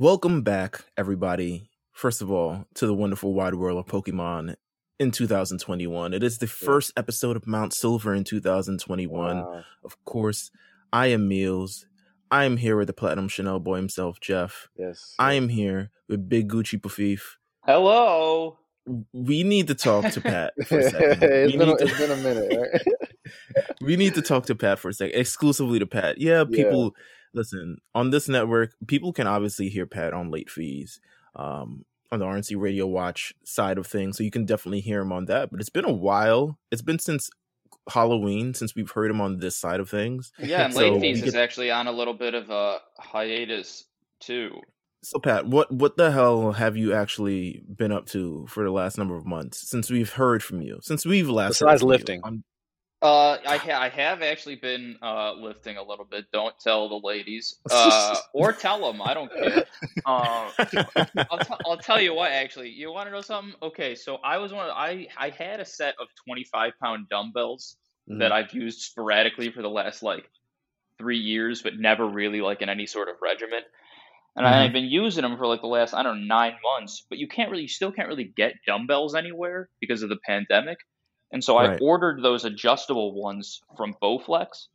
Welcome 0.00 0.40
back, 0.40 0.86
everybody. 0.96 1.68
First 1.92 2.22
of 2.22 2.30
all, 2.30 2.64
to 2.76 2.86
the 2.86 2.94
wonderful 2.94 3.34
wide 3.34 3.56
world 3.56 3.78
of 3.78 3.84
Pokemon 3.84 4.54
in 4.98 5.10
2021. 5.10 6.14
It 6.14 6.22
is 6.22 6.38
the 6.38 6.46
first 6.46 6.90
episode 6.96 7.36
of 7.36 7.46
Mount 7.46 7.74
Silver 7.74 8.14
in 8.14 8.24
2021. 8.24 9.36
Wow. 9.36 9.62
Of 9.84 10.02
course, 10.06 10.50
I 10.90 11.08
am 11.08 11.28
Meelz. 11.28 11.84
I 12.30 12.44
am 12.44 12.56
here 12.56 12.78
with 12.78 12.86
the 12.86 12.94
Platinum 12.94 13.28
Chanel 13.28 13.60
boy 13.60 13.76
himself, 13.76 14.18
Jeff. 14.20 14.70
Yes. 14.74 15.14
I 15.18 15.34
am 15.34 15.50
here 15.50 15.90
with 16.08 16.30
Big 16.30 16.48
Gucci 16.48 16.80
Pafif. 16.80 17.36
Hello. 17.66 18.56
We 19.12 19.42
need 19.42 19.66
to 19.66 19.74
talk 19.74 20.10
to 20.12 20.22
Pat 20.22 20.54
for 20.66 20.78
a 20.78 20.90
second. 20.90 21.22
it's, 21.30 21.54
been 21.54 21.68
a, 21.68 21.76
to, 21.76 21.84
it's 21.84 21.98
been 21.98 22.10
a 22.10 22.16
minute, 22.16 22.58
right? 22.58 23.64
we 23.82 23.96
need 23.96 24.14
to 24.14 24.22
talk 24.22 24.46
to 24.46 24.54
Pat 24.54 24.78
for 24.78 24.88
a 24.88 24.94
second, 24.94 25.20
exclusively 25.20 25.78
to 25.78 25.86
Pat. 25.86 26.16
Yeah, 26.16 26.44
people, 26.50 26.94
listen, 27.32 27.78
on 27.94 28.10
this 28.10 28.28
network, 28.28 28.74
people 28.86 29.12
can 29.12 29.26
obviously 29.26 29.68
hear 29.68 29.86
Pat 29.86 30.12
on 30.12 30.30
late 30.30 30.50
fees. 30.50 31.00
Um, 31.36 31.84
on 32.12 32.18
the 32.18 32.24
RNC 32.24 32.60
Radio 32.60 32.88
Watch 32.88 33.32
side 33.44 33.78
of 33.78 33.86
things, 33.86 34.16
so 34.18 34.24
you 34.24 34.32
can 34.32 34.44
definitely 34.44 34.80
hear 34.80 35.00
him 35.00 35.12
on 35.12 35.26
that. 35.26 35.50
But 35.52 35.60
it's 35.60 35.68
been 35.70 35.84
a 35.84 35.92
while. 35.92 36.58
It's 36.72 36.82
been 36.82 36.98
since 36.98 37.30
Halloween 37.88 38.52
since 38.54 38.74
we've 38.74 38.90
heard 38.90 39.10
him 39.12 39.20
on 39.20 39.38
this 39.38 39.56
side 39.56 39.78
of 39.78 39.88
things. 39.88 40.32
Yeah, 40.38 40.64
and 40.64 40.74
So 40.74 40.80
late 40.80 40.92
we 40.94 41.00
fees 41.00 41.22
is 41.22 41.32
get- 41.34 41.40
actually 41.42 41.70
on 41.70 41.86
a 41.86 41.92
little 41.92 42.14
bit 42.14 42.34
of 42.34 42.50
a 42.50 42.78
hiatus 42.98 43.84
too. 44.20 44.60
So 45.02 45.18
Pat, 45.18 45.46
what 45.46 45.72
what 45.72 45.96
the 45.96 46.10
hell 46.10 46.52
have 46.52 46.76
you 46.76 46.92
actually 46.92 47.62
been 47.74 47.92
up 47.92 48.06
to 48.08 48.44
for 48.48 48.64
the 48.64 48.70
last 48.70 48.98
number 48.98 49.16
of 49.16 49.24
months 49.24 49.68
since 49.70 49.88
we've 49.90 50.10
heard 50.12 50.42
from 50.42 50.60
you? 50.62 50.78
Since 50.82 51.06
we've 51.06 51.28
last 51.30 51.60
Besides 51.60 51.80
from 51.80 51.88
you 51.88 51.92
lifting. 51.92 52.20
on- 52.24 52.44
Uh, 53.02 53.38
I 53.46 53.56
ha- 53.56 53.80
I 53.80 53.88
have 53.88 54.20
actually 54.22 54.56
been 54.56 54.98
uh 55.02 55.32
lifting 55.32 55.78
a 55.78 55.82
little 55.82 56.04
bit. 56.04 56.26
Don't 56.32 56.54
tell 56.60 56.88
the 56.88 57.00
ladies, 57.06 57.58
uh, 57.70 58.20
or 58.34 58.52
tell 58.52 58.80
them. 58.92 59.00
I 59.02 59.14
don't 59.14 59.34
care. 59.34 59.66
Uh, 60.06 60.50
I'll, 61.30 61.40
t- 61.40 61.54
I'll 61.64 61.78
tell 61.78 62.00
you 62.00 62.14
what. 62.14 62.32
Actually, 62.32 62.70
you 62.70 62.90
want 62.92 63.06
to 63.08 63.12
know 63.12 63.20
something? 63.20 63.54
Okay, 63.62 63.94
so 63.94 64.16
I 64.16 64.38
was 64.38 64.52
one. 64.52 64.66
Of, 64.66 64.72
I 64.76 65.08
I 65.16 65.30
had 65.30 65.60
a 65.60 65.64
set 65.64 65.94
of 66.00 66.08
twenty 66.26 66.44
five 66.44 66.72
pound 66.82 67.08
dumbbells 67.10 67.76
that 68.16 68.32
I've 68.32 68.52
used 68.54 68.80
sporadically 68.80 69.50
for 69.52 69.62
the 69.62 69.70
last 69.70 70.02
like 70.02 70.28
three 70.98 71.18
years, 71.18 71.62
but 71.62 71.78
never 71.78 72.06
really 72.08 72.40
like 72.40 72.62
in 72.62 72.68
any 72.68 72.86
sort 72.86 73.08
of 73.08 73.16
regimen. 73.22 73.62
And 74.36 74.46
Mhm. 74.46 74.52
I've 74.54 74.72
been 74.72 74.86
using 74.86 75.22
them 75.22 75.36
for 75.38 75.46
like 75.46 75.60
the 75.62 75.68
last 75.68 75.94
I 75.94 76.02
don't 76.02 76.20
know 76.26 76.36
nine 76.36 76.56
months, 76.62 77.06
but 77.08 77.18
you 77.18 77.28
can't 77.28 77.50
really, 77.50 77.64
you 77.64 77.68
still 77.68 77.92
can't 77.92 78.08
really 78.08 78.32
get 78.36 78.54
dumbbells 78.66 79.14
anywhere 79.14 79.70
because 79.80 80.02
of 80.02 80.08
the 80.10 80.18
pandemic. 80.26 80.78
And 81.32 81.42
so 81.42 81.56
Right. 81.56 81.70
I 81.70 81.78
ordered 81.80 82.22
those 82.22 82.44
adjustable 82.44 83.12
ones 83.12 83.60
from 83.76 83.94
Bowflex, 84.02 84.66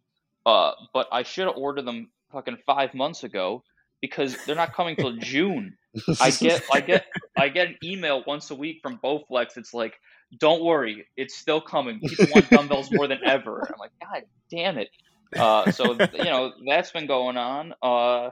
uh, 0.45 0.71
but 0.93 1.07
I 1.11 1.23
should 1.23 1.47
have 1.47 1.57
ordered 1.57 1.85
them 1.85 2.09
fucking 2.31 2.57
five 2.65 2.93
months 2.93 3.23
ago 3.23 3.63
because 4.01 4.37
they're 4.45 4.55
not 4.55 4.73
coming 4.73 4.95
till 4.95 5.13
June. 5.19 5.77
I 6.19 6.31
get 6.31 6.63
I 6.71 6.81
get 6.81 7.05
I 7.37 7.49
get 7.49 7.67
an 7.67 7.77
email 7.83 8.23
once 8.25 8.51
a 8.51 8.55
week 8.55 8.79
from 8.81 8.99
Bowflex. 9.03 9.57
It's 9.57 9.73
like, 9.73 9.95
don't 10.39 10.63
worry, 10.63 11.07
it's 11.15 11.35
still 11.35 11.61
coming. 11.61 11.99
People 11.99 12.27
want 12.33 12.49
dumbbells 12.49 12.91
more 12.91 13.07
than 13.07 13.19
ever. 13.25 13.61
I'm 13.71 13.79
like, 13.79 13.91
God 14.01 14.23
damn 14.51 14.77
it. 14.77 14.89
Uh, 15.37 15.71
so 15.71 15.93
you 16.13 16.25
know 16.25 16.53
that's 16.67 16.91
been 16.91 17.07
going 17.07 17.37
on. 17.37 17.73
Uh, 17.81 18.29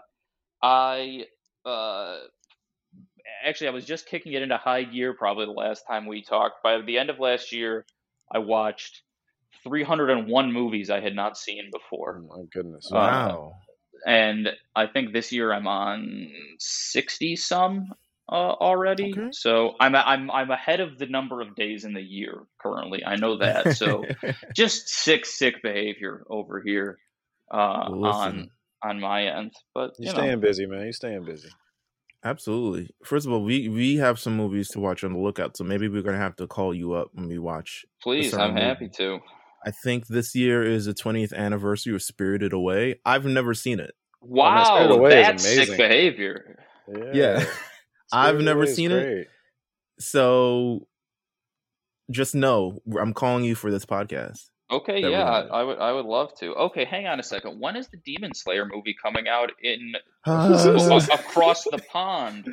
I 0.62 1.26
uh, 1.66 2.18
actually 3.46 3.68
I 3.68 3.72
was 3.72 3.86
just 3.86 4.08
kicking 4.08 4.34
it 4.34 4.42
into 4.42 4.58
high 4.58 4.84
gear 4.84 5.14
probably 5.14 5.46
the 5.46 5.52
last 5.52 5.86
time 5.88 6.06
we 6.06 6.22
talked. 6.22 6.64
By 6.64 6.82
the 6.82 6.98
end 6.98 7.10
of 7.10 7.20
last 7.20 7.52
year, 7.52 7.86
I 8.34 8.40
watched 8.40 9.02
301 9.64 10.52
movies 10.52 10.90
I 10.90 11.00
had 11.00 11.16
not 11.16 11.38
seen 11.38 11.70
Oh 11.74 11.78
before 11.80 12.24
my 12.28 12.44
goodness. 12.52 12.90
Uh, 12.92 12.96
wow. 12.96 13.54
and 14.06 14.50
I 14.76 14.88
think 14.88 15.14
this 15.14 15.32
year 15.32 15.54
I'm 15.54 15.68
on 15.68 16.30
sixty 16.60 17.36
some 17.36 17.94
uh, 18.30 18.36
already. 18.36 19.14
Okay. 19.18 19.28
So 19.32 19.74
I'm 19.80 19.96
I'm 19.96 20.32
I'm 20.32 20.52
ahead 20.52 20.80
of 20.80 20.98
the 20.98 21.06
number 21.06 21.42
of 21.42 21.56
days 21.56 21.86
in 21.86 21.94
the 21.94 22.02
year 22.02 22.42
currently. 22.62 23.06
I 23.06 23.16
know 23.16 23.38
that. 23.38 23.78
So 23.78 24.06
just 24.56 24.90
sick 24.90 25.26
sick 25.26 25.62
behavior 25.62 26.24
over 26.30 26.62
here 26.66 26.98
uh, 27.52 27.58
on 27.58 28.50
on 28.84 29.00
my 29.00 29.26
end. 29.28 29.54
But 29.74 29.92
You're 29.98 30.12
you 30.12 30.14
know, 30.14 30.24
staying 30.24 30.40
busy, 30.40 30.66
man. 30.66 30.84
You're 30.84 30.94
staying 30.94 31.26
busy. 31.26 31.50
Absolutely. 32.24 32.90
First 33.04 33.26
of 33.26 33.32
all, 33.32 33.44
we 33.44 33.70
we 33.70 33.98
have 33.98 34.20
some 34.20 34.36
movies 34.36 34.70
to 34.70 34.80
watch 34.80 35.04
on 35.04 35.14
the 35.14 35.20
lookout, 35.20 35.58
so 35.58 35.64
maybe 35.64 35.88
we're 35.88 36.02
gonna 36.02 36.18
have 36.18 36.36
to 36.38 36.48
call 36.48 36.74
you 36.74 36.94
up 36.94 37.10
when 37.14 37.28
we 37.28 37.40
watch. 37.40 37.86
please, 38.02 38.34
I'm 38.34 38.56
happy 38.56 38.90
to. 38.98 39.20
I 39.66 39.72
think 39.72 40.08
this 40.08 40.36
year 40.36 40.62
is 40.62 40.86
the 40.86 40.94
20th 40.94 41.34
anniversary 41.34 41.96
of 41.96 42.04
Spirited 42.04 42.52
Away. 42.52 43.00
I've 43.06 43.26
never 43.26 43.54
seen 43.54 43.80
it. 43.80 43.94
Oh, 44.22 44.28
wow, 44.28 44.64
Spirited 44.66 44.92
Away 44.92 45.22
is 45.22 45.28
that's 45.28 45.44
sick 45.44 45.78
behavior. 45.78 46.60
Yeah. 47.14 47.46
I've 48.12 48.42
never 48.42 48.64
Away 48.64 48.70
is 48.70 48.76
seen 48.76 48.92
it. 48.92 49.28
So 50.00 50.88
just 52.12 52.36
know 52.36 52.80
I'm 53.00 53.14
calling 53.14 53.46
you 53.46 53.56
for 53.56 53.72
this 53.72 53.86
podcast. 53.86 54.50
Okay, 54.78 55.00
yeah. 55.02 55.24
I 55.52 55.64
would 55.64 55.78
I 55.80 55.92
would 55.92 56.06
love 56.06 56.34
to. 56.40 56.54
Okay, 56.56 56.86
hang 56.86 57.08
on 57.08 57.20
a 57.20 57.24
second. 57.24 57.60
When 57.60 57.76
is 57.76 57.88
the 57.90 57.98
Demon 57.98 58.34
Slayer 58.34 58.66
movie 58.66 58.96
coming 59.02 59.28
out 59.28 59.52
in 59.62 59.94
Uh, 60.26 61.00
across 61.12 61.64
the 61.66 61.80
pond? 61.92 62.48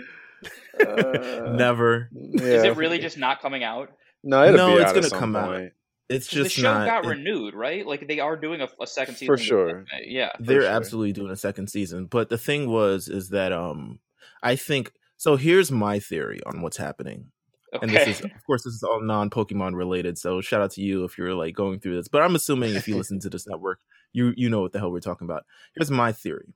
Uh, 0.78 1.52
Never. 1.54 2.08
Yeah. 2.12 2.42
Is 2.44 2.62
it 2.64 2.76
really 2.76 2.98
just 2.98 3.18
not 3.18 3.40
coming 3.40 3.62
out? 3.62 3.90
No, 4.22 4.44
it'll 4.44 4.56
No, 4.56 4.76
be 4.76 4.82
it's 4.82 4.88
out 4.90 4.94
gonna 4.94 5.06
some 5.08 5.18
come 5.18 5.36
out. 5.36 5.62
It's 6.08 6.26
just 6.26 6.56
the 6.56 6.62
show 6.62 6.74
not. 6.74 6.86
got 6.86 7.04
it- 7.04 7.08
renewed, 7.08 7.54
right? 7.54 7.86
Like 7.86 8.08
they 8.08 8.18
are 8.20 8.36
doing 8.36 8.60
a, 8.60 8.68
a 8.82 8.86
second 8.86 9.14
season. 9.14 9.36
For 9.36 9.38
sure. 9.42 9.68
anime. 9.68 9.86
Yeah. 10.06 10.30
they're 10.40 10.62
sure. 10.62 10.70
absolutely 10.70 11.12
doing 11.12 11.30
a 11.30 11.36
second 11.36 11.68
season. 11.68 12.06
But 12.06 12.28
the 12.28 12.38
thing 12.38 12.68
was, 12.68 13.08
is 13.08 13.28
that 13.30 13.52
um, 13.52 14.00
I 14.42 14.56
think 14.56 14.92
so. 15.16 15.36
Here's 15.36 15.70
my 15.70 16.00
theory 16.00 16.40
on 16.46 16.62
what's 16.62 16.78
happening, 16.78 17.30
Okay. 17.74 17.86
and 17.86 17.90
this 17.90 18.08
is, 18.18 18.24
of 18.24 18.30
course, 18.46 18.64
this 18.64 18.74
is 18.74 18.82
all 18.82 19.00
non-Pokemon 19.00 19.74
related. 19.76 20.18
So 20.18 20.40
shout 20.40 20.60
out 20.60 20.72
to 20.72 20.82
you 20.82 21.04
if 21.04 21.16
you're 21.16 21.34
like 21.34 21.54
going 21.54 21.78
through 21.80 21.96
this. 21.96 22.08
But 22.08 22.22
I'm 22.22 22.34
assuming 22.34 22.74
if 22.74 22.88
you 22.88 22.96
listen 22.98 23.20
to 23.20 23.30
this 23.30 23.46
network, 23.46 23.78
you 24.12 24.32
you 24.36 24.48
know 24.50 24.60
what 24.60 24.72
the 24.72 24.78
hell 24.80 24.90
we're 24.90 25.00
talking 25.00 25.26
about. 25.26 25.44
Here's 25.76 25.90
my 25.90 26.10
theory. 26.12 26.52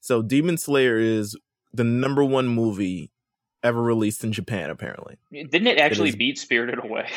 So 0.00 0.22
Demon 0.22 0.56
Slayer 0.58 0.98
is 0.98 1.36
the 1.72 1.84
number 1.84 2.24
one 2.24 2.48
movie 2.48 3.10
ever 3.62 3.82
released 3.82 4.24
in 4.24 4.32
Japan. 4.32 4.70
Apparently, 4.70 5.16
Didn't 5.32 5.66
it 5.66 5.78
actually 5.78 6.10
is- 6.10 6.16
beat 6.16 6.38
Spirited 6.38 6.82
Away? 6.84 7.08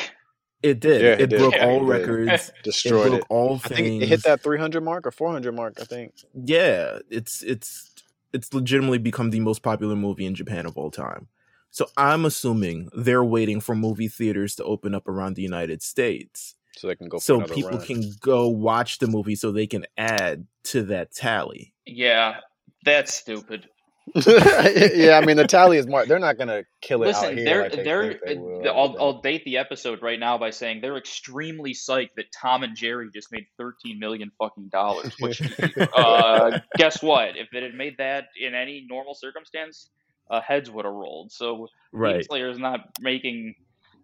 it 0.62 0.80
did. 0.80 1.00
Yeah, 1.02 1.08
it, 1.12 1.20
it 1.20 1.26
did. 1.30 1.38
broke 1.38 1.54
Yeah, 1.54 1.66
all 1.66 1.82
it 1.82 1.98
records. 1.98 2.48
it 2.48 2.52
Destroyed 2.64 3.08
broke 3.10 3.20
it. 3.20 3.26
all 3.30 3.54
I 3.64 3.68
things. 3.68 3.78
think 3.80 4.02
it 4.02 4.08
hit 4.08 4.22
that 4.24 4.42
300 4.42 4.82
mark 4.82 5.06
or 5.06 5.10
400 5.10 5.54
mark. 5.54 5.74
I 5.80 5.84
think. 5.84 6.12
yeah, 6.34 6.98
it's 7.10 7.42
it's 7.42 7.94
it's 8.32 8.52
legitimately 8.52 8.98
become 8.98 9.30
the 9.30 9.40
most 9.40 9.62
popular 9.62 9.96
movie 9.96 10.26
in 10.26 10.34
Japan 10.34 10.66
of 10.66 10.76
all 10.76 10.90
time. 10.90 11.28
So 11.70 11.86
I'm 11.96 12.24
assuming 12.24 12.88
they're 12.94 13.24
waiting 13.24 13.60
for 13.60 13.74
movie 13.74 14.08
theaters 14.08 14.54
to 14.56 14.64
open 14.64 14.94
up 14.94 15.06
around 15.06 15.36
the 15.36 15.42
United 15.42 15.82
States, 15.82 16.54
So 16.76 16.88
they 16.88 16.96
can 16.96 17.08
go. 17.08 17.18
so 17.18 17.40
people 17.42 17.72
run. 17.78 17.84
can 17.86 18.12
go 18.20 18.48
watch 18.48 18.98
the 18.98 19.06
movie, 19.06 19.34
so 19.36 19.52
they 19.52 19.66
can 19.66 19.86
add 19.96 20.46
to 20.64 20.82
that 20.84 21.12
tally. 21.12 21.74
Yeah, 21.86 22.40
that's 22.84 23.14
stupid. 23.14 23.68
yeah, 24.14 25.20
I 25.22 25.26
mean 25.26 25.36
the 25.36 25.46
tally 25.46 25.76
is 25.76 25.86
more. 25.86 26.06
They're 26.06 26.18
not 26.18 26.38
gonna 26.38 26.64
kill 26.80 27.02
it 27.02 27.08
out 27.14 27.22
Listen, 27.22 27.36
here. 27.36 27.44
they're 27.44 27.62
like 27.64 27.72
they 27.72 27.82
they're. 27.82 28.08
think 28.12 28.20
they 28.24 28.36
will. 28.38 28.66
I'll 28.66 28.96
I'll 28.98 29.20
date 29.20 29.44
the 29.44 29.58
episode 29.58 30.00
right 30.00 30.18
now 30.18 30.38
by 30.38 30.48
saying 30.48 30.80
they're 30.80 30.96
extremely 30.96 31.74
psyched 31.74 32.14
that 32.16 32.24
Tom 32.32 32.62
and 32.62 32.74
Jerry 32.74 33.10
just 33.12 33.30
made 33.30 33.44
13 33.58 33.98
million 33.98 34.30
fucking 34.38 34.70
dollars. 34.70 35.12
Which, 35.20 35.42
uh, 35.94 36.58
guess 36.78 37.02
what? 37.02 37.36
If 37.36 37.52
it 37.52 37.62
had 37.62 37.74
made 37.74 37.96
that 37.98 38.28
in 38.40 38.54
any 38.54 38.86
normal 38.88 39.14
circumstance, 39.14 39.90
uh, 40.30 40.40
heads 40.40 40.70
would 40.70 40.84
have 40.84 40.94
rolled. 40.94 41.32
So 41.32 41.68
Demon 41.92 42.14
Right. 42.16 42.24
Slayer 42.24 42.50
is 42.50 42.58
not 42.58 42.80
making. 43.00 43.54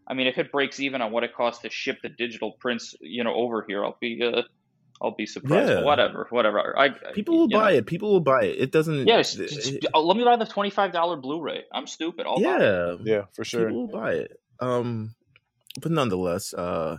I 0.07 0.15
mean, 0.15 0.27
if 0.27 0.37
it 0.39 0.53
breaks 0.53 0.81
even 0.81 1.01
on 1.03 1.13
what 1.13 1.25
it 1.25 1.35
costs 1.35 1.63
to 1.63 1.71
ship 1.71 1.99
the 2.03 2.09
digital 2.11 2.53
prints, 2.61 2.95
you 3.01 3.25
know, 3.25 3.35
over 3.35 3.65
here, 3.67 3.83
I'll 3.85 3.97
be, 4.01 4.23
uh, 4.23 4.43
I'll 5.03 5.15
be 5.15 5.25
surprised. 5.27 5.69
Yeah. 5.71 5.83
Whatever, 5.83 6.27
whatever. 6.31 6.79
I 6.79 6.91
People 7.15 7.39
will 7.39 7.49
buy 7.49 7.71
know. 7.73 7.79
it. 7.79 7.87
People 7.87 8.13
will 8.13 8.21
buy 8.21 8.45
it. 8.45 8.59
It 8.61 8.71
doesn't. 8.71 9.07
Yeah, 9.07 9.19
just, 9.23 9.39
it- 9.39 9.83
it- 9.85 9.87
oh, 9.95 10.05
let 10.05 10.17
me 10.17 10.25
buy 10.25 10.37
the 10.37 10.45
twenty-five 10.47 10.93
dollar 10.93 11.17
Blu-ray. 11.17 11.65
I'm 11.73 11.87
stupid. 11.87 12.27
I'll 12.27 12.35
buy 12.37 12.57
it. 12.57 12.61
yeah, 12.61 12.95
Yeah, 13.03 13.23
for 13.33 13.45
sure. 13.45 13.67
people 13.67 13.87
will 13.87 14.01
buy 14.01 14.13
it. 14.15 14.39
Um, 14.61 15.15
but 15.81 15.91
nonetheless, 15.91 16.53
uh, 16.55 16.99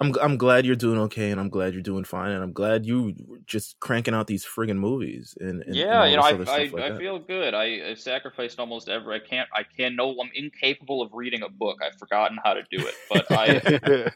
I'm 0.00 0.14
I'm 0.22 0.36
glad 0.36 0.64
you're 0.64 0.76
doing 0.76 0.98
okay, 1.00 1.32
and 1.32 1.40
I'm 1.40 1.48
glad 1.48 1.72
you're 1.72 1.82
doing 1.82 2.04
fine, 2.04 2.30
and 2.30 2.42
I'm 2.42 2.52
glad 2.52 2.86
you 2.86 3.14
just 3.46 3.80
cranking 3.80 4.14
out 4.14 4.28
these 4.28 4.46
friggin' 4.46 4.76
movies. 4.78 5.36
And, 5.40 5.62
and 5.62 5.74
yeah, 5.74 6.02
and 6.04 6.12
you 6.12 6.16
know, 6.16 6.22
I 6.22 6.28
I, 6.30 6.64
like 6.66 6.74
I 6.74 6.96
feel 6.96 7.18
good. 7.18 7.52
I, 7.52 7.90
I 7.90 7.94
sacrificed 7.94 8.60
almost 8.60 8.88
every. 8.88 9.16
I 9.16 9.18
can't. 9.18 9.48
I 9.52 9.64
can 9.64 9.96
no. 9.96 10.10
I'm 10.20 10.30
incapable 10.34 11.02
of 11.02 11.10
reading 11.12 11.42
a 11.42 11.48
book. 11.48 11.78
I've 11.84 11.98
forgotten 11.98 12.38
how 12.44 12.54
to 12.54 12.62
do 12.70 12.86
it. 12.86 12.94
But 13.10 13.26
I, 13.32 14.10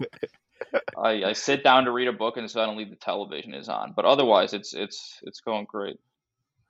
I 0.97 1.25
I 1.25 1.33
sit 1.33 1.65
down 1.65 1.85
to 1.87 1.91
read 1.91 2.07
a 2.09 2.13
book 2.13 2.37
and 2.37 2.49
suddenly 2.49 2.85
the 2.85 2.97
television 2.97 3.53
is 3.53 3.69
on. 3.69 3.93
But 3.97 4.05
otherwise, 4.05 4.53
it's 4.53 4.75
it's 4.75 5.19
it's 5.23 5.41
going 5.41 5.67
great. 5.69 5.97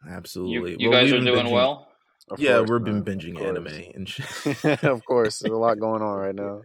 Absolutely. 0.08 0.72
You, 0.72 0.76
you 0.78 0.90
Well, 0.90 1.00
guys 1.00 1.12
we've 1.12 1.20
are 1.20 1.24
been 1.24 1.34
doing 1.34 1.46
binging- 1.46 1.52
well. 1.52 1.88
Of 2.30 2.40
yeah, 2.40 2.56
course, 2.58 2.70
we've 2.70 2.84
been 2.84 3.04
binging 3.04 3.40
anime 3.42 3.92
and 3.94 4.08
shit. 4.08 4.84
of 4.84 5.04
course, 5.04 5.40
there's 5.40 5.52
a 5.52 5.56
lot 5.56 5.78
going 5.78 6.02
on 6.02 6.16
right 6.18 6.34
now. 6.34 6.62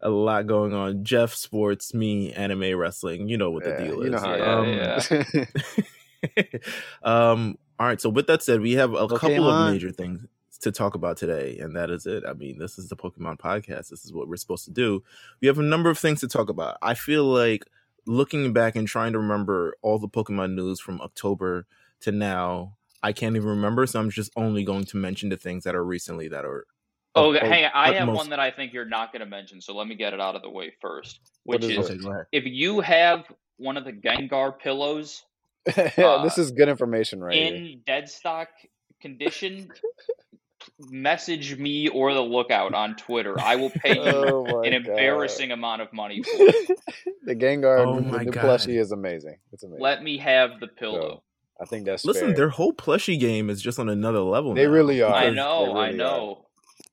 A 0.00 0.10
lot 0.10 0.46
going 0.46 0.72
on. 0.74 1.04
Jeff 1.04 1.34
sports, 1.34 1.94
me 1.94 2.32
anime 2.32 2.76
wrestling. 2.76 3.28
You 3.28 3.38
know 3.38 3.50
what 3.50 3.64
the 3.64 3.70
Yeah, 3.70 3.84
deal 3.86 4.04
you 4.04 4.10
know 4.10 4.18
is. 4.18 4.22
how 4.22 4.34
Yeah, 4.36 4.56
um, 4.58 4.66
is. 4.66 6.60
um, 7.02 7.58
All 7.78 7.86
right. 7.86 8.00
So 8.00 8.08
with 8.08 8.26
that 8.26 8.42
said, 8.42 8.60
we 8.60 8.72
have 8.72 8.94
a 8.94 9.08
couple 9.08 9.48
of 9.48 9.72
major 9.72 9.90
things 9.90 10.26
to 10.60 10.72
talk 10.72 10.94
about 10.94 11.16
today, 11.16 11.58
and 11.58 11.76
that 11.76 11.90
is 11.90 12.06
it. 12.06 12.24
I 12.26 12.32
mean, 12.32 12.58
this 12.58 12.78
is 12.78 12.88
the 12.88 12.96
Pokemon 12.96 13.38
podcast. 13.38 13.90
This 13.90 14.04
is 14.04 14.12
what 14.12 14.28
we're 14.28 14.36
supposed 14.36 14.64
to 14.64 14.70
do. 14.70 15.02
We 15.40 15.48
have 15.48 15.58
a 15.58 15.62
number 15.62 15.90
of 15.90 15.98
things 15.98 16.20
to 16.20 16.28
talk 16.28 16.48
about. 16.48 16.78
I 16.82 16.94
feel 16.94 17.24
like 17.24 17.64
looking 18.06 18.52
back 18.52 18.76
and 18.76 18.86
trying 18.86 19.12
to 19.12 19.18
remember 19.18 19.74
all 19.82 19.98
the 19.98 20.08
Pokemon 20.08 20.54
news 20.54 20.80
from 20.80 21.00
October 21.00 21.66
to 22.00 22.12
now, 22.12 22.76
I 23.02 23.12
can't 23.12 23.36
even 23.36 23.48
remember. 23.48 23.86
So 23.86 24.00
I'm 24.00 24.10
just 24.10 24.30
only 24.36 24.64
going 24.64 24.84
to 24.86 24.96
mention 24.96 25.28
the 25.28 25.36
things 25.36 25.64
that 25.64 25.74
are 25.74 25.84
recently 25.84 26.28
that 26.28 26.44
are. 26.44 26.66
Oh, 27.16 27.30
of- 27.30 27.36
of 27.36 27.48
hang 27.48 27.64
on. 27.64 27.70
I 27.74 27.92
have 27.94 28.02
utmost- 28.08 28.16
one 28.18 28.30
that 28.30 28.40
I 28.40 28.50
think 28.50 28.72
you're 28.72 28.84
not 28.84 29.12
going 29.12 29.20
to 29.20 29.26
mention, 29.26 29.60
so 29.60 29.74
let 29.74 29.86
me 29.88 29.94
get 29.94 30.12
it 30.14 30.20
out 30.20 30.36
of 30.36 30.42
the 30.42 30.50
way 30.50 30.72
first. 30.80 31.20
Which 31.44 31.64
is 31.64 31.90
is. 31.90 32.06
Okay, 32.06 32.20
if 32.32 32.44
you 32.44 32.80
have 32.80 33.24
one 33.56 33.76
of 33.76 33.84
the 33.84 33.92
Gengar 33.92 34.58
pillows 34.58 35.22
yeah, 35.76 36.20
this 36.22 36.38
uh, 36.38 36.42
is 36.42 36.50
good 36.52 36.68
information 36.68 37.20
right 37.20 37.34
here. 37.34 37.54
in 37.54 37.80
dead 37.86 38.08
stock 38.08 38.48
condition, 39.00 39.68
message 40.90 41.56
me 41.58 41.88
or 41.88 42.12
the 42.14 42.20
lookout 42.20 42.74
on 42.74 42.96
Twitter. 42.96 43.38
I 43.40 43.56
will 43.56 43.70
pay 43.70 43.94
you 43.96 44.02
Oh 44.02 44.44
my 44.44 44.66
an 44.68 44.82
God. 44.82 44.90
embarrassing 44.90 45.50
amount 45.52 45.82
of 45.82 45.92
money 45.92 46.22
for 46.22 46.30
it. 46.34 46.78
the 47.24 47.34
Gengar, 47.34 47.86
Oh 47.86 47.96
the 47.96 48.02
my 48.02 48.22
new 48.24 48.30
God. 48.30 48.44
plushie 48.44 48.78
is 48.78 48.92
amazing. 48.92 49.38
It's 49.52 49.62
amazing. 49.64 49.82
Let 49.82 50.02
me 50.02 50.18
have 50.18 50.60
the 50.60 50.66
pillow. 50.68 51.22
I 51.60 51.64
think 51.64 51.86
that's 51.86 52.04
Listen, 52.04 52.28
fair. 52.28 52.36
their 52.36 52.48
whole 52.50 52.72
plushie 52.74 53.18
game 53.18 53.48
is 53.48 53.62
just 53.62 53.78
on 53.78 53.88
another 53.88 54.20
level. 54.20 54.54
They 54.54 54.66
now, 54.66 54.70
really 54.72 55.02
are. 55.02 55.12
I 55.14 55.30
know, 55.30 55.72
they 55.74 55.80
I 55.80 55.84
really 55.86 55.96
know. 55.98 56.45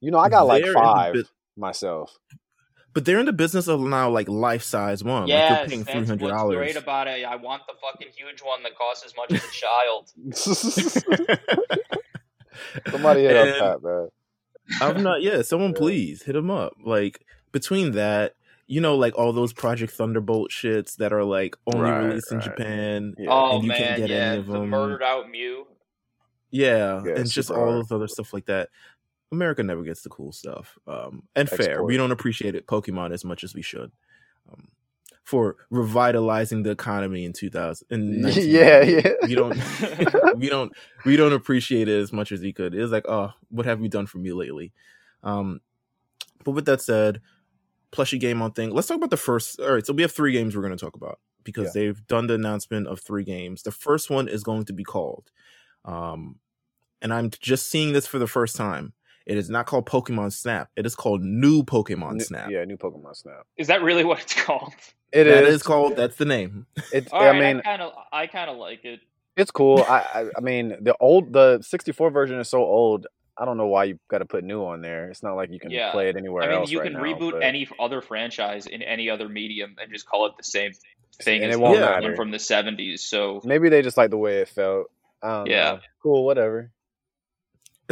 You 0.03 0.11
know, 0.11 0.19
I 0.19 0.27
got 0.29 0.47
like 0.47 0.61
they're 0.63 0.71
in 0.71 0.77
the 0.77 0.79
five 0.81 1.13
bus- 1.13 1.31
myself. 1.55 2.17
But 2.93 3.05
they're 3.05 3.19
in 3.19 3.25
the 3.25 3.33
business 3.33 3.67
of 3.67 3.79
now 3.79 4.09
like 4.09 4.27
life 4.29 4.61
size 4.63 5.03
one. 5.03 5.27
like 5.27 5.29
you're 5.29 5.67
paying 5.67 5.83
three 5.85 6.05
hundred 6.05 6.27
dollars. 6.29 6.57
great 6.57 6.75
about 6.75 7.07
it. 7.07 7.25
I 7.25 7.37
want 7.37 7.63
the 7.67 7.73
fucking 7.81 8.09
huge 8.15 8.41
one 8.41 8.61
that 8.63 8.75
costs 8.75 9.03
as 9.05 9.13
much 9.15 9.31
as 9.31 9.43
a 9.43 9.51
child. 9.51 10.11
Somebody 12.91 13.21
hit 13.21 13.35
And- 13.35 13.49
up 13.61 13.81
Pat, 13.81 13.83
man. 13.83 14.07
I'm 14.81 15.03
not. 15.03 15.21
Yeah, 15.21 15.41
someone 15.41 15.71
Yeah. 15.71 15.77
please 15.79 16.23
hit 16.23 16.35
him 16.35 16.49
up. 16.51 16.73
Like 16.83 17.25
between 17.51 17.91
that, 17.93 18.35
you 18.67 18.79
know, 18.79 18.95
like 18.95 19.17
all 19.17 19.33
those 19.33 19.51
Project 19.53 19.91
Thunderbolt 19.93 20.51
shits 20.51 20.95
that 20.97 21.11
are 21.11 21.23
like 21.23 21.55
only 21.73 21.89
Right, 21.89 21.99
released 22.05 22.31
in. 22.31 22.41
Japan. 22.41 23.13
Yeah. 23.17 23.27
oh 23.31 23.55
And 23.55 23.63
you 23.63 23.69
man, 23.69 23.77
can't 23.77 23.97
get 23.97 24.09
yeah, 24.09 24.15
any 24.15 24.37
of 24.39 24.45
the 24.47 24.53
them. 24.53 24.69
murdered 24.69 25.03
out 25.03 25.29
Mew. 25.29 25.67
Yeah, 26.51 27.01
Yeah, 27.03 27.13
and 27.15 27.29
just 27.29 27.47
super 27.49 27.59
all 27.59 27.71
those 27.73 27.91
other 27.91 28.07
stuff 28.07 28.31
like 28.33 28.45
that. 28.45 28.69
America 29.33 29.63
never 29.63 29.83
gets 29.83 30.01
the 30.03 30.09
cool 30.09 30.31
stuff. 30.31 30.77
Um, 30.87 31.23
and 31.35 31.49
fair, 31.49 31.83
we 31.83 31.97
don't 31.97 32.11
appreciate 32.11 32.55
it 32.55 32.67
Pokemon 32.67 33.13
as 33.13 33.25
much 33.25 33.43
as 33.43 33.53
we 33.53 33.61
should. 33.61 33.91
Um, 34.51 34.69
for 35.23 35.55
revitalizing 35.69 36.63
the 36.63 36.71
economy 36.71 37.23
in 37.23 37.31
2000 37.33 37.87
in 37.89 38.25
Yeah, 38.35 38.83
yeah. 38.83 39.11
we 39.23 39.35
don't 39.35 39.57
we 40.37 40.49
don't 40.49 40.73
we 41.05 41.15
don't 41.15 41.33
appreciate 41.33 41.87
it 41.87 41.97
as 41.99 42.11
much 42.11 42.31
as 42.31 42.41
we 42.41 42.51
could. 42.53 42.75
It's 42.75 42.91
like, 42.91 43.07
oh, 43.07 43.31
what 43.49 43.65
have 43.65 43.81
you 43.81 43.89
done 43.89 44.05
for 44.05 44.17
me 44.17 44.33
lately? 44.33 44.73
Um, 45.23 45.61
but 46.43 46.51
with 46.51 46.65
that 46.65 46.81
said, 46.81 47.21
plushie 47.91 48.19
game 48.19 48.41
on 48.41 48.51
thing. 48.51 48.71
Let's 48.71 48.87
talk 48.87 48.97
about 48.97 49.11
the 49.11 49.17
first. 49.17 49.59
All 49.61 49.73
right, 49.73 49.85
so 49.85 49.93
we 49.93 50.01
have 50.01 50.11
three 50.11 50.33
games 50.33 50.55
we're 50.55 50.61
going 50.61 50.77
to 50.77 50.85
talk 50.85 50.95
about 50.95 51.19
because 51.45 51.73
Yeah. 51.73 51.81
they've 51.83 52.07
done 52.07 52.27
the 52.27 52.33
announcement 52.33 52.87
of 52.87 52.99
three 52.99 53.23
games. 53.23 53.63
The 53.63 53.71
first 53.71 54.09
one 54.09 54.27
is 54.27 54.43
going 54.43 54.65
to 54.65 54.73
be 54.73 54.83
called, 54.83 55.31
um, 55.85 56.39
and 57.01 57.13
I'm 57.13 57.29
just 57.29 57.69
seeing 57.69 57.93
this 57.93 58.07
for 58.07 58.19
the 58.19 58.27
first 58.27 58.57
time. 58.57 58.91
It 59.25 59.37
is 59.37 59.49
not 59.49 59.65
called 59.65 59.85
Pokemon 59.85 60.33
Snap. 60.33 60.69
It 60.75 60.85
is 60.85 60.95
called 60.95 61.21
New 61.23 61.63
Pokemon 61.63 62.13
New- 62.13 62.19
Snap. 62.23 62.49
Yeah, 62.51 62.65
new 62.65 62.77
Pokemon 62.77 63.15
Snap. 63.15 63.45
Is 63.57 63.67
that 63.67 63.81
really 63.81 64.03
what 64.09 64.21
it's 64.21 64.33
called? 64.33 64.73
It 65.11 65.25
That 65.25 65.43
is. 65.45 65.55
is 65.55 65.63
called. 65.63 65.95
That's 65.95 66.15
the 66.17 66.25
name. 66.25 66.65
It's. 66.91 67.11
All 67.13 67.21
I 67.21 67.29
right, 67.29 67.39
mean, 67.39 67.57
I 67.59 67.61
kind 67.61 67.81
of, 67.81 67.93
I 68.11 68.27
kind 68.27 68.49
of 68.49 68.57
like 68.57 68.83
it. 68.85 68.99
it's 69.37 69.51
cool. 69.51 69.79
I, 69.87 69.99
I. 70.13 70.25
I 70.37 70.41
mean, 70.41 70.75
the 70.81 70.95
old, 70.99 71.31
the 71.33 71.61
64 71.61 72.09
version 72.11 72.39
is 72.39 72.49
so 72.49 72.59
old. 72.63 73.07
I 73.37 73.45
don't 73.45 73.57
know 73.57 73.67
why 73.67 73.85
you 73.85 73.99
got 74.09 74.19
to 74.19 74.25
put 74.25 74.43
new 74.43 74.63
on 74.63 74.81
there. 74.81 75.09
It's 75.09 75.23
not 75.23 75.35
like 75.35 75.49
you 75.51 75.59
can 75.59 75.71
Yeah. 75.71 75.91
play 75.91 76.09
it 76.09 76.15
anywhere 76.17 76.43
I 76.43 76.47
mean, 76.49 76.55
else 76.57 76.69
you 76.71 76.79
right 76.81 76.91
can 76.91 76.93
now, 76.93 77.03
reboot 77.03 77.31
but- 77.31 77.43
any 77.43 77.67
other 77.79 78.01
franchise 78.01 78.67
in 78.67 78.83
any 78.83 79.09
other 79.09 79.27
medium 79.29 79.75
and 79.81 79.91
just 79.91 80.05
call 80.05 80.27
it 80.27 80.33
the 80.37 80.43
same 80.43 80.71
thing 81.21 81.41
And 81.41 81.51
as 81.51 81.57
it 81.57 81.59
won't 81.59 81.79
the 81.79 81.85
matter. 81.85 82.07
one 82.09 82.15
from 82.15 82.29
the 82.31 82.37
'70s. 82.37 82.99
So 82.99 83.41
Maybe 83.43 83.69
they 83.69 83.81
just 83.81 83.97
like 83.97 84.09
the 84.11 84.17
way 84.17 84.37
it 84.41 84.49
felt. 84.49 84.87
I 85.23 85.29
don't 85.37 85.49
Yeah. 85.49 85.63
know. 85.73 85.79
Cool, 86.03 86.25
whatever. 86.25 86.71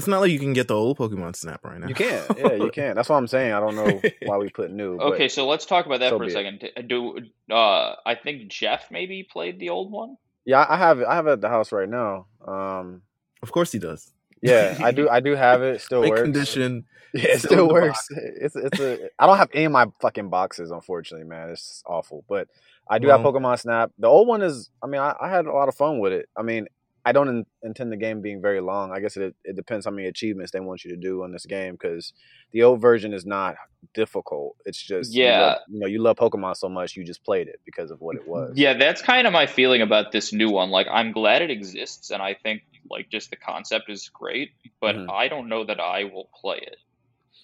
It's 0.01 0.07
not 0.07 0.19
like 0.19 0.31
you 0.31 0.39
can 0.39 0.53
get 0.53 0.67
the 0.67 0.73
old 0.73 0.97
Pokemon 0.97 1.35
Snap 1.35 1.63
right 1.63 1.79
now. 1.79 1.87
You 1.87 1.93
can't. 1.93 2.25
Yeah, 2.35 2.53
you 2.53 2.71
can't. 2.73 2.95
That's 2.95 3.07
what 3.07 3.17
I'm 3.17 3.27
saying. 3.27 3.53
I 3.53 3.59
don't 3.59 3.75
know 3.75 4.01
why 4.23 4.37
we 4.37 4.49
put 4.49 4.71
new. 4.71 4.97
okay, 4.97 5.29
so 5.29 5.47
let's 5.47 5.67
talk 5.67 5.85
about 5.85 5.99
that 5.99 6.09
so 6.09 6.17
for 6.17 6.23
a 6.23 6.25
be 6.25 6.33
it. 6.33 6.61
second. 6.73 6.87
Do 6.89 7.19
uh, 7.51 7.93
I 8.03 8.15
think 8.15 8.47
Jeff 8.47 8.89
maybe 8.89 9.21
played 9.21 9.59
the 9.59 9.69
old 9.69 9.91
one? 9.91 10.17
Yeah, 10.43 10.65
I 10.67 10.75
have 10.75 10.99
it. 11.01 11.05
I 11.07 11.13
have 11.13 11.27
it 11.27 11.33
at 11.33 11.41
the 11.41 11.49
house 11.49 11.71
right 11.71 11.87
now. 11.87 12.25
Um, 12.47 13.03
Of 13.43 13.51
course 13.51 13.71
he 13.71 13.77
does. 13.77 14.11
yeah, 14.41 14.75
I 14.81 14.89
do. 14.91 15.07
I 15.17 15.19
do 15.19 15.35
have 15.35 15.61
it. 15.61 15.81
Still 15.81 16.01
works. 16.01 16.21
condition. 16.23 16.85
Yeah, 17.13 17.31
it 17.33 17.39
Still 17.39 17.49
still 17.49 17.69
works. 17.69 18.07
It's 18.09 18.55
it's 18.55 18.79
a. 18.79 19.09
I 19.19 19.27
don't 19.27 19.35
have 19.37 19.49
any 19.53 19.65
of 19.65 19.71
my 19.73 19.87
fucking 19.99 20.29
boxes, 20.29 20.71
unfortunately, 20.71 21.27
man. 21.27 21.49
It's 21.49 21.83
awful. 21.85 22.23
But 22.29 22.47
I 22.89 22.99
do 22.99 23.09
have 23.09 23.19
Pokemon 23.19 23.59
Snap. 23.59 23.91
The 23.99 24.07
old 24.07 24.29
one 24.29 24.41
is. 24.41 24.69
I 24.81 24.87
mean, 24.87 25.01
I, 25.01 25.13
I 25.19 25.29
had 25.29 25.45
a 25.45 25.51
lot 25.51 25.67
of 25.67 25.75
fun 25.75 25.99
with 25.99 26.13
it. 26.13 26.29
I 26.37 26.41
mean, 26.41 26.67
I 27.03 27.11
don't 27.13 27.27
in, 27.27 27.45
intend 27.63 27.91
the 27.91 27.97
game 27.97 28.21
being 28.21 28.41
very 28.41 28.61
long. 28.61 28.91
I 28.91 28.99
guess 28.99 29.17
it 29.17 29.35
it 29.43 29.55
depends 29.55 29.85
how 29.85 29.91
many 29.91 30.07
achievements 30.07 30.51
they 30.51 30.59
want 30.59 30.83
you 30.85 30.91
to 30.91 30.97
do 30.97 31.23
on 31.23 31.31
this 31.31 31.45
game 31.45 31.73
because 31.73 32.13
the 32.51 32.63
old 32.63 32.79
version 32.81 33.11
is 33.13 33.25
not 33.25 33.55
difficult. 33.93 34.55
It's 34.65 34.81
just 34.81 35.13
you 35.13 35.23
Yeah. 35.23 35.41
love- 35.41 35.57
you 35.69 35.79
know, 35.79 35.87
you 35.87 35.99
love 36.01 36.17
Pokemon 36.17 36.55
so 36.57 36.69
much, 36.69 36.95
you 36.95 37.03
just 37.03 37.23
played 37.23 37.47
it 37.47 37.59
because 37.65 37.89
of 37.91 37.99
what 38.01 38.15
it 38.17 38.27
was. 38.27 38.53
Yeah, 38.55 38.73
that's 38.77 39.01
kind 39.01 39.25
of 39.25 39.33
my 39.33 39.47
feeling 39.47 39.81
about 39.81 40.11
this 40.11 40.31
new 40.31 40.49
one. 40.51 40.69
Like, 40.69 40.87
I'm 40.91 41.11
glad 41.11 41.41
it 41.41 41.49
exists, 41.49 42.11
and 42.11 42.21
I 42.21 42.35
think 42.35 42.61
like 42.89 43.09
just 43.09 43.29
the 43.31 43.35
concept 43.37 43.89
is 43.89 44.09
great, 44.09 44.51
but 44.79 44.95
Mhm. 44.95 45.09
I 45.11 45.27
don't 45.27 45.47
know 45.49 45.63
that 45.63 45.79
I 45.79 46.03
will 46.05 46.29
play 46.39 46.57
it. 46.57 46.77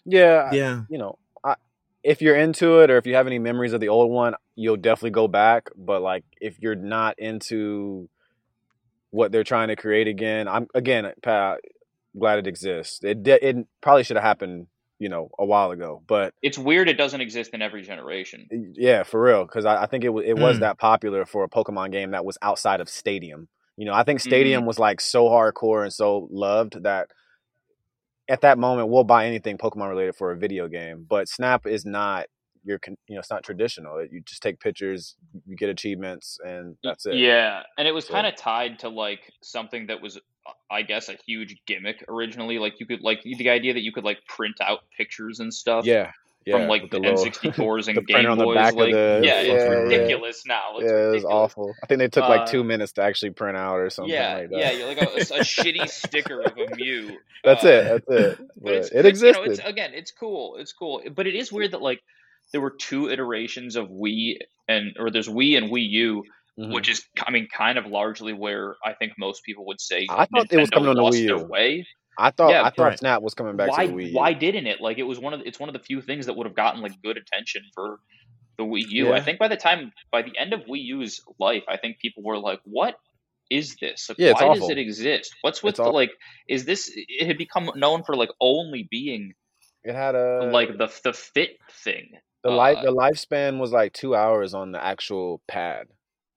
yeah, 0.06 0.52
Yeah. 0.54 0.82
you 0.90 0.98
know, 0.98 1.18
I, 1.44 1.56
if 2.04 2.22
you're 2.22 2.36
into 2.36 2.80
it 2.80 2.90
or 2.92 2.98
if 2.98 3.06
you 3.08 3.16
have 3.16 3.28
any 3.28 3.40
memories 3.40 3.74
of 3.74 3.80
the 3.82 3.90
old 3.90 4.12
one, 4.12 4.36
you'll 4.56 4.78
definitely 4.78 5.12
go 5.12 5.28
back. 5.28 5.70
But 5.76 6.02
like, 6.02 6.24
if 6.40 6.60
you're 6.62 6.76
not 6.76 7.18
into 7.20 8.10
what 9.12 9.32
they're 9.32 9.44
trying 9.44 9.70
to 9.70 9.76
create 9.76 10.08
again, 10.08 10.48
I'm 10.48 10.68
again, 10.76 11.12
Pat, 11.22 11.60
glad 12.18 12.40
it 12.40 12.48
exists. 12.48 13.04
It 13.04 13.24
de- 13.24 13.48
it 13.48 13.56
probably 13.82 14.04
should 14.04 14.18
have 14.18 14.24
happened, 14.24 14.68
you 15.00 15.10
know, 15.10 15.30
a 15.40 15.46
while 15.46 15.72
ago. 15.72 16.02
But 16.08 16.34
It's 16.42 16.58
weird 16.58 16.90
it 16.90 16.98
doesn't 16.98 17.22
exist 17.22 17.54
in 17.54 17.62
every 17.62 17.82
generation. 17.84 18.74
yeah, 18.76 19.04
for 19.04 19.22
real, 19.22 19.46
because 19.46 19.66
I, 19.66 19.84
I 19.84 19.86
think 19.88 20.04
it 20.04 20.10
was 20.10 20.26
it 20.26 20.38
was 20.38 20.58
Mm. 20.58 20.62
that 20.62 20.78
popular 20.80 21.26
for 21.26 21.44
a 21.44 21.50
Pokemon 21.50 21.92
game 21.92 22.12
that 22.12 22.26
was 22.26 22.38
outside 22.42 22.82
of 22.82 22.90
Stadium. 22.90 23.48
You 23.78 23.86
know, 23.86 23.94
I 23.94 24.04
think 24.04 24.20
Stadium 24.20 24.66
was 24.66 24.80
like 24.80 25.00
so 25.00 25.26
hardcore 25.30 25.84
and 25.84 25.94
so 25.94 26.28
loved 26.32 26.82
that 26.84 27.10
at 28.28 28.42
that 28.42 28.58
moment 28.58 28.90
we'll 28.90 29.04
buy 29.04 29.26
anything 29.28 29.58
Pokemon 29.58 29.90
related 29.90 30.16
for 30.16 30.32
a 30.32 30.38
video 30.38 30.68
game. 30.68 31.06
But 31.08 31.30
Snap 31.30 31.66
is 31.68 31.86
not 31.86 32.26
your, 32.68 32.80
con- 32.80 32.98
you 33.08 33.16
know, 33.16 33.20
it's 33.20 33.30
not 33.32 33.44
traditional. 33.44 34.04
You 34.04 34.22
just 34.26 34.44
take 34.44 34.60
pictures, 34.60 35.16
you 35.48 35.56
get 35.56 35.70
achievements, 35.70 36.38
and 36.46 36.76
that's 36.84 37.06
it. 37.06 37.16
Yeah, 37.16 37.64
and 37.78 37.88
it 37.88 37.94
was 37.94 38.06
So- 38.06 38.14
kind 38.14 38.28
of 38.28 38.36
tied 38.36 38.80
to 38.80 38.90
like 38.90 39.32
something 39.42 39.88
that 39.88 40.02
was, 40.02 40.18
uh, 40.18 40.52
I 40.70 40.82
guess, 40.82 41.10
a 41.10 41.16
huge 41.26 41.56
gimmick 41.66 42.04
originally. 42.10 42.60
Like 42.60 42.80
you 42.80 42.86
could 42.86 43.02
like 43.02 43.24
the 43.24 43.50
idea 43.50 43.74
that 43.74 43.82
you 43.82 43.92
could 43.92 44.04
like 44.04 44.20
print 44.28 44.56
out 44.62 44.80
pictures 44.98 45.40
and 45.40 45.54
stuff. 45.54 45.86
yeah, 45.86 46.12
yeah. 46.46 46.58
From 46.58 46.68
like 46.68 46.90
the, 46.92 47.00
N64s 47.00 47.88
and 47.90 47.96
printer 48.06 48.22
Game 48.22 48.30
on 48.32 48.38
the 48.38 48.44
Boys, 48.46 48.56
back 48.56 48.74
of 48.74 48.80
like 48.80 48.94
the- 48.94 49.22
yeah, 49.24 49.40
it's 49.42 49.48
yeah, 49.50 49.54
yeah. 49.56 49.70
ridiculous 49.80 50.44
now. 50.46 50.78
It's 50.78 50.90
yeah, 50.92 51.08
it 51.10 51.12
was 51.12 51.26
awful. 51.26 51.74
I 51.84 51.86
think 51.88 52.00
they 52.00 52.08
took 52.08 52.28
like 52.30 52.42
Uh, 52.42 52.46
two 52.48 52.64
minutes 52.64 52.94
to 52.94 53.02
actually 53.04 53.32
print 53.32 53.58
out 53.58 53.76
or 53.80 53.90
something 53.90 54.14
yeah, 54.14 54.38
like 54.38 54.50
that. 54.52 54.60
yeah, 54.60 54.72
you're 54.72 54.88
like 54.88 55.02
a, 55.02 55.12
a 55.16 55.44
shitty 55.44 55.88
sticker 55.90 56.42
of 56.42 56.58
a 56.58 56.76
Mew. 56.76 57.18
that's 57.44 57.66
Uh, 57.66 57.68
it. 57.68 57.84
That's 58.08 58.08
it. 58.10 58.38
But 58.58 58.64
But 58.64 58.74
it's 58.74 58.88
it 58.90 58.96
you 58.96 59.04
know, 59.04 59.10
existed. 59.10 59.62
again, 59.68 59.92
it's 59.94 60.12
cool. 60.12 60.56
It's 60.58 60.72
cool. 60.74 61.02
But 61.14 61.28
it 61.28 61.36
is 61.36 61.52
weird 61.52 61.72
that 61.72 61.82
like 61.82 62.02
there 62.52 62.62
were 62.62 62.72
two 62.72 63.10
iterations 63.10 63.76
of 63.76 63.90
Wii 63.90 64.38
and 64.68 64.96
or 65.00 65.10
there's 65.12 65.28
Wii 65.28 65.58
and 65.58 65.72
Wii 65.72 65.90
U, 65.90 66.24
Mhm. 66.60 66.74
which 66.74 66.90
is 66.90 67.06
I 67.26 67.32
mean 67.32 67.48
kind 67.54 67.78
of 67.78 67.86
largely 67.86 68.34
where 68.34 68.76
I 68.84 68.94
think 68.94 69.14
most 69.18 69.44
people 69.44 69.66
would 69.68 69.80
say 69.82 70.08
I 70.10 70.26
thought 70.26 70.52
it 70.52 70.58
was 70.60 70.70
coming 70.70 70.90
on 70.90 70.96
the 70.96 71.02
lost 71.04 71.18
Wii 71.18 71.28
their 71.28 71.38
U. 71.38 71.46
way. 71.46 71.86
I 72.18 72.32
thought 72.32 72.50
Yeah, 72.50 72.64
I 72.64 72.72
thought 72.72 72.84
right. 72.84 72.98
Snap 73.00 73.22
was 73.22 73.36
coming 73.36 73.56
back 73.58 73.70
why 73.70 73.86
to 73.86 73.92
the 73.92 73.98
Wii. 73.98 74.10
U. 74.10 74.16
why 74.16 74.34
didn't 74.34 74.66
it? 74.66 74.82
Like 74.82 74.98
it 74.98 75.04
was 75.04 75.20
one 75.20 75.34
of 75.34 75.40
the, 75.42 75.48
it's 75.48 75.60
one 75.60 75.70
of 75.70 75.74
the 75.74 75.80
few 75.84 76.02
things 76.02 76.26
that 76.26 76.36
would 76.36 76.48
have 76.48 76.56
gotten 76.56 76.82
like 76.82 76.94
good 77.04 77.18
attention 77.18 77.62
for 77.76 78.00
the 78.58 78.64
Wii 78.64 78.86
U. 78.90 79.12
I 79.12 79.18
Yeah. 79.18 79.24
think 79.24 79.38
by 79.40 79.48
the 79.50 79.58
time 79.58 79.92
by 80.12 80.24
the 80.24 80.36
end 80.38 80.52
of 80.54 80.62
Wii 80.62 80.82
U's 80.98 81.22
life, 81.40 81.64
I 81.68 81.78
think 81.78 82.00
people 82.00 82.24
were 82.24 82.40
like, 82.40 82.60
"What 82.64 82.96
is 83.52 83.76
this? 83.76 84.10
Like, 84.10 84.18
Yeah, 84.18 84.32
it's 84.32 84.42
why 84.42 84.56
does 84.56 84.68
it 84.70 84.80
exist? 84.80 85.36
What's 85.42 85.62
with 85.62 85.74
It's 85.74 85.78
the 85.78 85.84
awful. 85.84 85.94
like? 85.94 86.12
Is 86.50 86.66
this? 86.66 86.92
It 86.96 87.28
had 87.28 87.38
become 87.38 87.70
known 87.76 88.04
for 88.04 88.16
like 88.16 88.32
only 88.42 88.88
being 88.90 89.36
It 89.84 89.94
had 89.94 90.16
a 90.16 90.50
like 90.52 90.76
the 90.78 90.88
the 91.04 91.14
fit 91.14 91.58
thing. 91.84 92.10
The 92.48 92.56
life 92.56 92.78
uh, 92.78 92.84
the 92.84 92.92
lifespan 92.92 93.60
was 93.60 93.72
like 93.72 93.94
two 93.94 94.16
hours 94.16 94.54
on 94.54 94.72
the 94.72 94.84
actual 94.84 95.42
pad. 95.48 95.88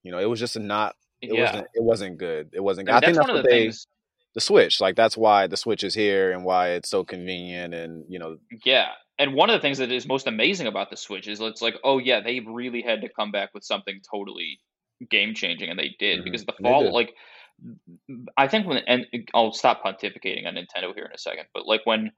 You 0.02 0.12
know, 0.12 0.18
it 0.18 0.28
was 0.28 0.40
just 0.40 0.58
not. 0.58 0.96
It 1.20 1.34
yeah, 1.34 1.42
wasn't. 1.42 1.66
It 1.74 1.82
wasn't 1.82 2.18
good. 2.18 2.50
It 2.52 2.60
wasn't. 2.60 2.88
I 2.88 2.92
Good. 2.92 2.96
I, 2.96 3.06
think 3.06 3.16
that's 3.16 3.28
what 3.28 3.42
the 3.42 3.48
they 3.48 3.64
things. 3.64 3.86
the 4.34 4.40
Switch. 4.40 4.80
Like 4.80 4.96
that's 4.96 5.16
why 5.16 5.46
the 5.46 5.56
Switch 5.56 5.84
is 5.84 5.94
here 5.94 6.32
and 6.32 6.44
why 6.44 6.70
it's 6.70 6.88
so 6.88 7.04
convenient 7.04 7.74
and 7.74 8.04
you 8.08 8.18
know 8.18 8.38
Yeah, 8.64 8.88
and 9.18 9.34
one 9.34 9.50
of 9.50 9.54
the 9.54 9.60
things 9.60 9.78
that 9.78 9.92
is 9.92 10.06
most 10.06 10.26
amazing 10.26 10.66
about 10.66 10.90
the 10.90 10.96
Switch 10.96 11.28
is 11.28 11.40
it's 11.40 11.62
like, 11.62 11.76
oh 11.84 11.98
yeah, 11.98 12.20
they 12.20 12.40
really 12.40 12.82
had 12.82 13.02
to 13.02 13.08
come 13.08 13.30
back 13.30 13.50
with 13.52 13.64
something 13.64 14.00
totally 14.10 14.58
game 15.10 15.34
changing, 15.34 15.70
and 15.70 15.78
they 15.78 15.94
did 15.98 16.20
Mhm. 16.20 16.24
because 16.24 16.44
the 16.44 16.54
fall 16.62 16.92
like 16.92 17.14
I 18.36 18.48
think 18.48 18.66
when 18.66 18.78
and 18.78 19.06
I'll 19.34 19.52
stop 19.52 19.82
pontificating 19.84 20.46
on 20.46 20.54
Nintendo 20.54 20.94
here 20.94 21.04
in 21.04 21.12
a 21.12 21.18
second, 21.18 21.44
but 21.54 21.66
like 21.66 21.82
when 21.84 22.10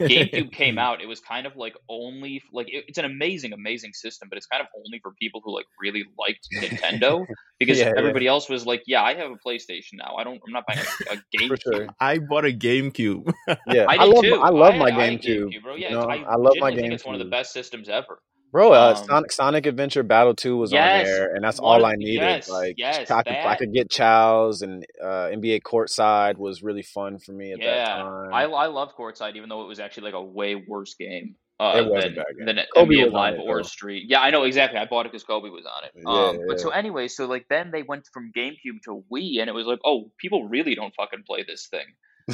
GameCube 0.00 0.52
came 0.52 0.78
out, 0.78 1.00
it 1.00 1.06
was 1.06 1.20
kind 1.20 1.46
of 1.46 1.56
like 1.56 1.74
only 1.88 2.42
like 2.52 2.68
it, 2.68 2.84
it's 2.88 2.98
an 2.98 3.04
amazing, 3.04 3.52
amazing 3.52 3.92
system, 3.94 4.28
but 4.28 4.36
it's 4.36 4.46
kind 4.46 4.60
of 4.60 4.66
only 4.76 4.98
for 5.02 5.12
people 5.20 5.40
who 5.44 5.54
like 5.54 5.66
really 5.80 6.04
liked 6.18 6.48
Nintendo 6.54 7.24
because 7.58 7.78
Yeah, 7.78 7.92
everybody 7.96 8.26
else 8.26 8.48
was 8.48 8.66
like, 8.66 8.82
yeah, 8.86 9.02
I 9.02 9.14
have 9.14 9.30
a 9.30 9.36
PlayStation 9.36 9.94
now. 9.94 10.16
I 10.18 10.24
don't. 10.24 10.40
I'm 10.46 10.52
not 10.52 10.64
buying 10.66 10.80
a, 10.80 11.14
a 11.14 11.16
GameCube. 11.38 11.62
sure. 11.62 11.86
I 12.00 12.18
bought 12.18 12.44
a 12.44 12.52
GameCube. 12.52 13.30
Yeah, 13.68 13.84
I 13.88 13.96
I, 13.96 14.04
love 14.04 14.22
too. 14.22 14.36
my, 14.38 14.46
I 14.46 14.50
love 14.50 14.72
had- 14.74 14.78
my 14.80 14.86
I 14.86 14.90
had 15.10 15.20
GameCube. 15.22 15.62
bro. 15.62 15.74
Yeah, 15.76 15.88
you 15.90 15.94
know, 15.96 16.02
I, 16.02 16.16
I 16.16 16.36
love 16.36 16.54
my 16.58 16.70
genuinely 16.70 16.80
think 16.82 16.92
it's 16.94 17.04
one 17.04 17.14
of 17.14 17.20
the 17.20 17.30
best 17.30 17.52
systems 17.52 17.88
ever. 17.88 18.20
Bro, 18.50 18.72
uh, 18.72 18.94
Um, 18.94 19.04
Sonic, 19.04 19.32
Sonic 19.32 19.66
Adventure 19.66 20.02
Battle 20.02 20.34
Two 20.34 20.56
was 20.56 20.72
Yes, 20.72 20.82
on 20.82 21.04
there, 21.04 21.34
and 21.34 21.44
that's 21.44 21.58
all 21.58 21.84
I 21.84 21.94
needed. 21.96 22.22
yes, 22.22 22.48
like, 22.48 22.74
yes, 22.78 23.10
I 23.10 23.22
could, 23.22 23.36
I 23.44 23.54
could 23.56 23.72
get 23.74 23.90
chows, 23.90 24.62
and 24.62 24.84
uh, 25.02 25.28
NBA 25.30 25.60
Courtside 25.62 26.38
was 26.38 26.62
really 26.62 26.82
fun 26.82 27.18
for 27.18 27.32
me 27.32 27.52
at 27.52 27.58
that 27.58 27.64
Yeah, 27.64 27.94
time. 27.94 28.30
I 28.32 28.44
I 28.44 28.66
love 28.66 28.94
Courtside, 28.96 29.36
even 29.36 29.48
though 29.48 29.62
it 29.62 29.68
was 29.68 29.80
actually 29.80 30.04
like 30.04 30.14
a 30.14 30.22
way 30.22 30.54
worse 30.54 30.94
game. 30.94 31.36
Uh, 31.60 31.74
It 31.78 31.86
was 31.90 32.04
a 32.04 32.08
than, 32.08 32.14
bad 32.14 32.24
game. 32.38 32.46
than 32.46 32.58
Kobe 32.72 32.94
NBA 32.94 33.12
Live 33.12 33.34
it, 33.34 33.40
or 33.44 33.58
though. 33.58 33.62
Street. 33.64 34.04
Yeah, 34.08 34.20
I 34.20 34.30
know 34.30 34.44
exactly. 34.44 34.78
I 34.78 34.84
bought 34.86 35.06
it 35.06 35.12
because 35.12 35.24
Kobe 35.24 35.50
was 35.50 35.66
on 35.66 35.84
it. 35.84 35.92
Yeah, 35.96 36.28
um, 36.28 36.38
But 36.46 36.60
so 36.60 36.70
yeah. 36.70 36.76
anyway, 36.78 37.08
so 37.08 37.26
like 37.26 37.46
then 37.50 37.70
they 37.72 37.82
went 37.82 38.06
from 38.12 38.30
GameCube 38.34 38.80
to 38.84 39.04
Wii, 39.12 39.40
and 39.40 39.48
it 39.50 39.52
was 39.54 39.66
like, 39.66 39.80
oh, 39.84 40.10
people 40.18 40.48
really 40.48 40.74
don't 40.76 40.94
fucking 40.94 41.24
play 41.26 41.42
this 41.46 41.66
thing. 41.68 41.86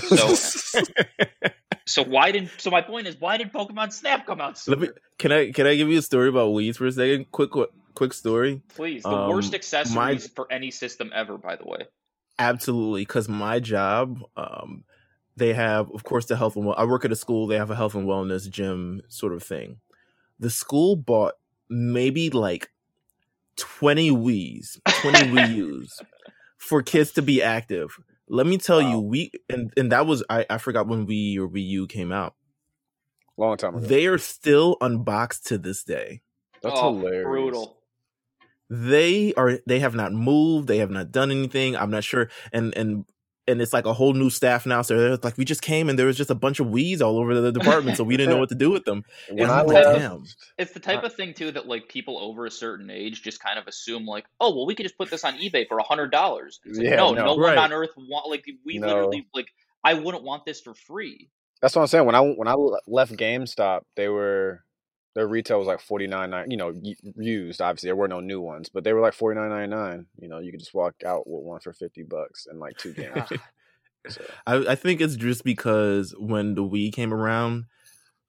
So 0.04 0.28
so 1.86 2.02
why 2.02 2.32
didn't? 2.32 2.50
So 2.58 2.70
my 2.70 2.80
point 2.80 3.06
is, 3.06 3.16
why 3.20 3.36
did 3.36 3.52
Pokemon 3.52 3.92
Snap 3.92 4.26
come 4.26 4.40
out 4.40 4.60
Let 4.66 4.80
me 4.80 4.88
can 5.18 5.32
I 5.32 5.52
can 5.52 5.66
I 5.66 5.76
give 5.76 5.88
you 5.88 5.98
a 5.98 6.02
story 6.02 6.28
about 6.28 6.48
Wii 6.48 6.74
for 6.74 6.86
a 6.86 6.92
second? 6.92 7.30
Quick 7.30 7.50
quick, 7.94 8.12
story. 8.12 8.62
Please, 8.74 9.02
the 9.02 9.10
um, 9.10 9.30
worst 9.30 9.52
my- 9.52 9.56
accessories 9.56 10.28
for 10.28 10.50
any 10.50 10.70
system 10.70 11.10
ever. 11.14 11.38
By 11.38 11.56
the 11.56 11.64
way. 11.64 11.86
Absolutely, 12.38 13.02
because 13.02 13.28
my 13.28 13.60
job, 13.60 14.18
um, 14.36 14.82
they 15.36 15.52
have, 15.52 15.88
of 15.92 16.02
course, 16.02 16.26
the 16.26 16.36
health 16.36 16.56
and 16.56 16.66
well. 16.66 16.74
I 16.76 16.84
work 16.84 17.04
at 17.04 17.12
a 17.12 17.16
school. 17.16 17.46
They 17.46 17.56
have 17.56 17.70
a 17.70 17.76
health 17.76 17.94
and 17.94 18.06
wellness 18.06 18.50
gym 18.50 19.02
sort 19.08 19.34
of 19.34 19.42
thing. 19.42 19.76
The 20.40 20.50
school 20.50 20.96
bought 20.96 21.34
maybe 21.68 22.30
like 22.30 22.70
twenty 23.56 24.10
Wii's, 24.10 24.80
twenty 25.00 25.18
Wii 25.30 25.54
U's 25.54 26.00
for 26.56 26.82
kids 26.82 27.12
to 27.12 27.22
be 27.22 27.42
active. 27.42 27.98
Let 28.28 28.46
me 28.46 28.58
tell 28.58 28.80
you, 28.80 29.00
we 29.00 29.30
and 29.48 29.72
and 29.76 29.92
that 29.92 30.06
was 30.06 30.24
I 30.30 30.46
I 30.48 30.58
forgot 30.58 30.86
when 30.86 31.06
Wii 31.06 31.38
or 31.38 31.48
Wii 31.48 31.66
U 31.68 31.86
came 31.86 32.12
out. 32.12 32.34
Long 33.36 33.56
time 33.56 33.74
ago. 33.76 33.86
They 33.86 34.06
are 34.06 34.18
still 34.18 34.76
unboxed 34.80 35.46
to 35.46 35.58
this 35.58 35.82
day. 35.82 36.22
That's 36.62 36.78
oh, 36.78 36.94
hilarious. 36.94 37.24
Brutal. 37.24 37.76
they 38.70 39.34
are 39.34 39.58
they 39.66 39.80
have 39.80 39.94
not 39.94 40.12
moved 40.12 40.68
they 40.68 40.78
have 40.78 40.90
not 40.90 41.12
done 41.12 41.30
anything 41.30 41.76
i'm 41.76 41.90
not 41.90 42.02
sure 42.02 42.30
and 42.50 42.74
and 42.74 43.04
and 43.46 43.60
it's 43.60 43.72
like 43.72 43.86
a 43.86 43.92
whole 43.92 44.12
new 44.14 44.30
staff 44.30 44.64
now 44.66 44.82
so 44.82 44.96
they're 44.98 45.16
like 45.22 45.36
we 45.36 45.44
just 45.44 45.62
came 45.62 45.88
and 45.88 45.98
there 45.98 46.06
was 46.06 46.16
just 46.16 46.30
a 46.30 46.34
bunch 46.34 46.60
of 46.60 46.68
weeds 46.68 47.02
all 47.02 47.18
over 47.18 47.38
the 47.40 47.52
department 47.52 47.96
so 47.96 48.04
we 48.04 48.16
didn't 48.16 48.30
know 48.30 48.38
what 48.38 48.48
to 48.48 48.54
do 48.54 48.70
with 48.70 48.84
them 48.84 49.04
When 49.28 49.42
and 49.44 49.52
I 49.52 49.60
i'm 49.60 49.66
like 49.66 49.84
left, 49.84 49.98
damn 49.98 50.26
It's 50.58 50.72
the 50.72 50.80
type 50.80 51.02
of 51.04 51.14
thing 51.14 51.34
too 51.34 51.50
that 51.52 51.66
like 51.66 51.88
people 51.88 52.18
over 52.18 52.46
a 52.46 52.50
certain 52.50 52.90
age 52.90 53.22
just 53.22 53.40
kind 53.40 53.58
of 53.58 53.66
assume 53.66 54.06
like, 54.06 54.24
oh 54.40 54.54
well, 54.54 54.66
we 54.66 54.74
could 54.74 54.84
just 54.84 54.96
put 54.96 55.10
this 55.10 55.24
on 55.24 55.34
eBay 55.34 55.66
for 55.68 55.78
a 55.78 55.82
hundred 55.82 56.10
dollars. 56.12 56.60
Like, 56.64 56.86
Yeah, 56.86 56.96
no, 56.96 57.12
no. 57.14 57.24
no, 57.26 57.36
Right. 57.36 57.56
one 57.56 57.64
on 57.64 57.72
earth 57.72 57.90
want 57.96 58.28
like 58.30 58.44
we 58.64 58.78
No. 58.78 58.86
literally 58.86 59.26
like 59.34 59.48
I 59.82 59.94
wouldn't 59.94 60.22
want 60.24 60.44
this 60.46 60.60
for 60.60 60.74
free. 60.74 61.28
that's 61.60 61.74
what 61.74 61.82
I'm 61.82 61.88
saying. 61.88 62.06
When 62.06 62.14
I 62.14 62.20
when 62.20 62.48
I 62.48 62.54
left 62.86 63.12
GameStop, 63.16 63.82
they 63.96 64.08
were 64.08 64.64
their 65.14 65.26
retail 65.28 65.58
was 65.58 65.68
like 65.68 65.80
forty 65.80 66.06
nine 66.06 66.30
nine. 66.30 66.50
You 66.50 66.56
know, 66.56 66.74
used 67.16 67.60
obviously 67.60 67.88
there 67.88 67.96
were 67.96 68.08
no 68.08 68.20
new 68.20 68.40
ones, 68.40 68.68
but 68.68 68.84
they 68.84 68.92
were 68.92 69.00
like 69.00 69.14
forty 69.14 69.38
nine 69.38 69.50
ninety 69.50 69.74
nine. 69.74 70.06
You 70.18 70.28
know, 70.28 70.38
you 70.38 70.50
could 70.50 70.60
just 70.60 70.74
walk 70.74 70.94
out 71.06 71.26
with 71.26 71.42
one 71.42 71.60
for 71.60 71.72
fifty 71.72 72.02
bucks 72.02 72.46
and 72.46 72.58
like 72.58 72.76
two 72.76 72.92
games. 72.94 73.30
So, 74.08 74.22
I, 74.46 74.56
I 74.56 74.74
think 74.74 75.00
it's 75.00 75.16
just 75.16 75.44
because 75.44 76.14
when 76.18 76.54
the 76.54 76.62
wii 76.62 76.92
came 76.92 77.12
around 77.12 77.64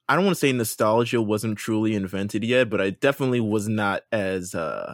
i 0.08 0.16
don't 0.16 0.24
want 0.24 0.36
to 0.36 0.40
say 0.40 0.54
nostalgia 0.54 1.22
wasn't 1.22 1.58
truly 1.58 1.96
invented 1.96 2.46
yet 2.46 2.70
but 2.70 2.80
i 2.80 2.92
definitely 2.92 3.42
was 3.42 3.68
not 3.68 4.04
as 4.12 4.56
uh 4.56 4.94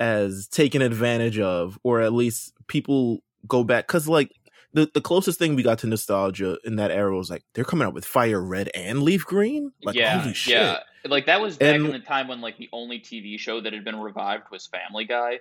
as 0.00 0.48
taken 0.48 0.80
advantage 0.80 1.38
of 1.38 1.78
or 1.82 2.00
at 2.00 2.14
least 2.14 2.54
people 2.68 3.22
go 3.46 3.62
back 3.64 3.86
because 3.86 4.08
like 4.08 4.32
the, 4.74 4.90
the 4.94 5.00
closest 5.00 5.38
thing 5.38 5.54
we 5.54 5.62
got 5.62 5.78
to 5.80 5.86
nostalgia 5.86 6.58
in 6.64 6.76
that 6.76 6.90
era 6.90 7.16
was 7.16 7.30
like 7.30 7.44
they're 7.54 7.64
coming 7.64 7.86
out 7.86 7.94
with 7.94 8.04
fire 8.04 8.40
red 8.40 8.70
and 8.74 9.02
leaf 9.02 9.24
green 9.24 9.72
like 9.82 9.94
yeah, 9.96 10.18
holy 10.20 10.34
shit 10.34 10.54
yeah. 10.54 10.78
Like 11.04 11.26
that 11.26 11.40
was 11.40 11.56
back 11.56 11.74
And- 11.74 11.86
in 11.86 11.92
the 11.92 11.98
time 11.98 12.28
when 12.28 12.40
like 12.40 12.58
the 12.58 12.68
only 12.72 13.00
TV 13.00 13.38
show 13.38 13.60
that 13.60 13.72
had 13.72 13.84
been 13.84 13.98
revived 13.98 14.44
was 14.52 14.68
Family 14.68 15.04
Guy. 15.04 15.40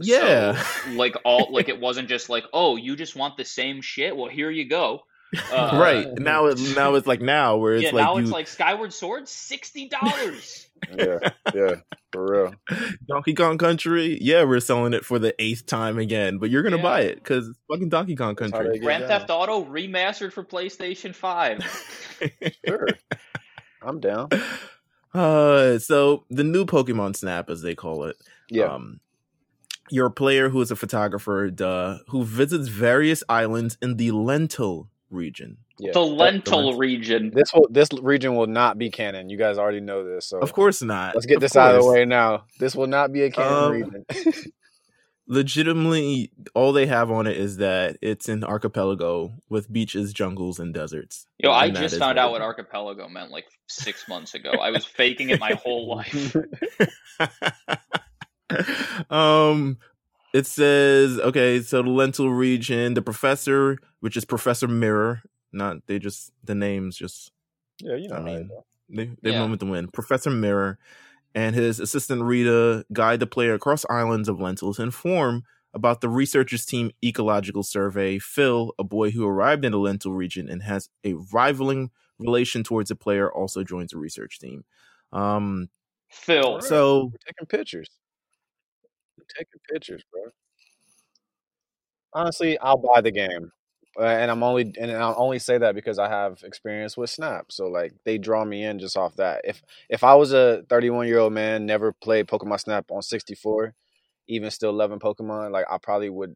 Yeah. 0.00 0.60
So, 0.60 0.90
like 0.92 1.14
all 1.24 1.48
like 1.52 1.68
it 1.74 1.80
wasn't 1.80 2.08
just 2.08 2.28
like, 2.28 2.44
oh, 2.52 2.76
you 2.76 2.96
just 2.96 3.14
want 3.16 3.36
the 3.36 3.44
same 3.44 3.80
shit. 3.80 4.16
Well, 4.16 4.28
here 4.28 4.50
you 4.50 4.68
go. 4.68 5.02
Uh, 5.52 5.78
right 5.80 6.18
now 6.18 6.46
it 6.46 6.58
now 6.74 6.94
it's 6.94 7.06
like 7.06 7.20
now 7.20 7.56
where 7.58 7.74
it's 7.74 7.84
yeah, 7.84 7.90
like 7.90 8.04
now 8.04 8.16
you 8.16 8.22
it's 8.22 8.30
like 8.30 8.46
Skyward 8.48 8.92
Sword, 8.94 9.28
sixty 9.28 9.88
dollars. 9.88 10.66
yeah, 10.96 11.18
yeah, 11.54 11.74
for 12.12 12.24
real. 12.24 12.54
Donkey 13.06 13.34
Kong 13.34 13.58
Country, 13.58 14.16
yeah, 14.22 14.44
we're 14.44 14.60
selling 14.60 14.94
it 14.94 15.04
for 15.04 15.18
the 15.18 15.34
eighth 15.42 15.66
time 15.66 15.98
again, 15.98 16.38
but 16.38 16.48
you're 16.48 16.62
gonna 16.62 16.76
Yeah. 16.76 16.82
buy 16.82 17.00
it 17.02 17.16
because 17.16 17.48
it's 17.48 17.58
fucking 17.70 17.90
Donkey 17.90 18.16
Kong 18.16 18.36
Country. 18.36 18.78
Grand 18.78 19.02
get 19.02 19.08
Theft. 19.08 19.30
Auto 19.30 19.64
remastered 19.64 20.32
for 20.32 20.44
PlayStation 20.44 21.14
Five. 21.14 21.58
Sure, 22.66 22.88
I'm 23.82 24.00
down. 24.00 24.28
Uh, 25.14 25.78
so 25.78 26.24
the 26.30 26.42
new 26.44 26.64
Pokemon 26.64 27.16
Snap, 27.16 27.48
as 27.50 27.62
they 27.62 27.74
call 27.74 28.04
it, 28.04 28.16
Yeah, 28.50 28.64
um, 28.72 29.00
you're 29.90 30.06
a 30.06 30.10
player 30.10 30.48
who 30.48 30.60
is 30.60 30.70
a 30.70 30.76
photographer, 30.76 31.50
duh, 31.50 31.98
who 32.08 32.24
visits 32.24 32.68
various 32.68 33.22
islands 33.28 33.76
in 33.82 33.96
the 33.98 34.10
Lental 34.10 34.88
region. 35.10 35.56
yeah. 35.78 35.92
the 35.92 36.00
That- 36.00 36.44
Lental 36.44 36.72
Lental. 36.74 36.78
region. 36.78 37.30
this 37.34 37.52
will 37.54 37.66
this 37.70 37.88
region 38.00 38.34
will 38.36 38.46
not 38.46 38.78
be 38.78 38.90
canon. 38.90 39.28
You 39.30 39.38
guys 39.38 39.58
already 39.58 39.80
know 39.80 40.04
this, 40.04 40.26
so 40.26 40.38
Of 40.40 40.52
course 40.52 40.82
not. 40.82 41.14
let's 41.14 41.26
get 41.26 41.36
Of 41.36 41.40
this 41.42 41.56
out 41.56 41.74
of 41.74 41.82
the 41.82 41.88
way 41.90 42.04
now. 42.04 42.44
This 42.60 42.74
will 42.74 42.86
not 42.86 43.12
be 43.12 43.22
a 43.22 43.30
canon 43.30 43.52
Um, 43.64 43.72
region. 43.72 44.04
Legitimately, 45.30 46.30
all 46.54 46.72
they 46.72 46.86
have 46.86 47.10
on 47.10 47.26
it 47.26 47.36
is 47.36 47.58
that 47.58 47.98
it's 48.00 48.30
an 48.30 48.42
archipelago 48.44 49.34
with 49.50 49.70
beaches, 49.70 50.14
jungles, 50.14 50.58
and 50.58 50.72
deserts. 50.72 51.26
Yo, 51.38 51.50
I 51.50 51.66
And 51.66 51.76
that 51.76 51.80
just 51.80 51.98
found 51.98 52.16
what 52.16 52.24
out 52.24 52.30
what 52.32 52.40
archipelago 52.40 53.08
meant 53.10 53.30
like 53.30 53.44
six 53.66 54.08
months 54.08 54.32
ago. 54.32 54.50
I 54.52 54.70
was 54.70 54.86
faking 54.86 55.28
it 55.28 55.38
my 55.38 55.52
whole 55.52 55.86
life. 55.96 56.34
um 59.10 59.76
it 60.32 60.46
says 60.46 61.18
okay 61.20 61.60
so 61.60 61.82
the 61.82 61.88
Lental 61.88 62.36
region 62.36 62.94
the 62.94 63.02
professor 63.02 63.78
which 64.00 64.16
is 64.16 64.24
professor 64.24 64.68
mirror 64.68 65.22
not 65.52 65.78
they 65.86 65.98
just 65.98 66.32
the 66.44 66.54
names 66.54 66.96
just 66.96 67.32
yeah, 67.80 67.94
you 67.94 68.08
know. 68.08 68.16
I 68.16 68.20
mean, 68.20 68.50
they 68.88 69.10
they 69.22 69.30
Yeah. 69.32 69.40
moment 69.40 69.60
to 69.60 69.66
win 69.66 69.88
professor 69.88 70.30
mirror 70.30 70.78
and 71.34 71.54
his 71.54 71.80
assistant 71.80 72.22
rita 72.22 72.84
guide 72.92 73.20
the 73.20 73.26
player 73.26 73.54
across 73.54 73.84
islands 73.90 74.28
of 74.28 74.40
lentils 74.40 74.76
to 74.76 74.82
inform 74.82 75.44
about 75.74 76.00
the 76.00 76.08
researchers 76.08 76.64
team 76.64 76.90
ecological 77.04 77.62
survey 77.62 78.18
phil 78.18 78.74
a 78.78 78.84
boy 78.84 79.10
who 79.10 79.26
arrived 79.26 79.64
in 79.64 79.72
the 79.72 79.78
Lental 79.78 80.16
region 80.16 80.48
and 80.48 80.62
has 80.62 80.88
a 81.04 81.14
rivaling 81.32 81.90
relation 82.18 82.62
towards 82.64 82.88
the 82.88 82.96
player 82.96 83.30
also 83.32 83.62
joins 83.64 83.90
the 83.92 83.98
research 83.98 84.38
team 84.38 84.64
um 85.12 85.68
Phil, 86.10 86.60
so 86.62 87.10
We're 87.12 87.18
taking 87.26 87.46
pictures. 87.46 87.88
Taking 89.36 89.60
pictures, 89.70 90.02
bro. 90.12 90.30
Honestly, 92.12 92.58
I'll 92.58 92.78
buy 92.78 93.00
the 93.00 93.10
game, 93.10 93.52
uh, 93.98 94.04
and 94.04 94.30
I'm 94.30 94.42
only 94.42 94.72
and 94.80 94.90
I'll 94.92 95.14
only 95.18 95.38
say 95.38 95.58
that 95.58 95.74
because 95.74 95.98
I 95.98 96.08
have 96.08 96.42
experience 96.42 96.96
with 96.96 97.10
Snap. 97.10 97.46
So 97.52 97.66
like 97.68 97.92
they 98.04 98.18
draw 98.18 98.44
me 98.44 98.64
in 98.64 98.78
just 98.78 98.96
off 98.96 99.14
that. 99.16 99.42
If 99.44 99.62
if 99.90 100.02
I 100.04 100.14
was 100.14 100.32
a 100.32 100.62
31 100.70 101.06
year 101.08 101.18
old 101.18 101.32
man, 101.34 101.66
never 101.66 101.92
played 101.92 102.26
Pokemon 102.26 102.60
Snap 102.60 102.86
on 102.90 103.02
64, 103.02 103.74
even 104.28 104.50
still 104.50 104.72
loving 104.72 105.00
Pokemon, 105.00 105.52
like 105.52 105.66
I 105.70 105.76
probably 105.78 106.08
would 106.10 106.34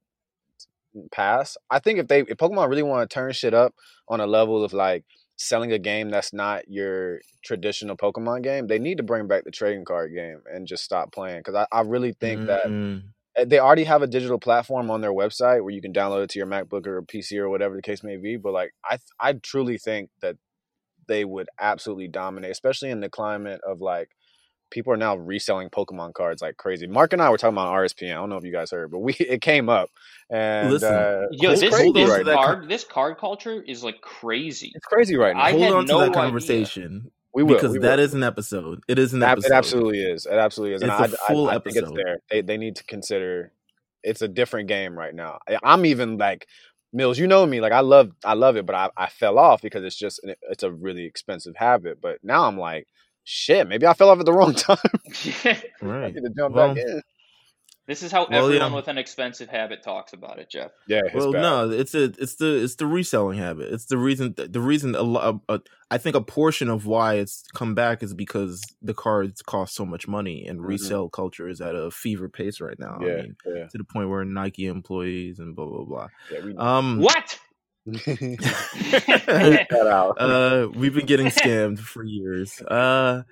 pass. 1.11 1.57
I 1.71 1.79
think 1.79 1.99
if 1.99 2.09
they 2.09 2.21
if 2.21 2.37
Pokemon 2.37 2.69
really 2.69 2.83
want 2.83 3.09
to 3.09 3.13
turn 3.15 3.33
shit 3.33 3.55
up 3.55 3.75
on 4.09 4.21
a 4.21 4.27
level 4.27 4.65
of 4.65 4.73
like 4.73 5.05
selling 5.43 5.73
a 5.73 5.79
game 5.79 6.11
that's 6.11 6.33
not 6.33 6.69
your 6.69 7.21
traditional 7.45 7.97
Pokemon 7.97 8.43
game, 8.43 8.67
they 8.67 8.79
need 8.79 8.99
to 8.99 9.03
bring 9.03 9.27
back 9.27 9.45
the 9.45 9.51
trading 9.51 9.85
card 9.85 10.15
game 10.15 10.41
and 10.53 10.67
just 10.67 10.85
stop 10.85 11.13
playing. 11.13 11.41
Because 11.41 11.55
I, 11.55 11.67
I 11.77 11.81
really 11.83 12.13
think 12.13 12.47
that 12.47 12.65
mm, 12.67 13.03
uh, 13.39 13.45
they 13.45 13.59
already 13.59 13.85
have 13.85 14.03
a 14.03 14.07
digital 14.07 14.39
platform 14.39 14.91
on 14.91 15.01
their 15.01 15.13
website 15.13 15.63
where 15.63 15.75
you 15.75 15.83
can 15.83 15.93
download 15.93 16.25
it 16.25 16.31
to 16.31 16.39
your 16.39 16.47
MacBook 16.47 16.87
or 16.87 17.03
PC 17.03 17.39
or 17.39 17.49
whatever 17.49 17.75
the 17.75 17.83
case 17.83 18.03
may 18.03 18.17
be. 18.17 18.37
But 18.37 18.53
like, 18.53 18.73
I 18.85 18.99
I 19.19 19.33
truly 19.35 19.79
think 19.79 20.11
that 20.21 20.37
they 21.09 21.25
would 21.25 21.49
absolutely 21.61 22.09
dominate, 22.09 22.53
especially 22.53 22.91
in 22.91 23.01
the 23.01 23.11
climate 23.11 23.61
of 23.67 23.81
like 23.81 24.11
people 24.73 24.93
are 24.93 24.97
now 24.97 25.15
reselling 25.17 25.69
Pokemon 25.71 26.15
cards 26.15 26.43
like 26.43 26.57
crazy. 26.57 26.87
Mark 26.89 27.13
and 27.13 27.23
I 27.23 27.31
were 27.31 27.39
talking 27.39 27.55
about 27.55 27.73
RSPN. 27.73 28.11
I 28.11 28.15
don't 28.15 28.31
know 28.31 28.39
if 28.39 28.45
you 28.45 28.53
guys 28.53 28.71
heard, 28.73 28.91
but 28.91 28.99
we 29.01 29.13
it 29.21 29.41
came 29.43 29.69
up 29.69 29.91
and 30.31 30.71
Listen, 30.71 30.93
uh, 30.93 31.23
yo, 31.31 31.53
it's 31.53 31.61
this, 31.61 31.71
this 31.93 32.11
right 32.11 32.25
to 32.25 32.25
now. 32.25 32.35
card, 32.37 32.69
this 32.69 32.85
card 32.85 33.19
culture 33.19 33.63
is 33.63 33.85
like 33.85 34.01
crazy. 34.01 34.73
It's 34.75 34.87
crazy 34.87 35.17
right 35.17 35.37
now. 35.37 35.43
I 35.43 35.51
hold 35.53 35.63
had 35.63 35.73
on 35.73 35.87
to 35.87 35.93
no 35.93 35.99
that 36.01 36.09
idea. 36.11 36.23
conversation 36.23 37.11
we 37.35 37.43
will 37.43 37.55
because 37.55 37.73
we 37.73 37.79
will. 37.79 37.99
is 37.99 38.15
an 38.15 38.23
episode. 38.23 38.83
It 38.89 38.99
is 38.99 39.15
an 39.15 39.23
episode. 39.23 39.53
It 39.53 39.55
absolutely 39.55 40.03
is. 40.03 40.27
It 40.27 40.35
absolutely 40.35 40.75
is. 40.77 40.83
And 40.83 40.91
It's 40.91 41.01
I, 41.01 41.05
a 41.05 41.33
full 41.33 41.49
I, 41.49 41.55
I 41.57 41.59
think 41.59 41.77
it's 41.77 41.79
episode. 41.79 41.97
there. 41.97 42.17
They 42.31 42.41
they 42.43 42.57
need 42.57 42.77
to 42.77 42.85
consider 42.85 43.53
it's 44.03 44.23
a 44.23 44.29
different 44.29 44.69
game 44.69 44.99
right 44.99 45.15
now. 45.15 45.39
I'm 45.63 45.87
even 45.87 46.19
like 46.19 46.47
Meelz, 46.95 47.17
you 47.17 47.27
know 47.27 47.47
me, 47.47 47.61
like 47.61 47.73
I 47.73 47.81
love 47.81 48.13
I 48.25 48.35
love 48.35 48.57
it, 48.57 48.67
but 48.67 48.75
I, 48.75 48.91
I 48.97 49.09
fell 49.09 49.39
off 49.39 49.63
because 49.63 49.85
it's 49.85 49.97
just 49.97 50.21
it's 50.51 50.63
a 50.63 50.71
really 50.71 51.05
expensive 51.05 51.57
habit. 51.57 52.01
But 52.01 52.19
now 52.23 52.47
I'm 52.47 52.59
like, 52.59 52.87
shit, 53.25 53.69
maybe 53.69 53.87
I 53.87 53.95
fell 53.95 54.11
off 54.11 54.19
at 54.21 54.27
the 54.27 54.33
wrong 54.35 54.55
time. 54.55 54.77
right. 55.83 56.05
I 56.05 56.11
need 56.11 56.15
to 56.23 56.31
jump 56.37 56.55
Well, 56.55 56.75
back 56.75 56.85
in. 56.85 57.03
This 57.85 58.05
is 58.05 58.13
how 58.13 58.29
Well, 58.31 58.45
everyone 58.47 58.71
yeah. 58.71 58.77
with 58.77 58.87
an 58.87 58.97
expensive 58.97 59.49
habit 59.49 59.83
talks 59.83 60.13
about 60.13 60.39
it, 60.39 60.49
Jeff. 60.49 60.71
Yeah, 60.87 61.01
it's 61.05 61.15
Well, 61.17 61.33
bad. 61.33 61.41
no, 61.43 61.71
it's 61.71 61.97
a 61.97 62.05
it's 62.17 62.37
the 62.37 62.63
it's 62.63 62.77
the 62.77 62.87
reselling 62.87 63.39
habit. 63.39 63.73
It's 63.73 63.87
the 63.87 63.99
reason 63.99 64.35
the 64.37 64.61
reason 64.61 64.95
a 64.95 65.03
lot. 65.03 65.41
A, 65.49 65.61
I 65.91 65.99
think 65.99 66.15
a 66.15 66.21
portion 66.21 66.69
of 66.71 66.87
why 66.87 67.15
it's 67.15 67.43
come 67.55 67.75
back 67.75 68.05
is 68.05 68.15
because 68.15 68.63
the 68.83 68.95
cards 68.95 69.43
cost 69.43 69.75
so 69.75 69.85
much 69.85 70.07
money, 70.07 70.47
and 70.47 70.61
Mhm. 70.61 70.67
resale 70.69 71.09
culture 71.09 71.49
is 71.49 71.61
at 71.61 71.75
a 71.75 71.91
fever 71.91 72.29
pace 72.29 72.61
right 72.61 72.79
now. 72.79 72.99
I 73.01 73.05
Yeah, 73.05 73.17
mean, 73.17 73.37
yeah, 73.47 73.67
to 73.67 73.79
the 73.79 73.85
point 73.85 74.09
where 74.09 74.25
Nike 74.25 74.67
employees 74.67 75.41
and 75.41 75.57
blah 75.57 75.67
blah 75.67 75.85
blah. 75.85 76.09
yeah. 76.31 76.39
Um, 76.59 77.01
What? 77.01 77.37
Edit 77.87 78.07
that 79.71 79.87
out. 79.91 80.21
uh, 80.21 80.69
we've 80.75 80.95
been 80.95 81.07
getting 81.07 81.27
scammed 81.27 81.79
for 81.81 82.05
years. 82.05 82.61
Uh, 82.63 83.23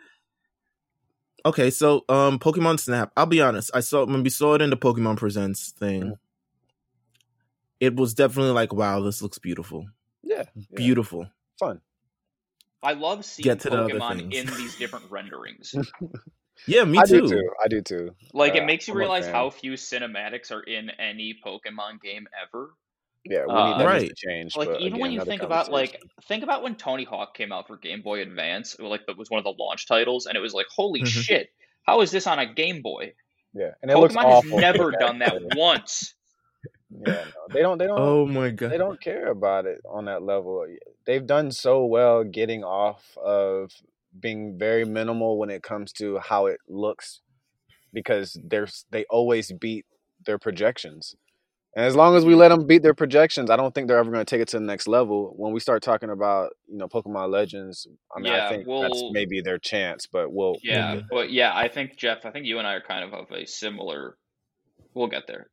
okay, 1.46 1.70
so 1.70 2.04
um, 2.08 2.38
Pokemon 2.38 2.80
Snap. 2.80 3.12
I'll 3.16 3.26
be 3.26 3.40
honest. 3.40 3.70
I 3.74 3.80
saw 3.80 4.04
when 4.06 4.22
we 4.22 4.30
saw 4.30 4.54
it 4.54 4.62
in 4.62 4.70
the 4.70 4.76
Pokemon 4.76 5.16
Presents 5.18 5.70
thing. 5.72 6.02
Mhm. 6.02 6.12
It 7.80 7.96
was 7.96 8.12
definitely 8.12 8.52
like, 8.52 8.72
wow, 8.74 9.00
this 9.00 9.22
looks 9.22 9.38
beautiful, 9.38 9.86
yeah, 10.22 10.44
yeah. 10.54 10.64
beautiful. 10.74 11.30
fun. 11.58 11.80
I 12.82 12.92
love 12.94 13.24
seeing 13.24 13.44
Get 13.44 13.60
to 13.60 13.70
Pokemon 13.70 14.18
things. 14.30 14.34
in 14.36 14.46
these 14.56 14.76
different 14.76 15.06
renderings. 15.10 15.74
Yeah, 16.66 16.84
me 16.84 16.98
I 16.98 17.04
too. 17.04 17.22
do 17.22 17.28
too. 17.28 17.50
I 17.62 17.68
do 17.68 17.80
too. 17.82 18.14
Like 18.34 18.54
Uh, 18.54 18.58
it 18.58 18.64
makes 18.66 18.86
you 18.88 18.92
I'm 18.94 18.98
realize 18.98 19.26
how 19.26 19.48
few 19.50 19.72
cinematics 19.74 20.50
are 20.50 20.60
in 20.62 20.90
any 20.90 21.38
Pokemon 21.44 22.02
game 22.02 22.26
ever. 22.42 22.70
Yeah, 23.24 23.44
we 23.46 23.52
Uh, 23.52 23.64
need 23.66 23.72
that 23.72 23.78
needs 23.78 23.86
Right. 23.86 24.08
to 24.08 24.14
change. 24.28 24.56
Like 24.56 24.68
but 24.68 24.80
even 24.80 24.98
when 25.00 25.12
you 25.12 25.24
think 25.24 25.42
about 25.42 25.70
like 25.70 26.00
think 26.24 26.42
about 26.42 26.62
when 26.62 26.74
Tony 26.76 27.04
Hawk 27.04 27.34
came 27.36 27.52
out 27.52 27.66
for 27.66 27.76
Game 27.76 28.02
Boy 28.02 28.20
Advance, 28.22 28.78
like 28.78 29.06
that 29.06 29.16
was 29.18 29.30
one 29.30 29.38
of 29.38 29.44
the 29.44 29.52
launch 29.62 29.86
titles, 29.86 30.26
and 30.26 30.36
it 30.36 30.40
was 30.40 30.54
like, 30.54 30.66
holy 30.74 31.02
Mhm. 31.02 31.06
shit, 31.06 31.50
how 31.82 32.00
is 32.00 32.10
this 32.10 32.26
on 32.26 32.38
a 32.38 32.46
Game 32.46 32.80
Boy? 32.82 33.14
yeah, 33.52 33.72
and 33.82 33.90
it 33.90 33.96
looks 33.98 34.14
Pokemon 34.14 34.34
has 34.42 34.44
never 34.44 34.90
done 34.92 35.18
that 35.18 35.34
once. 35.54 36.14
Yeah, 36.90 37.24
no, 37.24 37.30
they 37.52 37.60
don't. 37.60 37.78
They 37.78 37.86
don't. 37.86 37.98
Oh 37.98 38.26
my 38.26 38.50
god. 38.50 38.70
they 38.70 38.78
don't 38.78 39.00
care 39.00 39.28
about 39.28 39.66
it 39.66 39.80
on 39.88 40.06
that 40.06 40.22
level. 40.22 40.66
They've 41.04 41.26
done 41.26 41.52
so 41.52 41.84
well 41.84 42.24
getting 42.24 42.64
off 42.64 43.16
of 43.18 43.70
being 44.18 44.58
very 44.58 44.84
minimal 44.84 45.38
when 45.38 45.50
it 45.50 45.62
comes 45.62 45.92
to 45.94 46.18
how 46.18 46.46
it 46.46 46.58
looks 46.68 47.20
because 47.92 48.36
there's 48.42 48.84
they 48.90 49.04
always 49.04 49.52
beat 49.52 49.86
their 50.26 50.38
projections. 50.38 51.14
And 51.76 51.84
as 51.84 51.94
long 51.94 52.16
as 52.16 52.24
we 52.24 52.34
let 52.34 52.48
them 52.48 52.66
beat 52.66 52.82
their 52.82 52.94
projections, 52.94 53.48
I 53.48 53.56
don't 53.56 53.72
think 53.72 53.86
they're 53.86 53.98
ever 53.98 54.10
going 54.10 54.24
to 54.24 54.28
take 54.28 54.42
it 54.42 54.48
to 54.48 54.58
the 54.58 54.64
next 54.64 54.88
level. 54.88 55.34
When 55.36 55.52
we 55.52 55.60
start 55.60 55.82
talking 55.84 56.10
about, 56.10 56.50
you 56.66 56.76
know, 56.76 56.88
Pokemon 56.88 57.30
Legends, 57.30 57.86
I 58.14 58.18
mean, 58.20 58.32
Yeah, 58.32 58.46
I 58.46 58.48
think 58.48 58.66
that's 58.66 59.00
we'll- 59.00 59.12
maybe 59.12 59.40
their 59.40 59.58
chance, 59.58 60.06
but 60.06 60.32
we'll 60.32 60.56
Yeah, 60.64 60.96
Mhm. 60.96 61.06
but 61.10 61.30
yeah, 61.30 61.52
I 61.56 61.68
think 61.68 61.96
Jeff, 61.96 62.26
I 62.26 62.30
think 62.32 62.46
you 62.46 62.58
and 62.58 62.66
I 62.66 62.74
are 62.74 62.80
kind 62.80 63.04
of 63.04 63.14
of 63.14 63.30
a 63.30 63.46
similar. 63.46 64.16
We'll 64.94 65.06
get 65.06 65.28
there. 65.28 65.50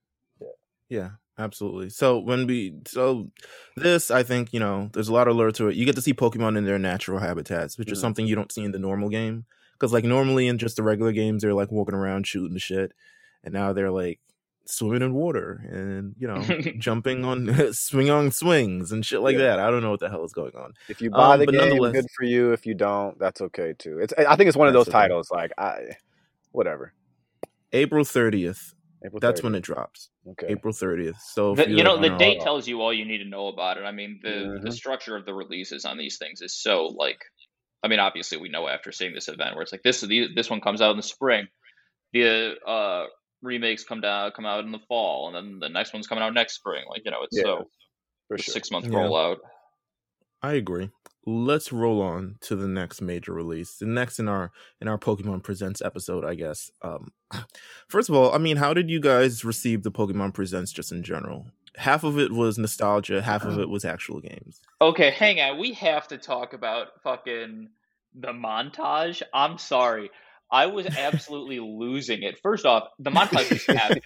Yeah, 0.89 1.11
absolutely. 1.37 1.89
So 1.89 2.17
when 2.17 2.47
we 2.47 2.73
so 2.87 3.29
this, 3.75 4.09
I 4.09 4.23
think 4.23 4.53
you 4.53 4.59
know, 4.59 4.89
there's 4.93 5.09
a 5.09 5.13
lot 5.13 5.27
of 5.27 5.35
lure 5.35 5.51
to 5.51 5.67
it. 5.67 5.75
You 5.75 5.85
get 5.85 5.95
to 5.95 6.01
see 6.01 6.13
Pokemon 6.13 6.57
in 6.57 6.65
their 6.65 6.79
natural 6.79 7.19
habitats, 7.19 7.77
which 7.77 7.91
is 7.91 7.99
Mhm. 7.99 8.01
something 8.01 8.25
you 8.27 8.35
don't 8.35 8.51
see 8.51 8.63
in 8.63 8.71
the 8.71 8.79
normal 8.79 9.09
game. 9.09 9.45
Because 9.73 9.93
like 9.93 10.03
normally 10.05 10.47
in 10.47 10.57
just 10.57 10.77
the 10.77 10.83
regular 10.83 11.11
games, 11.11 11.43
they're 11.43 11.53
like 11.53 11.71
walking 11.71 11.93
around 11.93 12.25
shooting 12.25 12.53
the 12.55 12.59
shit, 12.59 12.93
and 13.43 13.53
now 13.53 13.71
they're 13.73 13.91
like 13.91 14.19
swimming 14.67 15.01
in 15.01 15.13
water 15.13 15.63
and 15.71 16.13
you 16.19 16.27
know 16.27 16.41
jumping 16.77 17.23
on 17.25 17.73
swing 17.73 18.09
on 18.09 18.31
swings 18.31 18.91
and 18.91 19.05
shit 19.05 19.21
like 19.21 19.33
Yeah. 19.37 19.47
that. 19.55 19.59
I 19.59 19.69
don't 19.71 19.81
know 19.81 19.91
what 19.91 19.99
the 19.99 20.09
hell 20.09 20.23
is 20.25 20.33
going 20.33 20.55
on. 20.55 20.73
If 20.89 21.01
you 21.01 21.09
buy 21.09 21.33
Um, 21.33 21.39
the 21.39 21.45
but 21.45 21.53
game, 21.55 21.91
good 21.91 22.05
for 22.15 22.23
you. 22.25 22.51
If 22.53 22.65
you 22.65 22.73
don't, 22.73 23.17
that's 23.19 23.41
okay 23.41 23.73
too. 23.77 23.99
It's 23.99 24.13
I 24.17 24.35
think 24.35 24.47
it's 24.47 24.57
one 24.57 24.67
of 24.67 24.73
those 24.73 24.87
okay. 24.87 24.99
titles 24.99 25.31
like 25.31 25.51
I 25.57 25.97
whatever. 26.51 26.93
April 27.73 28.03
thirtieth. 28.03 28.73
April 29.05 29.19
That's 29.19 29.43
when 29.43 29.53
it 29.53 29.61
drops. 29.61 30.09
Okay. 30.31 30.47
April 30.47 30.73
thirtieth. 30.73 31.19
So 31.21 31.53
The, 31.55 31.69
you 31.69 31.83
know, 31.83 31.93
like, 31.95 32.09
the 32.09 32.15
oh, 32.15 32.17
date 32.17 32.41
tells 32.41 32.67
you 32.67 32.81
all 32.81 32.91
you 32.93 33.05
need 33.05 33.19
to 33.19 33.25
know 33.29 33.47
about 33.47 33.77
it. 33.77 33.83
I 33.83 33.91
mean, 33.91 34.19
the 34.23 34.59
the 34.61 34.69
Mhm. 34.69 34.73
structure 34.73 35.15
of 35.15 35.25
the 35.25 35.33
releases 35.33 35.85
on 35.85 35.97
these 35.97 36.17
things 36.17 36.41
is 36.41 36.53
so 36.53 36.87
like. 36.87 37.23
I 37.83 37.89
mean, 37.89 37.99
obviously, 37.99 38.39
we 38.39 38.49
know 38.49 38.67
after 38.67 38.91
seeing 38.91 39.13
this 39.13 39.27
event 39.27 39.53
where 39.53 39.61
it's 39.61 39.71
like 39.71 39.83
this 39.83 40.01
this 40.01 40.49
one 40.49 40.61
comes 40.61 40.81
out 40.81 40.89
in 40.91 40.97
the 40.97 41.03
spring, 41.03 41.47
the 42.11 42.55
uh, 42.65 43.05
remakes 43.41 43.83
come 43.83 44.01
down 44.01 44.31
come 44.31 44.45
out 44.45 44.63
in 44.63 44.71
the 44.71 44.79
fall, 44.87 45.27
and 45.27 45.35
then 45.35 45.59
the 45.59 45.69
next 45.69 45.93
one's 45.93 46.07
coming 46.07 46.23
out 46.23 46.33
next 46.33 46.55
spring. 46.55 46.83
Like 46.89 47.03
you 47.05 47.11
know, 47.11 47.23
it's 47.23 47.37
Yeah, 47.37 47.43
so 47.43 47.69
for 48.27 48.37
sure. 48.37 48.51
six 48.53 48.71
month 48.71 48.85
Yeah. 48.85 48.91
rollout. 48.91 49.37
I 50.41 50.53
agree. 50.53 50.89
Let's 51.25 51.73
roll 51.73 52.01
on 52.01 52.37
to 52.41 52.55
the 52.55 52.67
next 52.67 53.01
major 53.01 53.33
release. 53.33 53.77
The 53.77 53.85
next 53.85 54.17
in 54.19 54.29
our 54.29 54.51
in 54.79 54.87
our 54.87 54.97
Pokemon 54.97 55.43
Presents 55.43 55.81
episode, 55.81 56.23
I 56.23 56.35
guess. 56.35 56.71
Um 56.81 57.11
first 57.89 58.09
of 58.09 58.15
all, 58.15 58.33
I 58.33 58.37
mean, 58.37 58.57
how 58.57 58.73
did 58.73 58.89
you 58.89 58.99
guys 58.99 59.43
receive 59.43 59.83
the 59.83 59.91
Pokemon 59.91 60.33
Presents 60.33 60.71
just 60.71 60.91
in 60.91 61.03
general? 61.03 61.47
Half 61.75 62.03
of 62.03 62.17
it 62.17 62.31
was 62.31 62.57
nostalgia, 62.57 63.21
half 63.21 63.43
of 63.45 63.59
it 63.59 63.69
was 63.69 63.85
actual 63.85 64.19
games. 64.19 64.61
Okay, 64.81 65.11
hang 65.11 65.39
on. 65.39 65.59
We 65.59 65.73
have 65.73 66.07
to 66.07 66.17
talk 66.17 66.53
about 66.53 66.87
fucking 67.03 67.69
the 68.15 68.29
montage. 68.33 69.21
I'm 69.31 69.59
sorry. 69.59 70.09
I 70.51 70.67
was 70.67 70.85
absolutely 70.85 71.59
losing 71.59 72.23
it. 72.23 72.39
First 72.41 72.65
off, 72.65 72.87
the 72.99 73.09
montage 73.11 73.49
was 73.51 73.65
epic. 73.67 74.03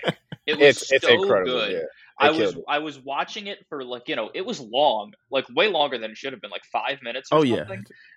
It 0.48 0.58
was 0.58 0.68
It's 0.82 0.92
it's 0.92 1.06
so 1.06 1.14
incredible. 1.22 1.52
good. 1.54 1.72
Yeah. 1.74 1.80
I 2.20 2.30
was 2.30 2.38
killed 2.40 2.56
it. 2.58 2.64
I 2.68 2.80
was 2.80 3.00
watching 3.00 3.48
it 3.48 3.66
for 3.70 3.84
like 3.84 4.04
you 4.08 4.16
know 4.16 4.30
it 4.34 4.46
was 4.46 4.60
long, 4.60 5.14
like 5.32 5.46
way 5.56 5.68
longer 5.70 5.98
than 5.98 6.12
it 6.12 6.18
should 6.18 6.34
have 6.34 6.42
been, 6.42 6.52
like 6.52 6.66
five 6.72 7.00
minutes. 7.04 7.32
Or 7.32 7.40
Oh 7.40 7.46
something. 7.46 7.58
yeah. 7.70 7.74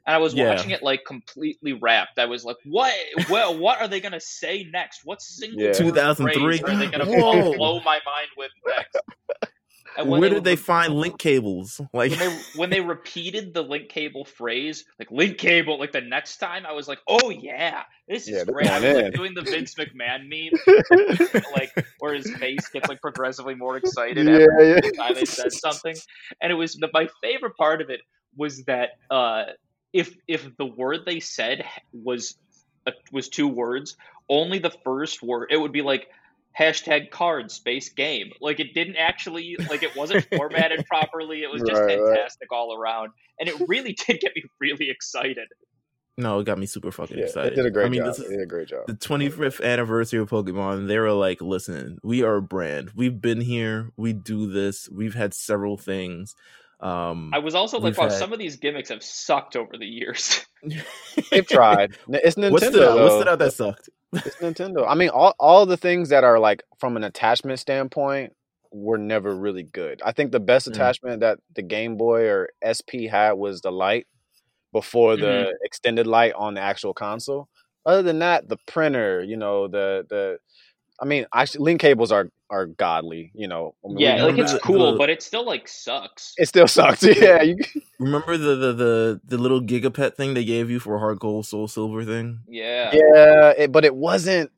and 0.07 0.15
I 0.15 0.19
was 0.19 0.35
Yeah. 0.35 0.51
watching 0.51 0.71
it 0.71 0.83
like 0.83 1.05
completely 1.07 1.73
wrapped. 1.75 2.19
I 2.19 2.27
was 2.27 2.45
like, 2.45 2.57
what? 2.65 2.93
Well, 3.31 3.57
what 3.59 3.81
are 3.81 3.89
they 3.89 4.01
gonna 4.01 4.21
say 4.21 4.67
next? 4.71 5.01
What 5.05 5.21
single 5.23 5.63
Yeah. 5.63 5.73
2003? 5.73 6.61
are 6.61 6.77
they 6.77 6.87
gonna 6.89 7.07
Whoa. 7.07 7.55
blow 7.57 7.81
my 7.81 8.01
mind 8.05 8.29
with 8.37 8.51
next? 8.67 8.97
And 9.97 10.09
when 10.09 10.21
Where 10.21 10.29
they 10.31 10.35
did 10.37 10.45
they 10.45 10.53
re- 10.53 10.57
find 10.57 10.95
link 10.95 11.19
cables? 11.19 11.81
Like 11.93 12.11
when 12.11 12.19
they 12.19 12.39
when 12.57 12.71
they 12.71 12.81
repeated 12.81 13.55
the 13.55 13.63
link 13.63 13.89
cable 13.89 14.25
phrase, 14.25 14.85
like 14.99 15.11
link 15.11 15.39
cable, 15.39 15.79
like 15.79 15.93
the 15.93 16.01
next 16.01 16.39
time, 16.39 16.67
I 16.67 16.73
was 16.73 16.89
like, 16.89 16.99
oh 17.09 17.31
yeah, 17.31 17.83
this 18.09 18.27
is 18.29 18.35
they're 18.35 18.45
great. 18.45 18.69
I 18.69 18.81
was 18.81 18.95
like 18.95 19.13
doing 19.15 19.35
the 19.35 19.43
Vince 19.43 19.75
McMahon 19.75 20.29
meme, 20.29 21.39
like 21.55 21.71
where 22.01 22.15
his 22.15 22.31
face 22.37 22.69
gets 22.69 22.89
like 22.89 23.01
progressively 23.01 23.55
more 23.55 23.77
excited 23.77 24.27
Yeah, 24.27 24.47
every 24.53 24.69
yeah. 24.71 24.81
time 24.97 25.15
they 25.15 25.25
said 25.25 25.53
something. 25.53 25.95
And 26.41 26.51
it 26.51 26.57
was 26.57 26.75
the, 26.75 26.89
my 26.93 27.09
favorite 27.23 27.57
part 27.57 27.81
of 27.81 27.91
it 27.91 28.01
was 28.37 28.65
that 28.65 28.91
uh, 29.11 29.45
if 29.93 30.15
if 30.27 30.57
the 30.57 30.67
word 30.67 31.01
they 31.07 31.21
said 31.21 31.65
was 31.93 32.37
uh, 32.87 32.93
was 33.13 33.29
two 33.29 33.49
words, 33.49 33.97
only 34.29 34.59
the 34.59 34.73
first 34.85 35.23
word 35.23 35.49
it 35.51 35.57
would 35.57 35.73
be 35.73 35.83
like 35.83 36.09
hashtag 36.59 37.11
card 37.11 37.51
space 37.51 37.89
game. 37.89 38.31
Like 38.41 38.61
it 38.61 38.75
didn't 38.75 38.97
actually 38.97 39.57
like 39.69 39.83
it 39.83 39.97
wasn't 39.97 40.27
formatted 40.37 40.85
properly. 40.87 41.43
It 41.43 41.51
was 41.51 41.63
just 41.63 41.81
Right, 41.81 41.99
right. 41.99 42.15
fantastic 42.17 42.53
all 42.53 42.75
around, 42.77 43.11
and 43.39 43.49
it 43.49 43.57
really 43.69 43.93
did 44.07 44.21
get 44.21 44.33
me 44.37 44.43
really 44.61 44.91
excited. 44.91 45.49
no, 46.17 46.39
it 46.39 46.45
got 46.45 46.59
me 46.59 46.67
super 46.67 46.93
fucking 46.93 47.19
Yeah, 47.19 47.25
excited. 47.25 47.53
they 47.53 47.57
did 47.57 47.67
a 47.67 47.71
great 47.73 47.87
I 47.87 47.89
mean, 47.89 48.01
job. 48.03 48.07
this 48.07 48.19
is 48.21 48.29
They 48.29 48.37
did 48.37 48.43
a 48.43 48.47
great 48.47 48.69
job. 48.69 48.87
the 48.87 48.95
25th 48.95 49.63
anniversary 49.65 50.21
of 50.21 50.31
Pokemon, 50.31 50.87
they 50.87 50.99
were 50.99 51.13
like, 51.13 51.41
listen, 51.41 51.99
we 52.05 52.23
are 52.23 52.37
a 52.37 52.43
brand. 52.43 52.93
We've 52.95 53.21
been 53.21 53.41
here. 53.41 53.91
We 53.97 54.13
do 54.13 54.47
this. 54.51 54.89
We've 54.89 55.15
had 55.15 55.35
several 55.35 55.77
things. 55.77 56.37
Um, 56.85 57.31
I 57.33 57.39
was 57.39 57.55
also 57.55 57.79
like, 57.81 57.97
wow, 57.97 58.05
had- 58.11 58.13
some 58.19 58.33
of 58.33 58.39
these 58.39 58.57
gimmicks 58.57 58.91
have 58.91 59.03
sucked 59.03 59.57
over 59.57 59.77
the 59.79 59.87
years. 59.87 60.45
They've 61.31 61.47
tried. 61.47 61.97
It's 62.09 62.37
Nintendo. 62.37 62.51
what 62.53 62.63
stood 62.63 62.83
out? 62.83 62.95
What 62.95 63.09
though. 63.09 63.17
stood 63.21 63.29
out 63.29 63.39
that 63.39 63.53
sucked? 63.55 63.89
It's 64.13 64.37
Nintendo. 64.37 64.85
I 64.87 64.95
mean, 64.95 65.09
all 65.09 65.35
all 65.41 65.67
the 65.67 65.77
things 65.77 66.11
that 66.11 66.25
are 66.25 66.39
like 66.39 66.63
from 66.79 66.97
an 66.97 67.05
attachment 67.05 67.59
standpoint 67.59 68.33
were 68.71 68.99
never 68.99 69.35
really 69.35 69.63
good. 69.63 70.03
I 70.05 70.13
think 70.13 70.31
the 70.33 70.41
best 70.41 70.69
Mm. 70.69 70.73
attachment 70.73 71.21
that 71.21 71.39
the 71.55 71.63
Game 71.63 71.97
Boy 71.97 72.29
or 72.29 72.51
SP 72.63 73.09
had 73.11 73.33
was 73.33 73.61
the 73.61 73.73
light 73.73 74.07
before 74.73 75.17
the 75.17 75.57
extended 75.63 76.07
light 76.07 76.33
on 76.35 76.55
the 76.55 76.61
actual 76.61 76.93
console. 76.95 77.49
Other 77.87 78.03
than 78.03 78.19
that, 78.21 78.49
the 78.49 78.57
printer, 78.67 79.23
you 79.23 79.37
know, 79.37 79.69
the 79.69 80.05
the 80.11 80.39
I 81.01 81.07
mean, 81.07 81.27
actually 81.35 81.65
link 81.65 81.81
cables 81.81 82.13
are 82.13 82.29
are 82.55 82.67
godly, 82.67 83.33
you 83.35 83.49
know. 83.49 83.75
I 83.85 83.89
mean, 83.89 83.99
yeah, 83.99 84.23
like 84.25 84.39
it's 84.39 84.53
the- 84.53 84.61
cool, 84.61 84.93
the- 84.93 84.99
but 84.99 85.11
it 85.11 85.23
still 85.23 85.45
like 85.45 85.67
sucks. 85.67 86.35
it 86.39 86.47
still 86.47 86.69
sucks. 86.69 87.03
Yeah, 87.21 87.43
you, 87.43 87.57
Remember 87.99 88.37
the, 88.37 88.55
the 88.57 88.73
the 88.73 89.21
the 89.25 89.39
little 89.39 89.61
gigapet 89.61 90.15
thing 90.15 90.35
they 90.35 90.45
gave 90.45 90.71
you 90.71 90.79
for 90.79 90.95
a 90.97 90.99
Heart 90.99 91.19
Gold 91.21 91.47
Soul 91.47 91.67
Silver 91.69 92.05
thing? 92.05 92.41
Yeah. 92.49 92.91
yeah, 92.95 93.53
it, 93.57 93.73
but 93.73 93.85
it 93.85 93.95
wasn't 93.95 94.51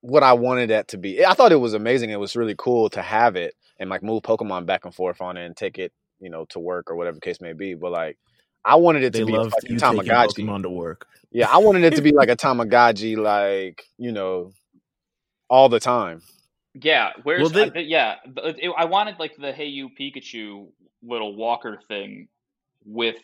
what 0.00 0.22
I 0.22 0.34
wanted 0.34 0.70
it 0.70 0.88
to 0.88 0.98
be. 0.98 1.24
I 1.24 1.32
thought 1.34 1.52
it 1.52 1.56
was 1.56 1.74
amazing. 1.74 2.10
It 2.10 2.20
was 2.20 2.36
really 2.36 2.54
cool 2.56 2.88
to 2.90 3.02
have 3.02 3.34
it 3.36 3.54
and 3.80 3.88
like 3.90 4.02
move 4.02 4.22
Pokemon 4.22 4.66
back 4.66 4.84
and 4.84 4.94
forth 4.94 5.20
on 5.20 5.36
it 5.36 5.44
and 5.46 5.56
take 5.56 5.78
it, 5.78 5.92
you 6.20 6.30
know, 6.30 6.44
to 6.50 6.58
work 6.60 6.90
or 6.90 6.96
whatever 6.96 7.14
the 7.16 7.20
case 7.20 7.40
may 7.40 7.52
be. 7.54 7.74
But 7.74 7.92
like, 7.92 8.18
I 8.64 8.74
wanted 8.76 9.02
it 9.04 9.12
They 9.12 9.20
to 9.20 9.26
be 9.26 9.32
like 9.32 9.38
a 9.38 9.42
loved 9.42 9.54
fucking 9.54 9.72
you 9.72 9.78
taking 9.78 9.98
Tamagotchi. 10.04 10.44
Pokemon 10.44 10.62
to 10.62 10.70
work. 10.70 11.06
Yeah, 11.30 11.48
I 11.50 11.58
wanted 11.58 11.84
it 11.84 11.96
to 11.96 12.02
be 12.02 12.12
like 12.20 12.28
a 12.28 12.36
Tamagotchi, 12.36 13.16
like 13.16 13.84
you 13.98 14.12
know, 14.12 14.52
all 15.48 15.68
the 15.68 15.80
time. 15.80 16.22
Yeah, 16.80 17.10
where's 17.22 17.40
Well, 17.52 17.70
they- 17.70 17.80
I, 17.80 17.82
yeah? 17.82 18.16
it- 18.36 18.72
I 18.76 18.84
wanted 18.84 19.18
like 19.18 19.36
the 19.36 19.52
Hey 19.52 19.66
You 19.66 19.88
Pikachu 19.98 20.68
little 21.02 21.34
walker 21.36 21.80
thing 21.88 22.28
with 22.84 23.16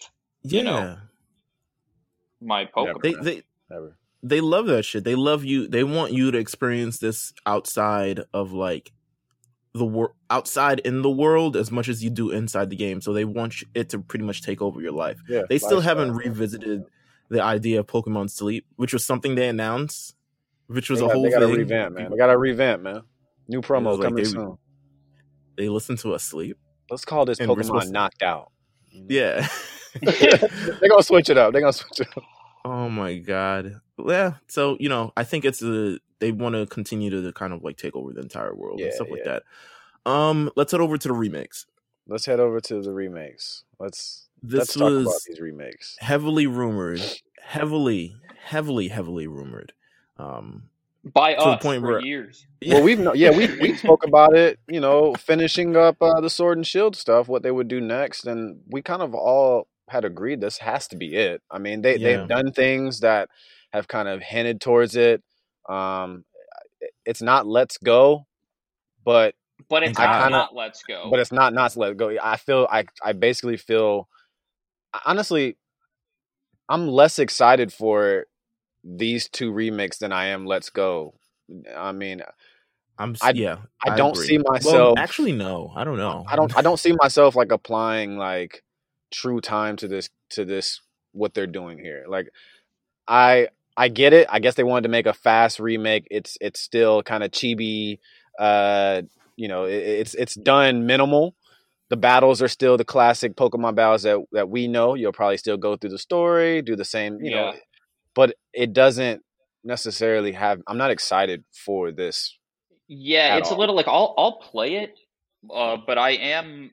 Yeah, 0.42 0.58
You 0.58 0.64
know, 0.64 0.96
my 2.40 2.66
Pokemon. 2.66 3.02
they 3.02 3.14
they 3.14 3.42
Never. 3.70 3.96
they 4.22 4.40
love 4.40 4.66
that 4.66 4.84
shit. 4.84 5.04
They 5.04 5.14
love 5.14 5.44
you. 5.44 5.66
They 5.68 5.84
want 5.84 6.12
you 6.12 6.30
to 6.30 6.38
experience 6.38 6.98
this 6.98 7.32
outside 7.46 8.20
of 8.32 8.52
like 8.52 8.92
the 9.72 9.84
world, 9.86 10.12
outside 10.30 10.78
in 10.80 11.02
the 11.02 11.10
world 11.10 11.56
as 11.56 11.70
much 11.70 11.88
as 11.88 12.02
you 12.04 12.10
do 12.10 12.30
inside 12.30 12.70
the 12.70 12.76
game. 12.76 13.00
So 13.00 13.12
they 13.12 13.24
want 13.24 13.54
it 13.74 13.88
to 13.90 13.98
pretty 13.98 14.24
much 14.24 14.42
take 14.42 14.62
over 14.62 14.80
your 14.80 14.92
life. 14.92 15.18
Yeah. 15.28 15.42
They 15.48 15.58
still 15.58 15.78
lifestyle. 15.78 15.96
haven't 15.98 16.14
revisited 16.14 16.84
the 17.28 17.42
idea 17.42 17.80
of 17.80 17.86
Pokemon 17.86 18.30
Sleep, 18.30 18.66
which 18.76 18.92
was 18.92 19.04
something 19.04 19.34
they 19.34 19.48
announced, 19.48 20.14
which 20.68 20.90
was 20.90 21.00
They 21.00 21.06
a 21.06 21.08
got, 21.08 21.14
whole 21.14 21.22
they 21.24 21.30
got 21.30 21.38
to 21.40 21.46
thing. 21.46 21.56
revamp, 21.56 21.94
man. 21.96 22.10
They 22.10 22.16
got 22.16 22.26
to 22.28 22.38
revamp, 22.38 22.82
man. 22.82 23.02
New 23.48 23.60
promo 23.60 23.86
was 23.90 23.98
like 23.98 24.08
coming 24.08 24.24
they- 24.24 24.30
soon. 24.30 24.58
They 25.56 25.68
listened 25.68 25.98
to 26.00 26.14
us 26.14 26.24
sleep. 26.24 26.58
Let's 26.90 27.04
call 27.04 27.24
this 27.24 27.38
and 27.38 27.48
we're 27.48 27.56
Pokemon 27.56 27.64
supposed 27.66 27.86
to- 27.88 27.92
knocked 27.92 28.22
out. 28.22 28.50
Yeah. 28.92 29.46
They're 30.02 30.88
gonna 30.88 31.02
switch 31.02 31.30
it 31.30 31.38
up. 31.38 31.52
They're 31.52 31.60
gonna 31.60 31.72
switch 31.72 32.00
it 32.00 32.08
up. 32.16 32.24
Oh 32.64 32.88
my 32.88 33.16
god. 33.18 33.80
Yeah. 34.04 34.34
So 34.48 34.76
you 34.80 34.88
know, 34.88 35.12
I 35.16 35.22
think 35.24 35.44
it's 35.44 35.62
a 35.62 35.98
they 36.18 36.32
want 36.32 36.54
to 36.56 36.66
continue 36.66 37.10
to 37.10 37.32
kind 37.32 37.52
of 37.52 37.62
like 37.62 37.76
take 37.76 37.94
over 37.94 38.12
the 38.12 38.20
entire 38.20 38.54
world 38.54 38.80
and 38.80 38.88
Yeah, 38.88 38.94
stuff 38.94 39.08
like 39.10 39.24
that. 39.24 39.42
Um, 40.06 40.50
let's 40.56 40.72
head 40.72 40.80
over 40.80 40.98
to 40.98 41.08
the 41.08 41.14
remakes. 41.14 41.66
Let's 42.08 42.26
head 42.26 42.40
over 42.40 42.60
to 42.60 42.82
the 42.82 42.92
remakes. 42.92 43.64
Let's 43.78 44.28
This 44.42 44.58
let's 44.58 44.74
talk 44.74 44.82
about 44.90 45.04
was 45.04 45.24
these 45.28 45.40
remakes. 45.40 45.96
heavily 46.00 46.46
rumored, 46.46 47.00
heavily, 47.40 48.16
heavily, 48.42 48.88
heavily 48.88 49.26
rumored. 49.26 49.72
Um, 50.18 50.64
by 51.12 51.34
to 51.34 51.40
the 51.40 51.46
us 51.50 51.62
point 51.62 51.82
for 51.82 51.88
where- 51.92 52.00
years. 52.04 52.46
Well, 52.66 52.82
we've 52.82 52.98
kno- 52.98 53.12
yeah 53.12 53.30
we 53.36 53.46
we 53.60 53.76
spoke 53.76 54.06
about 54.06 54.34
it. 54.34 54.58
You 54.68 54.80
know, 54.80 55.14
finishing 55.14 55.76
up 55.76 55.96
uh, 56.00 56.20
the 56.22 56.30
Sword 56.30 56.56
and 56.56 56.66
Shield 56.66 56.96
stuff, 56.96 57.28
what 57.28 57.42
they 57.42 57.50
would 57.50 57.68
do 57.68 57.78
next, 57.78 58.26
and 58.26 58.60
we 58.70 58.80
kind 58.80 59.02
of 59.02 59.14
all 59.14 59.68
had 59.90 60.06
agreed 60.06 60.40
this 60.40 60.56
has 60.58 60.88
to 60.88 60.96
be 60.96 61.14
it. 61.14 61.42
I 61.50 61.58
mean, 61.58 61.82
they 61.82 61.96
Yeah. 61.98 62.16
they've 62.16 62.28
done 62.28 62.52
things 62.52 63.00
that 63.00 63.28
have 63.74 63.86
kind 63.86 64.08
of 64.08 64.22
hinted 64.22 64.62
towards 64.62 64.96
it. 64.96 65.22
Um, 65.68 66.24
it's 67.04 67.20
not 67.20 67.46
Let's 67.46 67.76
Go, 67.76 68.24
but 69.04 69.34
But 69.68 69.82
it's 69.82 69.98
I 69.98 70.04
not, 70.06 70.22
kinda- 70.22 70.48
Let's 70.54 70.82
Go. 70.84 71.08
but 71.10 71.20
it's 71.20 71.32
not 71.32 71.52
not 71.52 71.76
let 71.76 71.98
go. 71.98 72.16
I 72.22 72.38
feel 72.38 72.66
I 72.70 72.86
I 73.04 73.12
basically 73.12 73.58
feel 73.58 74.08
honestly 75.04 75.58
I'm 76.66 76.88
less 76.88 77.18
excited 77.18 77.74
for 77.74 78.24
these 78.84 79.28
two 79.28 79.52
remakes 79.52 79.98
than 79.98 80.12
I 80.12 80.26
am 80.26 80.46
Let's 80.46 80.70
Go. 80.70 81.14
I 81.76 81.92
mean, 81.92 82.22
I'm 82.98 83.12
s- 83.12 83.22
I- 83.22 83.30
yeah. 83.30 83.58
I 83.86 83.96
don't 83.96 84.14
agree. 84.14 84.26
see 84.26 84.38
Well, 84.38 84.52
myself 84.52 84.98
actually, 84.98 85.32
no. 85.32 85.72
I 85.74 85.84
don't 85.84 85.96
know. 85.96 86.24
I 86.28 86.36
don't 86.36 86.56
I 86.56 86.62
don't 86.62 86.78
see 86.78 86.92
myself 86.92 87.34
like 87.36 87.52
applying 87.52 88.16
like 88.16 88.62
true 89.10 89.40
time 89.40 89.76
to 89.76 89.88
this 89.88 90.08
to 90.30 90.44
this 90.44 90.80
what 91.12 91.34
they're 91.34 91.46
doing 91.46 91.78
here. 91.78 92.04
Like 92.08 92.30
I 93.08 93.48
I 93.76 93.88
get 93.88 94.12
it. 94.12 94.28
I 94.30 94.38
guess 94.38 94.54
they 94.54 94.64
wanted 94.64 94.82
to 94.84 94.88
make 94.88 95.06
a 95.06 95.12
fast 95.12 95.60
remake. 95.60 96.06
It's 96.10 96.38
it's 96.40 96.60
still 96.60 97.02
kind 97.02 97.22
of 97.24 97.30
chibi 97.30 97.98
uh 98.38 99.02
you 99.36 99.48
know, 99.48 99.64
it, 99.64 99.74
it's 99.74 100.14
it's 100.14 100.34
done 100.34 100.86
minimal. 100.86 101.34
The 101.90 101.96
battles 101.96 102.40
are 102.40 102.48
still 102.48 102.76
the 102.76 102.84
classic 102.84 103.36
Pokemon 103.36 103.74
battles 103.74 104.04
that 104.04 104.18
that 104.32 104.48
we 104.48 104.68
know. 104.68 104.94
You'll 104.94 105.12
probably 105.12 105.36
still 105.36 105.56
go 105.56 105.76
through 105.76 105.90
the 105.90 105.98
story, 105.98 106.62
do 106.62 106.76
the 106.76 106.84
same, 106.84 107.18
you 107.20 107.30
know. 107.32 107.52
But 108.14 108.34
it 108.52 108.72
doesn't 108.72 109.22
necessarily 109.64 110.32
have 110.32 110.60
I'm 110.66 110.78
not 110.78 110.90
excited 110.90 111.44
for 111.52 111.90
this. 111.90 112.36
Yeah, 112.86 113.36
it's 113.36 113.50
all. 113.50 113.58
a 113.58 113.60
little 113.60 113.74
like 113.74 113.88
I'll 113.88 114.14
I'll 114.18 114.38
play 114.38 114.76
it, 114.76 114.94
uh, 115.52 115.78
but 115.86 115.98
I 115.98 116.10
am. 116.10 116.70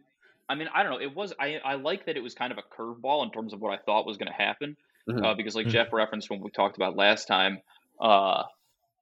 I 0.49 0.55
mean, 0.55 0.67
I 0.73 0.83
don't 0.83 0.91
know. 0.91 0.99
It 0.99 1.15
was 1.15 1.33
I 1.39 1.59
I 1.63 1.75
like 1.75 2.05
that 2.07 2.17
it 2.17 2.23
was 2.23 2.33
kind 2.35 2.51
of 2.51 2.57
a 2.57 2.63
curveball 2.81 3.23
in 3.23 3.31
terms 3.31 3.53
of 3.53 3.61
what 3.61 3.73
I 3.73 3.77
thought 3.83 4.05
was 4.05 4.17
going 4.17 4.27
to 4.27 4.33
happen, 4.33 4.75
Mhm. 5.09 5.25
uh, 5.25 5.33
because 5.35 5.55
like 5.55 5.67
Mhm. 5.67 5.71
Jeff 5.71 5.93
referenced 5.93 6.29
when 6.29 6.41
we 6.41 6.51
talked 6.51 6.75
about 6.75 6.95
last 6.97 7.27
time, 7.27 7.61
uh, 8.01 8.43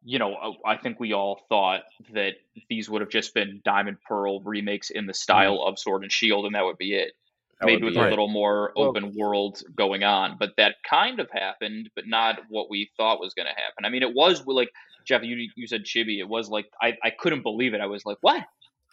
you 0.03 0.19
know, 0.19 0.35
I, 0.35 0.73
I 0.73 0.77
think 0.77 0.99
we 0.99 1.13
all 1.13 1.41
thought 1.49 1.81
that 2.13 2.35
these 2.69 2.89
would 2.89 3.01
have 3.01 3.09
just 3.09 3.33
been 3.33 3.61
Diamond 3.65 3.97
Pearl 4.07 4.39
remakes 4.41 4.91
in 4.91 5.07
the 5.07 5.13
style 5.13 5.61
of 5.65 5.79
Sword 5.79 6.03
and 6.03 6.11
Shield, 6.11 6.45
and 6.45 6.53
that 6.55 6.63
would 6.63 6.77
be 6.77 6.93
it. 6.93 7.13
That 7.59 7.65
Maybe 7.65 7.83
with 7.83 7.93
be 7.95 7.99
a 7.99 8.07
it. 8.07 8.09
little 8.09 8.29
more 8.29 8.71
Well- 8.75 8.87
open 8.87 9.13
world 9.15 9.61
going 9.75 10.03
on, 10.03 10.37
but 10.39 10.51
that 10.57 10.75
kind 10.89 11.19
of 11.19 11.29
happened, 11.31 11.89
but 11.95 12.07
not 12.07 12.39
what 12.49 12.69
we 12.69 12.89
thought 12.95 13.19
was 13.19 13.33
going 13.33 13.47
to 13.47 13.53
happen. 13.53 13.83
I 13.83 13.89
mean, 13.89 14.01
it 14.01 14.13
was 14.13 14.45
like 14.45 14.69
Jeff, 15.05 15.23
you 15.23 15.49
you 15.55 15.67
said 15.67 15.83
chibi. 15.83 16.19
It 16.19 16.27
was 16.29 16.49
like 16.49 16.69
I, 16.81 16.97
I 17.03 17.09
couldn't 17.09 17.41
believe 17.43 17.73
it. 17.73 17.81
I 17.81 17.85
was 17.87 18.05
like, 18.05 18.17
what? 18.21 18.43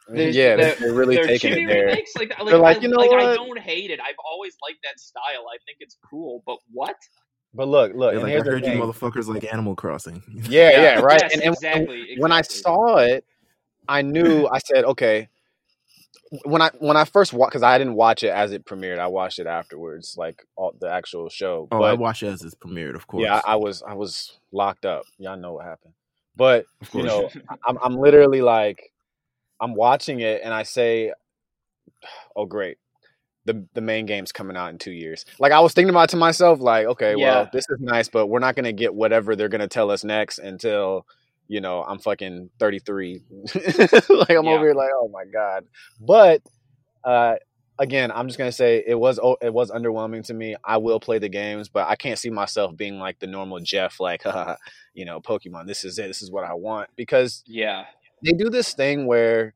There's- 0.09 0.35
yeah, 0.35 0.57
they're- 0.57 0.75
they're 0.81 0.93
really 0.93 1.15
They're 1.17 1.27
taking 1.27 1.53
it 1.53 1.67
there. 1.67 1.87
remakes? 1.87 2.17
Like, 2.17 2.37
like, 2.39 2.49
They're 2.49 2.59
like, 2.59 2.79
I, 2.79 2.81
you 2.81 2.89
know 2.89 2.97
like 2.97 3.11
I 3.13 3.35
don't 3.35 3.59
hate 3.59 3.91
it. 3.91 4.01
I've 4.01 4.15
always 4.25 4.57
liked 4.67 4.79
that 4.85 4.99
style. 5.01 5.47
I 5.53 5.59
think 5.67 5.79
it's 5.81 5.97
cool. 6.09 6.43
But 6.47 6.59
what? 6.73 6.97
But 7.55 7.69
look, 7.69 7.93
look, 7.95 8.11
They're 8.13 8.21
and 8.21 8.23
like, 8.23 8.29
I 8.29 8.31
here's 8.33 8.45
the 8.45 8.51
heard 8.51 8.65
you 8.65 8.71
thing. 8.73 8.81
motherfuckers 8.81 9.27
like 9.29 9.45
Animal 9.53 9.75
Crossing. 9.77 10.23
Yeah, 10.49 10.71
yeah, 10.71 11.01
right. 11.01 11.21
Yes, 11.23 11.33
and, 11.35 11.43
and- 11.43 11.43
and 11.43 11.55
exactly, 11.55 12.17
when 12.19 12.33
I 12.33 12.43
saw 12.43 12.97
it, 12.99 13.25
I 13.89 14.03
knew. 14.03 14.47
I 14.49 14.59
said, 14.59 14.85
okay. 14.85 15.29
When 16.45 16.61
I 16.61 16.71
when 16.79 16.97
I 16.97 17.05
first 17.05 17.33
watched, 17.33 17.53
because 17.53 17.63
I 17.63 17.79
didn't 17.79 17.95
watch 17.95 18.23
it 18.23 18.31
as 18.31 18.53
it 18.53 18.65
premiered, 18.65 18.99
I 18.99 19.07
watched 19.07 19.39
it 19.39 19.47
afterwards, 19.47 20.17
like 20.19 20.45
all, 20.57 20.75
the 20.79 20.91
actual 20.91 21.29
show. 21.29 21.69
Oh, 21.71 21.83
I 21.83 21.93
watched 21.93 22.23
it 22.23 22.29
as 22.29 22.43
it 22.43 22.55
premiered, 22.59 22.97
of 22.97 23.07
course. 23.07 23.23
yeah, 23.23 23.41
I, 23.45 23.53
I 23.53 23.57
was 23.57 23.83
I 23.83 23.95
was 23.95 24.39
locked 24.53 24.85
up. 24.85 25.05
Y'all 25.19 25.37
know 25.37 25.53
what 25.53 25.65
happened. 25.65 25.95
But 26.37 26.67
you 26.93 27.03
know, 27.03 27.31
I'm 27.67 27.79
I'm 27.83 27.97
literally 27.97 28.43
like, 28.43 28.93
I'm 29.61 29.75
watching 29.75 30.21
it, 30.21 30.43
and 30.43 30.53
I 30.53 30.65
say, 30.65 31.13
oh 32.35 32.47
great. 32.47 32.79
The, 33.45 33.65
the 33.75 33.81
main 33.81 34.07
game's 34.07 34.33
coming 34.33 34.57
out 34.57 34.71
in 34.71 34.79
two 34.79 34.91
years. 34.91 35.25
Like 35.39 35.53
I 35.53 35.61
was 35.61 35.73
thinking 35.73 35.91
about 35.91 36.09
it 36.09 36.11
to 36.11 36.17
myself, 36.17 36.59
like, 36.59 36.87
okay, 36.87 37.15
well, 37.15 37.49
this 37.53 37.65
is 37.71 37.79
nice, 37.79 38.09
but 38.09 38.27
we're 38.27 38.41
not 38.41 38.57
gonna 38.57 38.73
get 38.73 38.93
whatever 38.93 39.37
they're 39.37 39.49
gonna 39.49 39.69
tell 39.69 39.93
us 39.93 40.03
next 40.03 40.41
until 40.41 41.07
you 41.49 41.61
know 41.61 41.83
I'm 41.83 41.99
fucking 41.99 42.51
33. 42.59 43.23
like 44.09 44.31
I'm 44.31 44.45
Yeah. 44.45 44.53
over 44.53 44.65
here, 44.65 44.75
like, 44.75 44.91
oh 44.95 45.09
my 45.13 45.25
god. 45.25 45.65
But 46.01 46.43
uh, 47.05 47.37
again, 47.79 48.11
I'm 48.13 48.27
just 48.29 48.39
gonna 48.39 48.53
say 48.53 48.83
it 48.87 48.95
was 48.99 49.19
oh, 49.23 49.37
it 49.41 49.53
was 49.53 49.71
underwhelming 49.71 50.25
to 50.27 50.35
me. 50.35 50.57
I 50.65 50.79
will 50.79 51.01
play 51.01 51.19
the 51.19 51.29
games, 51.29 51.69
but 51.69 51.87
I 51.89 51.97
can't 51.97 52.19
see 52.19 52.31
myself 52.31 52.77
being 52.77 52.99
like 52.99 53.19
the 53.19 53.27
normal 53.27 53.61
Jeff, 53.61 54.01
like, 54.01 54.23
you 54.95 55.05
know, 55.05 55.21
Pokemon. 55.21 55.67
This 55.67 55.85
is 55.85 55.99
it. 55.99 56.07
This 56.09 56.23
is 56.23 56.31
what 56.31 56.45
I 56.45 56.55
want 56.55 56.91
because 56.97 57.43
yeah, 57.47 57.85
they 58.25 58.33
do 58.33 58.51
this 58.51 58.75
thing 58.75 59.07
where 59.07 59.55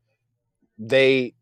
they 0.79 1.35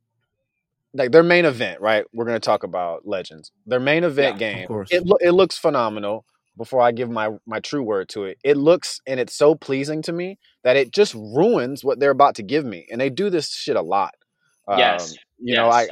like 0.95 1.13
their 1.13 1.23
main 1.23 1.45
event, 1.45 1.81
right? 1.81 2.05
We're 2.13 2.25
going 2.25 2.41
to 2.41 2.45
talk 2.45 2.63
about 2.63 3.07
Legends. 3.07 3.53
Their 3.67 3.81
main 3.81 4.05
event 4.05 4.41
Yeah, 4.41 4.67
game. 4.67 4.85
It 4.91 5.05
lo- 5.07 5.19
it 5.21 5.33
looks 5.33 5.59
phenomenal. 5.59 6.25
Before 6.59 6.83
I 6.83 6.93
give 6.93 7.09
my 7.09 7.31
my 7.47 7.61
true 7.61 7.83
word 7.83 8.11
to 8.11 8.25
it, 8.25 8.39
it 8.45 8.59
looks 8.59 9.01
and 9.07 9.19
it's 9.19 9.35
so 9.35 9.55
pleasing 9.55 10.03
to 10.03 10.13
me 10.13 10.39
that 10.65 10.77
it 10.77 10.93
just 10.93 11.15
ruins 11.15 11.83
what 11.83 11.99
they're 11.99 12.11
about 12.11 12.35
to 12.35 12.43
give 12.43 12.67
me, 12.67 12.87
and 12.91 13.01
they 13.01 13.09
do 13.09 13.31
this 13.31 13.51
shit 13.51 13.77
a 13.77 13.83
lot. 13.83 14.15
Yes, 14.69 15.13
Um, 15.13 15.19
you 15.39 15.55
know, 15.55 15.71
I 15.71 15.89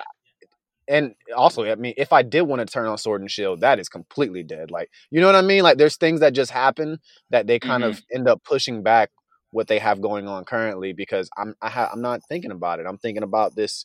and 0.88 1.14
also, 1.34 1.64
I 1.64 1.74
mean, 1.74 1.94
if 1.96 2.12
I 2.12 2.22
did 2.22 2.42
want 2.42 2.60
to 2.60 2.66
turn 2.66 2.86
on 2.86 2.98
Sword 2.98 3.20
and 3.20 3.30
Shield, 3.30 3.60
that 3.60 3.80
is 3.80 3.88
completely 3.88 4.42
dead. 4.42 4.70
Like, 4.70 4.90
you 5.10 5.20
know 5.20 5.26
what 5.26 5.34
I 5.34 5.42
mean? 5.42 5.62
Like, 5.62 5.78
there's 5.78 5.96
things 5.96 6.20
that 6.20 6.32
just 6.32 6.50
happen 6.50 6.98
that 7.30 7.46
they 7.46 7.58
kind 7.58 7.82
of 7.82 8.00
end 8.14 8.28
up 8.28 8.44
pushing 8.44 8.82
back 8.82 9.10
what 9.50 9.66
they 9.68 9.78
have 9.78 10.00
going 10.00 10.28
on 10.28 10.44
currently 10.44 10.92
because 10.92 11.28
I'm 11.36 11.54
I 11.62 11.70
ha- 11.70 11.90
I'm 11.92 12.02
not 12.02 12.20
thinking 12.28 12.50
about 12.50 12.78
it. 12.78 12.86
I'm 12.86 12.98
thinking 12.98 13.22
about 13.22 13.56
this 13.56 13.84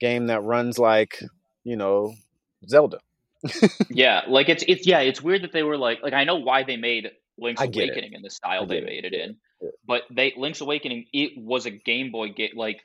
game 0.00 0.28
that 0.28 0.42
runs 0.42 0.78
like 0.78 1.20
you 1.64 1.76
know 1.76 2.14
Zelda. 2.68 2.98
yeah. 3.90 4.22
Like 4.28 4.48
it's 4.48 4.64
it's 4.66 4.86
yeah. 4.86 5.00
It's 5.00 5.22
weird 5.22 5.42
that 5.42 5.52
they 5.52 5.62
were 5.62 5.76
like 5.78 6.02
like 6.02 6.12
I 6.12 6.24
know 6.24 6.36
why 6.36 6.62
they 6.64 6.76
made 6.76 7.10
Link's 7.38 7.60
get 7.62 7.70
it. 7.70 7.76
Awakening 7.90 8.12
in 8.14 8.22
the 8.22 8.30
style 8.30 8.66
they 8.66 8.78
it. 8.78 8.84
made 8.84 9.04
it 9.04 9.12
in, 9.12 9.36
Yeah. 9.60 9.70
but 9.86 10.02
they 10.10 10.32
Link's 10.36 10.60
Awakening 10.60 11.06
it 11.12 11.32
was 11.36 11.66
a 11.66 11.70
Game 11.70 12.10
Boy 12.12 12.28
game. 12.30 12.52
Like 12.56 12.80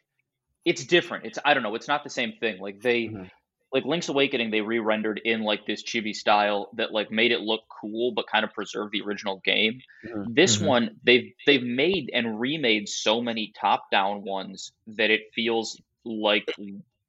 it's 0.66 0.84
different. 0.86 1.26
It's 1.26 1.40
I 1.44 1.54
don't 1.54 1.64
know. 1.64 1.76
It's 1.76 1.88
not 1.88 2.04
the 2.04 2.10
same 2.10 2.34
thing. 2.40 2.60
Like 2.60 2.82
they. 2.82 3.04
Mhm. 3.06 3.30
Like 3.72 3.86
Link's 3.86 4.10
Awakening, 4.10 4.50
they 4.50 4.62
re-rendered 4.62 5.22
in 5.24 5.44
like 5.44 5.68
this 5.68 5.84
chibi 5.84 6.16
style 6.16 6.72
that 6.78 6.92
like 6.92 7.12
made 7.12 7.32
it 7.32 7.40
look 7.42 7.62
cool, 7.80 8.12
but 8.16 8.26
kind 8.26 8.44
of 8.44 8.52
preserved 8.52 8.92
the 8.92 9.02
original 9.04 9.40
game. 9.46 9.82
Mhm. 10.04 10.34
This 10.34 10.58
Mhm. 10.58 10.66
one, 10.66 10.96
they've 11.04 11.34
they've 11.46 11.62
made 11.62 12.10
and 12.12 12.40
remade 12.40 12.90
so 12.90 13.22
many 13.22 13.54
top-down 13.62 14.24
ones 14.24 14.72
that 14.98 15.12
it 15.12 15.22
feels 15.36 15.80
like, 16.04 16.52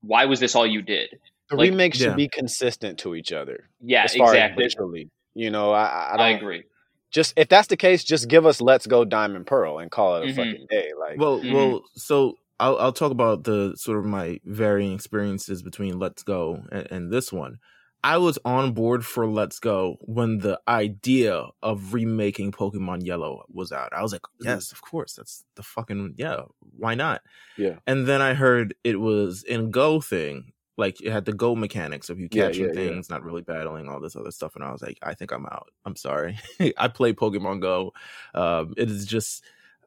why 0.03 0.27
was 0.27 0.39
this 0.39 0.55
all 0.55 0.67
you 0.67 0.83
did? 0.83 1.09
The 1.51 1.57
Like- 1.57 1.71
remakes 1.71 1.99
should 1.99 2.09
Yeah. 2.11 2.15
be 2.15 2.29
consistent 2.29 2.99
to 3.01 3.15
each 3.15 3.33
other 3.33 3.69
Yeah, 3.81 4.05
as 4.05 4.15
far 4.15 4.29
exactly. 4.33 4.65
as 4.65 4.73
visually. 4.75 5.11
You 5.35 5.51
know, 5.51 5.73
I 5.73 5.85
I, 5.85 5.87
I 5.87 6.15
I, 6.15 6.33
don't 6.33 6.43
agree. 6.43 6.65
just 7.11 7.35
if 7.37 7.49
that's 7.49 7.69
the 7.69 7.77
case, 7.77 8.05
just 8.05 8.29
give 8.29 8.47
us 8.47 8.61
Let's 8.61 8.87
Go 8.87 9.05
Diamond 9.05 9.47
Pearl 9.47 9.79
and 9.79 9.91
call 9.91 10.17
it 10.17 10.25
a 10.29 10.33
Mhm. 10.33 10.37
fucking 10.37 10.67
day. 10.71 10.91
Like, 10.99 11.19
Well, 11.19 11.41
Mhm. 11.41 11.53
well, 11.53 11.83
so 11.97 12.37
I'll 12.61 12.79
I'll 12.79 12.93
talk 12.93 13.11
about 13.11 13.45
the 13.45 13.75
sort 13.77 13.99
of 13.99 14.05
my 14.05 14.39
varying 14.45 14.93
experiences 14.93 15.63
between 15.63 15.99
Let's 15.99 16.23
Go 16.23 16.63
and, 16.71 16.87
and 16.91 17.13
this 17.13 17.33
one. 17.33 17.59
I 18.03 18.17
was 18.17 18.39
on 18.47 18.73
board 18.73 19.05
for 19.05 19.27
Let's 19.27 19.59
Go 19.59 19.97
when 20.01 20.39
the 20.39 20.59
idea 20.69 21.45
of 21.63 21.93
remaking 21.93 22.51
Pokemon 22.53 23.05
Yellow 23.05 23.45
was 23.53 23.73
out. 23.73 23.93
I 23.93 24.03
was 24.03 24.13
like, 24.13 24.23
Mhm. 24.41 24.45
yes, 24.47 24.73
of 24.73 24.81
course. 24.83 25.15
That's 25.15 25.45
the 25.57 25.63
fucking 25.63 26.15
yeah, 26.17 26.43
why 26.79 26.95
not? 26.95 27.23
Yeah. 27.59 27.77
And 27.87 28.07
then 28.07 28.23
I 28.23 28.35
heard 28.35 28.75
it 28.85 29.01
was 29.01 29.43
in 29.43 29.71
Go 29.71 30.01
thing. 30.01 30.53
Like 30.81 31.01
it 31.01 31.13
had 31.13 31.25
the 31.25 31.33
Go 31.33 31.55
mechanics 31.55 32.11
of 32.11 32.19
you 32.19 32.29
catching 32.29 32.65
yeah, 32.65 32.69
yeah. 32.69 32.89
things, 32.89 33.11
not 33.11 33.23
really 33.23 33.43
battling, 33.43 33.89
all 33.89 34.01
this 34.01 34.17
other 34.17 34.31
stuff. 34.31 34.57
And 34.57 34.65
I 34.65 34.73
was 34.73 34.83
like, 34.83 34.99
I 35.03 35.15
think 35.15 35.31
I'm 35.31 35.47
out. 35.47 35.71
I'm 35.85 35.97
sorry. 35.97 36.39
I 36.79 36.89
play 36.89 37.13
Pokemon 37.13 37.61
Go. 37.61 37.93
Um, 38.35 38.75
it 38.77 38.91
is 38.91 39.07
just 39.07 39.45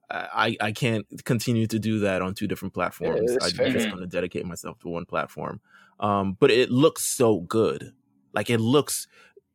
I 0.09 0.55
I 0.61 0.71
can't 0.71 1.05
continue 1.25 1.67
to 1.67 1.79
do 1.79 1.99
that 1.99 2.21
on 2.21 2.35
two 2.35 2.47
different 2.47 2.73
platforms. 2.73 3.31
it's 3.31 3.59
I'm 3.59 3.71
just 3.71 3.89
going 3.89 4.01
to 4.01 4.07
dedicate 4.07 4.45
myself 4.45 4.79
to 4.79 4.89
one 4.89 5.05
platform. 5.05 5.59
Um, 5.99 6.37
but 6.39 6.51
it 6.51 6.69
looks 6.69 7.03
so 7.03 7.39
good. 7.39 7.93
Like 8.33 8.49
it 8.49 8.59
looks, 8.59 9.07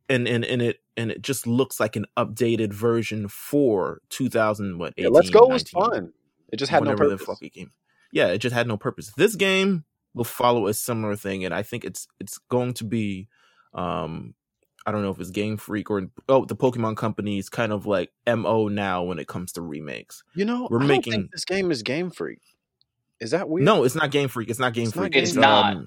and 0.09 0.27
and 0.27 0.45
and 0.45 0.63
it 0.63 0.81
and 0.97 1.11
it 1.11 1.23
just 1.23 1.47
looks 1.47 1.79
like 1.79 1.97
an 1.97 2.07
updated 2.17 2.73
version 2.73 3.29
for 3.29 4.01
2000 4.09 4.79
what? 4.79 4.95
18, 4.97 5.05
Yeah, 5.05 5.11
Let's 5.11 5.31
Go 5.31 5.47
was 5.47 5.63
fun. 5.63 6.13
It 6.53 6.57
just 6.57 6.71
had 6.71 6.83
no 6.83 6.97
purpose. 6.97 7.21
the 7.21 7.25
fuck 7.27 7.43
it 7.43 7.53
came. 7.53 7.73
Yeah, 8.11 8.29
it 8.29 8.39
just 8.39 8.55
had 8.55 8.67
no 8.67 8.77
purpose. 8.77 9.13
This 9.17 9.37
game 9.37 9.85
will 10.19 10.25
follow 10.25 10.67
a 10.67 10.75
similar 10.75 11.17
thing, 11.17 11.45
and 11.45 11.55
I 11.55 11.63
think 11.63 11.85
it's 11.85 12.07
it's 12.21 12.37
going 12.51 12.75
to 12.75 12.85
be, 12.85 13.29
um, 13.73 14.35
I 14.85 14.93
don't 14.93 15.03
know 15.03 15.11
if 15.11 15.19
it's 15.21 15.31
Game 15.31 15.57
Freak 15.57 15.91
or 15.91 16.09
oh 16.29 16.45
the 16.45 16.57
Pokemon 16.57 16.97
Company's 16.99 17.49
kind 17.49 17.73
of 17.73 17.87
like 17.87 18.11
mo 18.27 18.69
now 18.69 19.03
when 19.05 19.19
it 19.19 19.27
comes 19.29 19.53
to 19.53 19.63
remakes. 19.63 20.23
You 20.35 20.45
know, 20.45 20.69
We're 20.71 20.79
I 20.79 20.81
don't 20.81 20.89
making- 20.89 21.13
think 21.13 21.31
this 21.33 21.45
game 21.47 21.71
is 21.71 21.83
Game 21.83 22.11
Freak. 22.11 22.41
Is 23.21 23.31
that 23.33 23.49
weird? 23.49 23.65
No, 23.65 23.83
it's 23.85 23.95
not 23.97 24.11
Game 24.11 24.29
Freak. 24.29 24.49
It's 24.51 24.61
not 24.61 24.75
Game 24.75 24.85
It's 24.89 24.93
Freak. 24.93 25.13
Game 25.13 25.23
It's 25.23 25.33
Freak. 25.33 25.41
not. 25.43 25.77
um, 25.77 25.87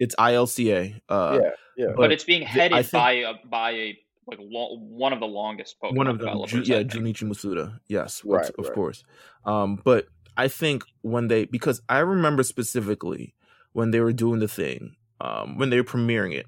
it's 0.00 0.14
ILCA. 0.16 1.00
Uh, 1.08 1.38
yeah, 1.42 1.50
yeah. 1.76 1.86
but, 1.88 1.96
but 1.96 2.12
it's 2.12 2.24
being 2.24 2.42
headed 2.42 2.76
I 2.76 2.82
think- 2.82 2.92
by 2.92 3.12
a 3.12 3.32
by 3.48 3.70
a 3.70 3.98
like 4.26 4.38
lo- 4.40 4.78
one 4.78 5.12
of 5.12 5.20
the 5.20 5.26
longest 5.26 5.76
Pokemon 5.82 5.96
one 5.96 6.06
of 6.06 6.18
them. 6.18 6.44
Ju- 6.46 6.62
yeah, 6.64 6.82
Junichi 6.82 7.24
Masuda. 7.28 7.78
Yes, 7.88 8.20
of- 8.20 8.26
Right, 8.30 8.50
of, 8.58 8.64
right. 8.64 8.72
course. 8.74 9.04
Um, 9.44 9.78
but 9.84 10.06
I 10.36 10.48
think 10.48 10.84
when 11.02 11.28
they 11.28 11.44
because 11.44 11.80
I 11.88 11.98
remember 11.98 12.42
specifically 12.42 13.34
when 13.72 13.90
they 13.90 14.00
were 14.00 14.12
doing 14.12 14.40
the 14.40 14.48
thing, 14.48 14.96
um, 15.20 15.58
when 15.58 15.70
they 15.70 15.76
were 15.76 15.84
premiering 15.84 16.34
it, 16.34 16.46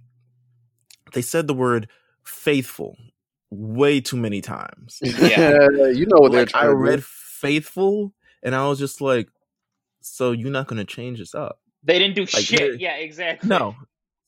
they 1.12 1.22
said 1.22 1.46
the 1.46 1.55
word 1.55 1.88
faithful 2.25 2.96
way 3.51 4.01
too 4.01 4.16
many 4.16 4.40
times. 4.40 5.01
Yeah. 5.03 5.68
you 5.92 6.07
know 6.07 6.18
what 6.18 6.33
they're 6.33 6.42
like, 6.42 6.55
I 6.55 6.66
read 6.66 7.05
faithful, 7.05 8.12
and 8.42 8.55
I 8.55 8.66
was 8.68 8.79
just 8.79 9.01
like, 9.01 9.29
so 10.01 10.33
you're 10.33 10.51
not 10.51 10.66
going 10.66 10.79
to 10.79 10.85
change 10.85 11.18
this 11.18 11.35
up? 11.35 11.61
They 11.83 11.99
didn't 11.99 12.16
do 12.16 12.22
Like, 12.22 12.44
shit. 12.44 12.81
Yeah, 12.81 12.96
exactly. 12.96 13.49
No. 13.49 13.77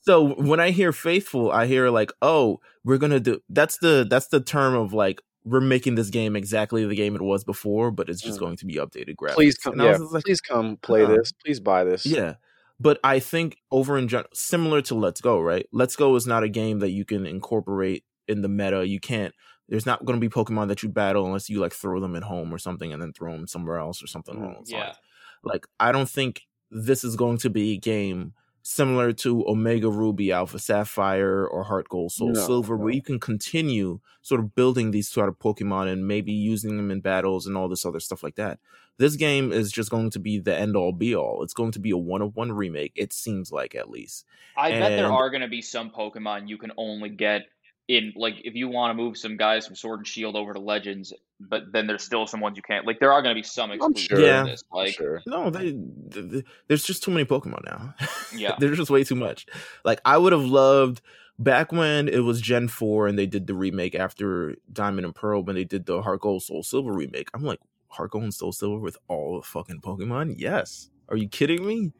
So 0.02 0.34
when 0.34 0.60
I 0.60 0.70
hear 0.70 0.92
faithful, 0.92 1.50
I 1.50 1.66
hear 1.66 1.90
like, 1.90 2.12
oh, 2.22 2.60
we're 2.84 2.96
gonna 2.96 3.20
do. 3.20 3.40
That's 3.50 3.76
the 3.78 4.06
that's 4.08 4.28
the 4.28 4.40
term 4.40 4.74
of 4.74 4.94
like 4.94 5.20
we're 5.48 5.60
making 5.60 5.94
this 5.94 6.10
game 6.10 6.36
exactly 6.36 6.84
the 6.84 6.94
game 6.94 7.14
it 7.14 7.22
was 7.22 7.44
before, 7.44 7.90
but 7.90 8.08
it's 8.08 8.20
just 8.20 8.36
Mm. 8.38 8.40
going 8.40 8.56
to 8.56 8.66
be 8.66 8.74
updated 8.74 9.16
graphics. 9.16 9.34
Please 9.34 9.56
come, 9.58 9.80
yeah, 9.80 9.96
like, 10.10 10.24
please 10.24 10.40
come 10.40 10.76
play 10.78 11.04
huh. 11.04 11.16
this. 11.16 11.32
Please 11.44 11.60
buy 11.60 11.84
this. 11.84 12.04
yeah. 12.06 12.34
But 12.80 13.00
I 13.02 13.18
think 13.18 13.56
over 13.72 13.98
in 13.98 14.06
general, 14.06 14.28
similar 14.32 14.80
to 14.82 14.94
Let's 14.94 15.20
Go, 15.20 15.40
right? 15.40 15.66
Let's 15.72 15.96
Go 15.96 16.14
is 16.14 16.26
not 16.28 16.44
a 16.44 16.48
game 16.48 16.78
that 16.78 16.90
you 16.90 17.04
can 17.04 17.26
incorporate 17.26 18.04
in 18.28 18.42
the 18.42 18.48
meta. 18.48 18.86
You 18.86 19.00
can't. 19.00 19.34
There's 19.68 19.84
not 19.84 20.04
going 20.04 20.18
to 20.18 20.24
be 20.24 20.32
Pokemon 20.32 20.68
that 20.68 20.82
you 20.82 20.88
battle 20.88 21.26
unless 21.26 21.50
you 21.50 21.58
like 21.60 21.72
throw 21.72 21.98
them 22.00 22.14
at 22.14 22.22
home 22.22 22.54
or 22.54 22.58
something, 22.58 22.92
and 22.92 23.02
then 23.02 23.12
throw 23.12 23.32
them 23.32 23.46
somewhere 23.48 23.78
else 23.78 24.02
or 24.02 24.06
something 24.06 24.34
Mm, 24.36 24.42
along 24.42 24.54
those 24.60 24.70
Yeah. 24.70 24.84
lines. 24.84 24.96
Like 25.42 25.66
I 25.80 25.90
don't 25.92 26.08
think 26.08 26.42
this 26.70 27.02
is 27.02 27.16
going 27.16 27.38
to 27.38 27.50
be 27.50 27.72
a 27.72 27.78
game 27.78 28.34
similar 28.68 29.14
to 29.14 29.46
Omega 29.48 29.88
Ruby, 29.88 30.30
Alpha 30.30 30.58
Sapphire, 30.58 31.46
or 31.46 31.64
Heart 31.64 31.88
Gold, 31.88 32.12
Soul 32.12 32.32
No, 32.32 32.46
Silver, 32.46 32.76
where 32.76 32.92
you 32.92 33.00
can 33.00 33.18
continue 33.18 34.00
sort 34.20 34.40
of 34.40 34.54
building 34.54 34.90
these 34.90 35.08
sort 35.08 35.30
of 35.30 35.38
Pokemon 35.38 35.90
and 35.90 36.06
maybe 36.06 36.32
using 36.32 36.76
them 36.76 36.90
in 36.90 37.00
battles 37.00 37.46
and 37.46 37.56
all 37.56 37.70
this 37.70 37.86
other 37.86 37.98
stuff 37.98 38.22
like 38.22 38.34
that. 38.34 38.58
This 38.98 39.16
game 39.16 39.52
is 39.52 39.72
just 39.72 39.90
going 39.90 40.10
to 40.10 40.18
be 40.18 40.38
the 40.38 40.54
end 40.54 40.76
all 40.76 40.92
be 40.92 41.16
all. 41.16 41.42
It's 41.42 41.54
going 41.54 41.72
to 41.72 41.78
be 41.78 41.92
a 41.92 41.96
one 41.96 42.20
of 42.20 42.36
one 42.36 42.52
remake. 42.52 42.92
It 42.94 43.14
seems 43.14 43.50
like 43.50 43.74
at 43.74 43.88
least. 43.88 44.26
I 44.54 44.72
bet 44.72 44.90
there 44.90 45.10
are 45.10 45.30
going 45.30 45.40
to 45.40 45.48
be 45.48 45.62
some 45.62 45.90
Pokemon 45.90 46.48
you 46.48 46.58
can 46.58 46.72
only 46.76 47.08
get 47.08 47.46
in 47.88 48.12
like 48.16 48.34
if 48.44 48.54
you 48.54 48.68
want 48.68 48.90
to 48.90 49.02
move 49.02 49.16
some 49.16 49.36
guys 49.36 49.66
from 49.66 49.74
Sword 49.74 50.00
and 50.00 50.06
Shield 50.06 50.36
over 50.36 50.52
to 50.52 50.60
Legends, 50.60 51.12
but 51.40 51.72
then 51.72 51.86
there's 51.86 52.04
still 52.04 52.26
some 52.26 52.40
ones 52.40 52.56
you 52.56 52.62
can't. 52.62 52.86
Like 52.86 53.00
there 53.00 53.12
are 53.12 53.22
going 53.22 53.34
to 53.34 53.38
be 53.38 53.42
some 53.42 53.70
exclusives 53.72 54.06
sure. 54.06 54.20
Yeah. 54.20 54.44
this. 54.44 54.62
Like 54.70 54.94
sure. 54.94 55.22
No, 55.26 55.48
they, 55.48 55.72
th- 55.72 56.30
th- 56.30 56.44
there's 56.68 56.84
just 56.84 57.02
too 57.02 57.10
many 57.10 57.24
Pokemon 57.24 57.64
now. 57.64 57.94
Yeah. 58.36 58.56
there's 58.58 58.76
just 58.76 58.90
way 58.90 59.04
too 59.04 59.14
much. 59.14 59.46
Like 59.84 60.00
I 60.04 60.18
would 60.18 60.32
have 60.32 60.44
loved 60.44 61.00
back 61.38 61.72
when 61.72 62.08
it 62.08 62.20
was 62.20 62.42
Gen 62.42 62.68
Four 62.68 63.06
and 63.06 63.18
they 63.18 63.26
did 63.26 63.46
the 63.46 63.54
remake 63.54 63.94
after 63.94 64.56
Diamond 64.70 65.06
and 65.06 65.14
Pearl 65.14 65.42
when 65.42 65.56
they 65.56 65.64
did 65.64 65.86
the 65.86 66.02
Heart 66.02 66.20
Gold 66.20 66.42
Soul 66.42 66.62
Silver 66.62 66.92
remake. 66.92 67.30
I'm 67.32 67.42
like 67.42 67.60
Heart 67.88 68.10
Gold 68.10 68.24
and 68.24 68.34
Soul 68.34 68.52
Silver 68.52 68.80
with 68.80 68.98
all 69.08 69.36
the 69.36 69.46
fucking 69.46 69.80
Pokemon. 69.80 70.34
Yes, 70.36 70.90
are 71.08 71.16
you 71.16 71.28
kidding 71.28 71.66
me? 71.66 71.92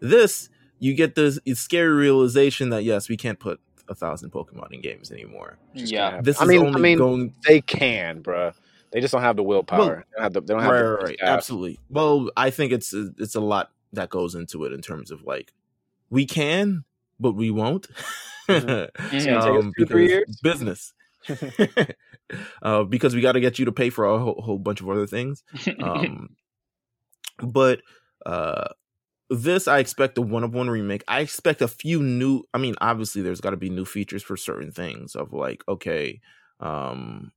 This 0.00 0.48
you 0.80 0.94
get 0.94 1.14
this 1.14 1.38
scary 1.54 1.92
realization 1.92 2.70
that 2.70 2.82
yes, 2.82 3.08
we 3.08 3.16
can't 3.16 3.38
put 3.38 3.60
a 3.88 3.94
thousand 3.94 4.30
Pokemon 4.30 4.72
in 4.72 4.80
games 4.80 5.10
anymore. 5.10 5.58
Yeah. 5.74 5.84
gonna 5.98 6.10
happen. 6.10 6.24
This 6.24 6.36
is 6.36 6.42
I 6.42 6.44
mean, 6.46 6.60
only 6.60 6.74
I 6.78 6.82
mean, 6.82 6.98
going 6.98 7.34
they 7.46 7.60
can, 7.60 8.22
bruh. 8.22 8.54
They 8.90 9.00
just 9.00 9.12
don't 9.12 9.22
have 9.22 9.36
the 9.36 9.42
willpower. 9.42 9.78
Well, 9.78 9.88
they 9.88 10.02
don't 10.16 10.22
have 10.22 10.32
the. 10.32 10.40
They 10.40 10.54
don't 10.54 10.62
have 10.62 10.70
right, 10.72 10.80
the 10.82 10.88
right, 10.88 11.04
right. 11.04 11.16
absolutely. 11.20 11.78
Well, 11.90 12.30
I 12.36 12.50
think 12.50 12.72
it's 12.72 12.92
it's 12.94 13.34
a 13.34 13.40
lot 13.40 13.70
that 13.92 14.08
goes 14.10 14.34
into 14.34 14.64
it 14.64 14.72
in 14.72 14.80
terms 14.80 15.10
of 15.10 15.22
like 15.24 15.52
we 16.10 16.26
can, 16.26 16.84
but 17.20 17.32
we 17.32 17.50
won't. 17.50 17.86
Mhm. 18.48 18.88
Mhm. 18.96 19.10
gonna 19.10 19.20
take 19.20 19.28
us 19.28 19.64
Um, 19.64 19.72
two, 19.78 19.84
three 19.86 20.02
because 20.06 20.10
years? 20.10 20.40
business. 20.42 20.94
uh, 22.62 22.84
because 22.84 23.14
we 23.14 23.20
got 23.20 23.32
to 23.32 23.40
get 23.40 23.58
you 23.58 23.66
to 23.66 23.72
pay 23.72 23.90
for 23.90 24.06
a 24.06 24.18
whole, 24.18 24.40
whole 24.42 24.58
bunch 24.58 24.80
of 24.80 24.88
other 24.88 25.06
things. 25.06 25.42
Um, 25.82 26.30
but 27.42 27.80
uh, 28.26 28.68
this, 29.30 29.68
I 29.68 29.78
expect 29.78 30.18
a 30.18 30.22
one 30.22 30.44
of 30.44 30.54
one 30.54 30.70
remake. 30.70 31.04
I 31.08 31.20
expect 31.20 31.62
a 31.62 31.68
few 31.68 32.02
new. 32.02 32.44
I 32.54 32.58
mean, 32.58 32.74
obviously, 32.80 33.22
there's 33.22 33.40
got 33.40 33.50
to 33.50 33.56
be 33.56 33.70
new 33.70 33.84
features 33.84 34.22
for 34.22 34.36
certain 34.36 34.72
things. 34.72 35.14
Of 35.16 35.32
like, 35.32 35.62
okay, 35.68 36.20
um, 36.60 37.32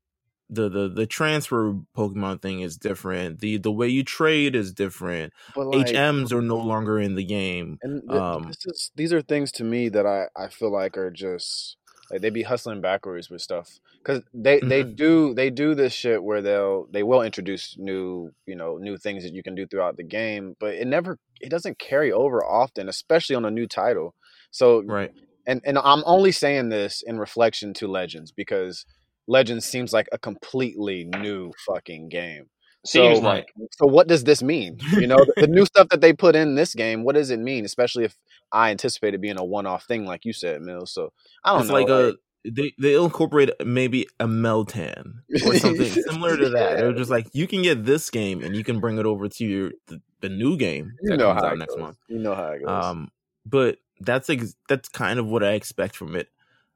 the 0.49 0.69
the 0.69 0.89
the 0.89 1.07
transfer 1.07 1.73
Pokemon 1.97 2.41
thing 2.41 2.61
is 2.61 2.77
different. 2.77 3.39
The 3.41 3.57
the 3.57 3.71
way 3.71 3.87
you 3.89 4.03
trade 4.03 4.55
is 4.55 4.73
different. 4.73 5.33
Like, 5.55 5.71
HMs 5.73 6.33
are 6.33 6.41
no 6.41 6.59
longer 6.59 6.99
in 6.99 7.15
the 7.15 7.25
game. 7.25 7.79
And 7.81 8.01
th- 8.11 8.23
Um, 8.23 8.45
this 8.47 8.65
is 8.65 8.91
these 8.95 9.13
are 9.13 9.21
things 9.21 9.51
to 9.53 9.63
me 9.63 9.89
that 9.89 10.05
I 10.05 10.27
I 10.35 10.49
feel 10.49 10.71
like 10.71 10.97
are 10.97 11.09
just 11.09 11.77
like 12.11 12.21
they 12.21 12.29
be 12.29 12.43
hustling 12.43 12.81
backwards 12.81 13.29
with 13.29 13.41
stuff 13.41 13.79
because 14.03 14.23
they 14.33 14.61
they 14.61 14.83
Mm-hmm. 14.83 14.95
do 14.95 15.33
they 15.33 15.49
do 15.49 15.75
this 15.75 15.93
shit 15.93 16.23
where 16.23 16.41
they'll 16.41 16.87
they 16.91 17.03
will 17.03 17.21
introduce 17.21 17.75
new 17.77 18.31
you 18.45 18.55
know 18.55 18.77
new 18.77 18.97
things 18.97 19.23
that 19.23 19.33
you 19.33 19.43
can 19.43 19.55
do 19.55 19.67
throughout 19.67 19.97
the 19.97 20.03
game, 20.03 20.55
but 20.59 20.75
it 20.75 20.87
never 20.87 21.17
it 21.41 21.49
doesn't 21.49 21.79
carry 21.79 22.11
over 22.11 22.45
often, 22.45 22.89
especially 22.89 23.35
on 23.35 23.45
a 23.45 23.51
new 23.51 23.67
title. 23.67 24.15
So 24.51 24.83
Right. 24.87 25.11
and 25.47 25.61
and 25.65 25.77
I'm 25.79 26.03
only 26.05 26.31
saying 26.31 26.69
this 26.69 27.01
in 27.05 27.19
reflection 27.19 27.73
to 27.75 27.87
Legends 27.87 28.31
because 28.31 28.85
Legends 29.27 29.65
seems 29.65 29.93
like 29.93 30.07
a 30.11 30.17
completely 30.19 31.05
new 31.05 31.51
fucking 31.65 32.09
game. 32.09 32.49
Seems 32.85 33.19
So- 33.19 33.23
like 33.23 33.53
So 33.79 33.85
what 33.85 34.07
does 34.07 34.23
this 34.23 34.41
mean? 34.41 34.77
You 34.93 35.07
know, 35.07 35.17
the, 35.17 35.41
the 35.41 35.47
new 35.47 35.65
stuff 35.65 35.89
that 35.89 36.01
they 36.01 36.13
put 36.13 36.35
in 36.35 36.55
this 36.55 36.73
game, 36.73 37.03
what 37.03 37.15
does 37.15 37.29
it 37.29 37.39
mean? 37.39 37.63
Especially 37.65 38.05
if 38.05 38.17
I 38.51 38.71
anticipate 38.71 39.13
it 39.13 39.21
being 39.21 39.39
a 39.39 39.45
one-off 39.45 39.85
thing, 39.85 40.05
like 40.05 40.25
you 40.25 40.33
said, 40.33 40.61
Meelz. 40.61 40.89
So 40.89 41.13
I 41.43 41.51
don't 41.51 41.61
it's 41.61 41.69
know. 41.69 41.73
like 41.75 41.89
a 41.89 42.13
they 42.43 42.73
they'll 42.79 43.05
incorporate 43.05 43.51
maybe 43.63 44.07
a 44.19 44.25
Meltan 44.25 45.13
or 45.45 45.55
something 45.59 45.85
similar 46.09 46.35
to 46.37 46.49
that. 46.49 46.77
They're 46.77 46.91
just 46.93 47.11
like 47.11 47.27
you 47.33 47.45
can 47.47 47.61
get 47.61 47.85
this 47.85 48.09
game 48.09 48.43
and 48.43 48.55
you 48.55 48.63
can 48.63 48.79
bring 48.79 48.97
it 48.97 49.05
over 49.05 49.27
to 49.29 49.45
your 49.45 49.71
the, 49.87 50.01
the 50.21 50.29
new 50.29 50.57
game 50.57 50.91
you 51.03 51.11
that 51.11 51.17
know 51.17 51.27
comes 51.33 51.41
how 51.43 51.47
out 51.49 51.57
next 51.59 51.75
goes. 51.75 51.81
month. 51.81 51.97
You 52.07 52.17
know 52.17 52.33
how 52.33 52.47
it 52.47 52.65
goes. 52.65 52.69
Um, 52.85 53.09
but 53.45 53.77
that's 53.99 54.27
ex- 54.31 54.55
that's 54.67 54.89
kind 54.89 55.19
of 55.19 55.27
what 55.27 55.43
I 55.43 55.51
expect 55.51 55.95
from 55.95 56.15
it. 56.15 56.29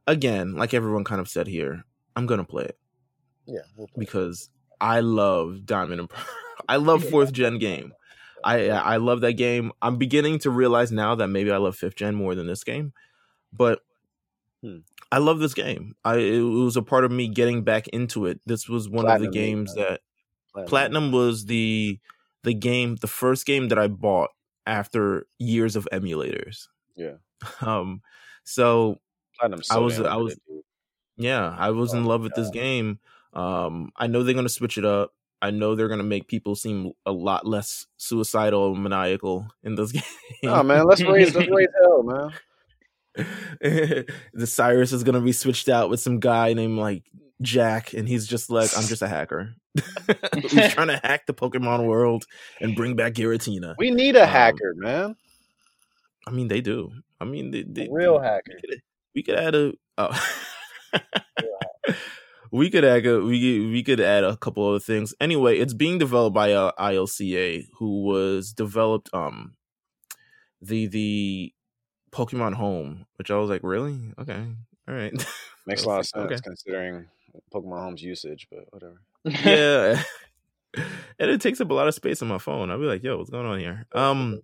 Again, 0.05 0.53
like 0.55 0.75
everyone 0.75 1.03
kind 1.03 1.19
of 1.19 1.27
said 1.27 1.47
here, 1.47 1.83
I'm 2.15 2.27
gonna 2.27 2.43
play 2.43 2.65
it 2.65 2.77
yeah, 3.47 3.61
we'll 3.75 3.87
play. 3.87 4.01
because 4.05 4.51
I 4.81 4.99
love 5.01 5.65
Diamond 5.65 5.99
and 6.01 6.09
Pearl. 6.09 6.25
I 6.69 6.77
love 6.77 7.03
fourth 7.03 7.31
gen 7.31 7.57
game. 7.59 7.93
I 8.43 8.69
I 8.69 8.97
love 8.97 9.21
that 9.21 9.33
game. 9.33 9.71
I'm 9.81 9.97
beginning 9.97 10.39
to 10.39 10.49
realize 10.49 10.91
now 10.91 11.15
that 11.15 11.27
maybe 11.27 11.51
I 11.51 11.57
love 11.57 11.75
fifth 11.75 11.95
gen 11.95 12.15
more 12.15 12.35
than 12.35 12.47
this 12.47 12.63
game, 12.63 12.93
but 13.53 13.81
Hmm. 14.63 14.77
I 15.11 15.19
love 15.19 15.39
this 15.39 15.53
game. 15.53 15.95
I 16.03 16.15
it 16.17 16.39
was 16.41 16.75
a 16.77 16.81
part 16.81 17.05
of 17.05 17.11
me 17.11 17.27
getting 17.27 17.63
back 17.63 17.87
into 17.89 18.25
it. 18.25 18.39
This 18.45 18.67
was 18.67 18.89
one 18.89 19.05
Platinum 19.05 19.27
of 19.27 19.33
the 19.33 19.39
games 19.39 19.75
man. 19.75 19.85
that 19.85 20.01
Platinum. 20.53 20.69
Platinum 20.69 21.11
was 21.11 21.45
the 21.45 21.99
the 22.43 22.53
game, 22.53 22.95
the 22.95 23.07
first 23.07 23.45
game 23.45 23.67
that 23.69 23.77
I 23.77 23.87
bought 23.87 24.29
after 24.65 25.27
years 25.39 25.75
of 25.75 25.87
emulators. 25.91 26.67
Yeah. 26.95 27.15
Um. 27.61 28.01
So 28.43 28.99
Platinum's 29.39 29.69
I 29.69 29.77
was- 29.77 29.99
I 29.99 30.15
was- 30.15 30.39
yeah, 31.17 31.55
I 31.57 31.69
was 31.71 31.93
Oh 31.93 31.97
in 31.97 32.05
love 32.05 32.21
with 32.21 32.33
this 32.35 32.49
game. 32.49 32.99
Um, 33.35 33.91
I 33.97 34.07
know 34.07 34.23
they're 34.23 34.33
gonna 34.33 34.49
switch 34.49 34.77
it 34.77 34.85
up. 34.85 35.11
I 35.41 35.51
know 35.51 35.75
they're 35.75 35.89
gonna 35.89 36.03
make 36.03 36.27
people 36.27 36.55
seem 36.55 36.91
a 37.05 37.11
lot 37.11 37.45
less 37.45 37.85
suicidal 37.97 38.73
and 38.73 38.81
maniacal 38.83 39.47
in 39.63 39.75
this 39.75 39.91
game. 39.93 40.01
Oh 40.45 40.63
man, 40.63 40.85
let's 40.85 41.03
raise 41.03 41.35
let's 41.35 41.49
raise 41.49 41.67
hell, 41.81 42.03
man. 42.03 42.31
the 44.33 44.47
Cyrus 44.47 44.91
is 44.93 45.03
gonna 45.03 45.21
be 45.21 45.31
switched 45.33 45.69
out 45.69 45.89
with 45.89 45.99
some 45.99 46.19
guy 46.19 46.53
named 46.53 46.77
like 46.79 47.03
Jack, 47.41 47.93
and 47.93 48.07
he's 48.07 48.25
just 48.27 48.49
like, 48.49 48.69
I'm 48.77 48.85
just 48.85 49.01
a 49.01 49.07
hacker. 49.07 49.53
He's 50.37 50.73
trying 50.73 50.87
to 50.87 51.01
hack 51.03 51.25
the 51.25 51.33
Pokemon 51.33 51.85
world 51.85 52.23
and 52.61 52.75
bring 52.77 52.95
back 52.95 53.13
Giratina. 53.13 53.75
We 53.77 53.91
need 53.91 54.15
a 54.15 54.23
Um, 54.23 54.29
hacker, 54.29 54.73
man. 54.77 55.15
I 56.25 56.31
mean, 56.31 56.47
they 56.47 56.61
do. 56.61 56.91
I 57.19 57.25
mean, 57.25 57.51
they, 57.51 57.63
they, 57.67 57.89
real 57.91 58.17
they- 58.19 58.25
hacker. 58.25 58.53
We 58.55 58.61
could, 58.69 58.81
we 59.15 59.23
could 59.23 59.35
add 59.35 59.53
a. 59.55 59.73
Oh. 59.97 60.27
We 62.55 62.69
could 62.69 62.85
add 62.85 63.05
a 63.05 63.21
we 63.21 63.67
we 63.69 63.83
could 63.83 63.99
add 63.99 64.23
a 64.23 64.37
couple 64.37 64.67
other 64.67 64.79
things. 64.79 65.13
Anyway, 65.19 65.57
it's 65.57 65.73
being 65.73 65.97
developed 65.97 66.33
by 66.33 66.53
uh, 66.53 66.71
ILCA, 66.79 67.67
who 67.77 68.03
was 68.03 68.53
developed 68.53 69.09
um 69.13 69.55
the 70.61 70.87
the 70.87 71.53
Pokemon 72.11 72.53
Home, 72.55 73.05
which 73.17 73.29
I 73.31 73.37
was 73.37 73.49
like, 73.49 73.61
really? 73.63 73.99
Okay, 74.19 74.45
all 74.87 74.95
right. 74.95 75.13
Makes 75.67 75.83
a 75.83 75.87
lot 75.87 75.99
of 75.99 76.07
Okay. 76.15 76.35
sense 76.35 76.41
considering 76.41 77.07
Pokemon 77.53 77.79
Home's 77.79 78.03
usage, 78.03 78.47
but 78.51 78.71
whatever. 78.71 79.01
yeah. 79.25 80.03
and 81.19 81.31
it 81.31 81.41
takes 81.41 81.61
up 81.61 81.69
a 81.69 81.73
lot 81.73 81.87
of 81.87 81.93
space 81.95 82.21
on 82.21 82.27
my 82.27 82.37
phone. 82.37 82.69
I'll 82.69 82.79
be 82.79 82.85
like, 82.85 83.03
yo, 83.03 83.17
what's 83.17 83.29
going 83.29 83.45
on 83.45 83.59
here? 83.59 83.85
Um 83.93 84.41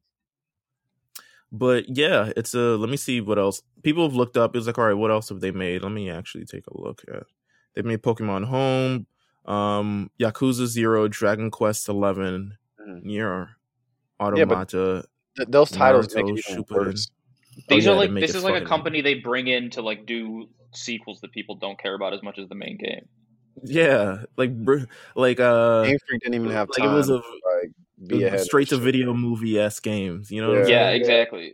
but 1.52 1.86
yeah, 1.90 2.32
it's 2.38 2.54
a 2.54 2.78
let 2.78 2.90
me 2.90 2.98
see 2.98 3.20
what 3.22 3.38
else. 3.38 3.62
People 3.84 4.04
have 4.04 4.16
looked 4.16 4.38
up. 4.38 4.56
It's 4.56 4.68
like, 4.68 4.78
all 4.78 4.86
right, 4.86 4.94
what 4.94 5.12
else 5.12 5.30
have 5.30 5.42
they 5.42 5.52
made? 5.52 5.84
Let 5.84 5.92
me 5.92 6.10
actually 6.10 6.46
take 6.46 6.66
a 6.68 6.80
look 6.82 7.02
at. 7.14 7.24
They 7.74 7.82
made 7.84 8.02
Pokemon 8.02 8.46
Home, 8.46 9.06
um, 9.46 10.12
Yakuza 10.20 10.66
Zero, 10.66 11.08
Dragon 11.08 11.50
Quest 11.52 11.88
Eleven, 11.90 12.58
Mhm. 12.80 13.04
Nier 13.04 13.50
Yeah, 14.20 14.26
Automata. 14.26 15.06
Th- 15.38 15.48
those 15.50 15.72
titles 15.72 16.08
Naruto, 16.10 16.34
make 16.36 16.46
it 16.60 16.70
worse. 16.70 17.10
These 17.70 17.88
Oh, 17.88 17.92
are 17.92 17.94
yeah, 17.96 18.00
like 18.00 18.10
to 18.10 18.14
make 18.14 18.22
this 18.22 18.32
it 18.32 18.38
is 18.38 18.44
like 18.44 18.52
a 18.54 18.56
fucking- 18.58 18.68
company 18.68 19.02
they 19.02 19.16
bring 19.16 19.48
in 19.48 19.70
to 19.72 19.82
like 19.82 20.06
do 20.06 20.50
sequels 20.74 21.22
that 21.22 21.32
people 21.32 21.56
don't 21.56 21.78
care 21.80 21.94
about 21.96 22.14
as 22.14 22.22
much 22.24 22.38
as 22.40 22.48
the 22.50 22.56
main 22.56 22.78
game. 22.78 23.08
Yeah, 23.64 24.24
like 24.38 24.56
br- 24.64 24.86
like 25.16 25.40
uh, 25.40 25.84
Game 25.84 25.98
Freak 26.08 26.22
didn't 26.22 26.36
even 26.36 26.50
have 26.52 26.70
like 26.70 26.78
time 26.84 26.94
it 26.94 26.98
was 26.98 27.10
a 27.10 27.16
like 27.16 27.72
be 28.08 28.24
ahead. 28.24 28.40
straight 28.42 28.70
to 28.70 28.78
video 28.78 29.14
movie 29.14 29.60
s 29.60 29.80
games. 29.80 30.32
You 30.32 30.42
know? 30.42 30.54
Yeah. 30.54 30.68
Yeah, 30.68 30.90
exactly. 30.92 31.54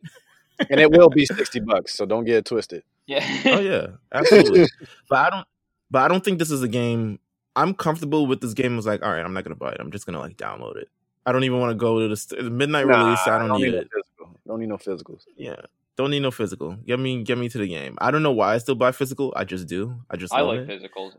and 0.69 0.79
it 0.79 0.91
will 0.91 1.09
be 1.09 1.25
sixty 1.25 1.59
bucks. 1.59 1.95
So 1.95 2.05
don't 2.05 2.23
get 2.25 2.35
it 2.37 2.45
twisted. 2.45 2.83
Yeah. 3.07 3.25
oh 3.45 3.59
yeah, 3.59 3.87
absolutely. 4.13 4.67
but 5.09 5.15
I 5.19 5.29
don't. 5.31 5.47
But 5.91 6.03
I 6.03 6.07
don't 6.07 6.23
think 6.23 6.39
this 6.39 6.51
is 6.51 6.61
a 6.63 6.67
game. 6.67 7.19
I'm 7.55 7.73
comfortable 7.73 8.27
with 8.27 8.41
this 8.41 8.53
game. 8.53 8.73
I 8.73 8.75
was 8.75 8.85
like, 8.85 9.03
all 9.03 9.11
right, 9.11 9.23
I'm 9.23 9.33
not 9.33 9.43
gonna 9.43 9.55
buy 9.55 9.71
it. 9.71 9.77
I'm 9.79 9.91
just 9.91 10.05
gonna 10.05 10.19
like 10.19 10.37
download 10.37 10.75
it. 10.77 10.89
I 11.25 11.31
don't 11.31 11.43
even 11.43 11.59
want 11.59 11.71
to 11.71 11.75
go 11.75 11.99
to 11.99 12.07
the, 12.07 12.15
st- 12.15 12.41
the 12.43 12.49
midnight 12.49 12.87
release. 12.87 13.19
I 13.25 13.37
don't, 13.39 13.59
need 13.59 13.71
no 13.73 13.79
it. 13.79 13.89
physical. 13.93 14.39
Don't 14.47 14.59
need 14.59 14.69
no 14.69 14.77
physicals. 14.77 15.23
Yeah, 15.35 15.55
don't 15.97 16.09
need 16.11 16.21
no 16.21 16.31
physical. 16.31 16.73
Get 16.85 16.99
me, 16.99 17.23
get 17.23 17.37
me 17.37 17.49
to 17.49 17.57
the 17.57 17.67
game. 17.67 17.97
I 17.99 18.11
don't 18.11 18.23
know 18.23 18.31
why 18.31 18.53
I 18.53 18.57
still 18.59 18.75
buy 18.75 18.91
physical. 18.93 19.33
I 19.35 19.43
just 19.43 19.67
do. 19.67 19.95
I 20.09 20.15
just 20.17 20.33
I 20.33 20.41
like 20.41 20.59
it. 20.59 20.67
physicals. 20.69 21.13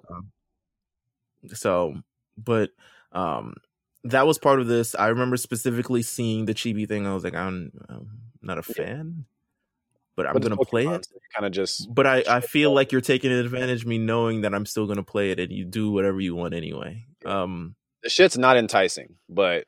So, 1.55 1.97
but 2.37 2.71
um, 3.13 3.55
that 4.05 4.27
was 4.27 4.39
part 4.39 4.61
of 4.61 4.67
this. 4.67 4.95
I 4.95 5.09
remember 5.09 5.37
specifically 5.37 6.03
seeing 6.03 6.47
the 6.47 6.55
chibi 6.55 6.87
thing. 6.89 7.07
I 7.07 7.15
was 7.15 7.25
like, 7.25 7.35
I'm, 7.35 7.71
I'm 7.89 8.09
not 8.43 8.59
a 8.59 8.65
Yeah. 8.69 8.85
fan, 8.85 9.25
but 10.19 10.27
I'm 10.27 10.33
But 10.35 10.43
gonna 10.43 10.57
play 10.57 10.85
it. 10.85 11.07
so 11.07 11.15
kind 11.33 11.47
of 11.47 11.53
just 11.53 11.89
But 11.95 12.07
I, 12.07 12.25
I 12.29 12.41
feel 12.41 12.75
like 12.75 12.91
you're 12.91 13.01
taking 13.01 13.31
advantage 13.31 13.83
of 13.83 13.87
me 13.87 13.99
knowing 13.99 14.41
that 14.41 14.53
I'm 14.53 14.67
still 14.67 14.87
gonna 14.89 15.05
play 15.05 15.31
it 15.31 15.39
and 15.39 15.53
you 15.53 15.65
do 15.65 15.93
whatever 15.93 16.21
you 16.21 16.35
want 16.35 16.55
anyway. 16.55 17.07
Um 17.25 17.77
the 18.03 18.09
shit's 18.11 18.37
not 18.37 18.57
enticing, 18.57 19.15
but 19.29 19.67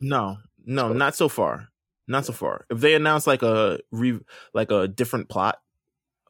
no, 0.00 0.38
no, 0.66 0.88
So- 0.88 0.92
not 0.94 1.14
so 1.14 1.28
far. 1.28 1.68
Not 2.08 2.26
so 2.26 2.32
far. 2.32 2.66
If 2.70 2.80
they 2.80 2.94
announce 2.94 3.26
like 3.26 3.42
a 3.42 3.78
re 3.92 4.18
like 4.52 4.70
a 4.72 4.88
different 4.88 5.28
plot 5.28 5.58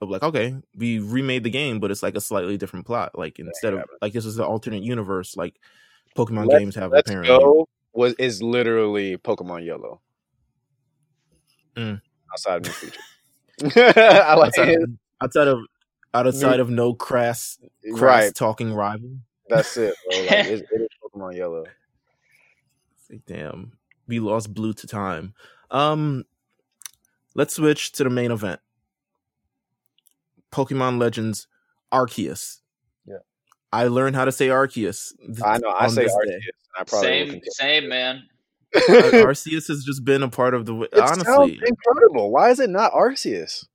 of 0.03 0.11
like, 0.11 0.23
okay, 0.23 0.55
we 0.77 0.99
remade 0.99 1.43
the 1.45 1.51
game, 1.51 1.81
but 1.81 1.91
it's 1.91 2.03
like 2.03 2.15
a 2.17 2.21
slightly 2.21 2.57
different 2.59 2.85
plot. 2.87 3.19
Like 3.19 3.39
instead 3.39 3.73
of 3.75 3.85
like 4.03 4.13
this 4.13 4.27
is 4.27 4.37
the 4.37 4.45
alternate 4.45 4.83
universe 4.83 5.37
like 5.37 5.59
Pokemon 6.17 6.47
Let's- 6.49 6.59
games 6.61 6.75
have 6.77 6.93
Let's 6.93 7.09
apparently. 7.11 7.37
Go 7.37 7.67
was 7.95 8.13
is 8.19 8.43
literally 8.43 9.17
Pokemon 9.17 9.65
Yellow. 9.65 10.01
Mm. 11.77 12.01
Outside 12.33 12.57
of 12.59 12.63
new 12.65 12.71
features. 12.73 13.03
I 13.77 14.35
like 14.35 14.49
Outside 14.49 14.69
it. 14.69 14.83
of, 14.83 14.91
outside 15.23 15.49
of 15.49 15.59
outside 16.13 16.61
of 16.61 16.71
no 16.71 16.95
crass 16.95 17.59
crass 17.95 18.25
Right. 18.25 18.35
talking 18.35 18.73
rival. 18.73 19.11
That's 19.49 19.77
it, 19.77 19.95
bro. 20.09 20.19
Like, 20.21 20.31
it, 20.31 20.67
it 20.71 20.81
is 20.83 20.89
Pokemon 21.03 21.37
Yellow. 21.37 21.65
Like, 23.11 23.25
damn, 23.27 23.73
we 24.07 24.19
lost 24.21 24.53
blue 24.55 24.73
to 24.75 24.87
time. 24.87 25.35
Um, 25.71 26.25
let's 27.35 27.55
switch 27.55 27.93
to 27.93 28.05
the 28.05 28.11
main 28.11 28.31
event. 28.31 28.61
Pokemon 30.53 30.99
Legends 30.99 31.47
Arceus. 31.93 32.61
Yeah. 33.07 33.19
I 33.73 33.87
learned 33.89 34.17
how 34.17 34.25
to 34.25 34.33
say 34.33 34.49
Arceus. 34.49 35.13
th- 35.19 35.41
I 35.45 35.59
know. 35.59 35.69
I 35.71 35.85
on 35.85 35.91
say 35.91 36.05
Arceus. 36.07 36.41
I 36.79 36.85
probably 36.85 37.09
Same, 37.31 37.41
same 37.45 37.89
man. 37.89 38.23
Ar- 38.75 38.81
Arceus 39.33 39.69
has 39.69 39.85
just 39.85 40.05
been 40.05 40.23
a 40.23 40.29
part 40.29 40.55
of 40.55 40.67
the. 40.67 40.73
w- 40.73 40.89
It 40.93 40.99
honestly, 40.99 41.61
incredible. 41.67 42.31
Why 42.31 42.51
is 42.51 42.61
it 42.61 42.71
not 42.71 42.93
Arceus? 42.93 43.67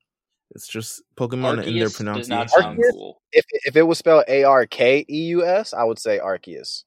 it's 0.52 0.66
just 0.66 1.02
Pokemon 1.16 1.64
in 1.64 1.76
their 1.78 1.86
Arceus 1.86 1.90
does 1.90 1.96
pronunciation. 1.96 2.30
not 2.36 2.50
sound 2.50 2.78
Arceus? 2.78 2.90
cool. 2.92 3.20
If 3.32 3.44
if 3.64 3.76
it 3.76 3.82
was 3.82 3.98
spelled 3.98 4.24
A 4.28 4.42
R 4.44 4.66
K 4.66 5.04
E 5.08 5.22
U 5.28 5.44
S, 5.46 5.72
I 5.72 5.84
would 5.84 5.98
say 5.98 6.18
Arceus, 6.18 6.84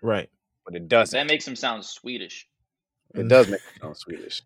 Right. 0.00 0.30
but 0.64 0.74
it 0.76 0.88
doesn't. 0.88 1.16
That 1.18 1.26
makes 1.30 1.46
him 1.46 1.56
sound 1.56 1.84
Swedish. 1.84 2.48
it 3.14 3.26
does 3.28 3.48
make 3.48 3.60
it 3.76 3.82
sound 3.82 3.96
Swedish. 4.04 4.42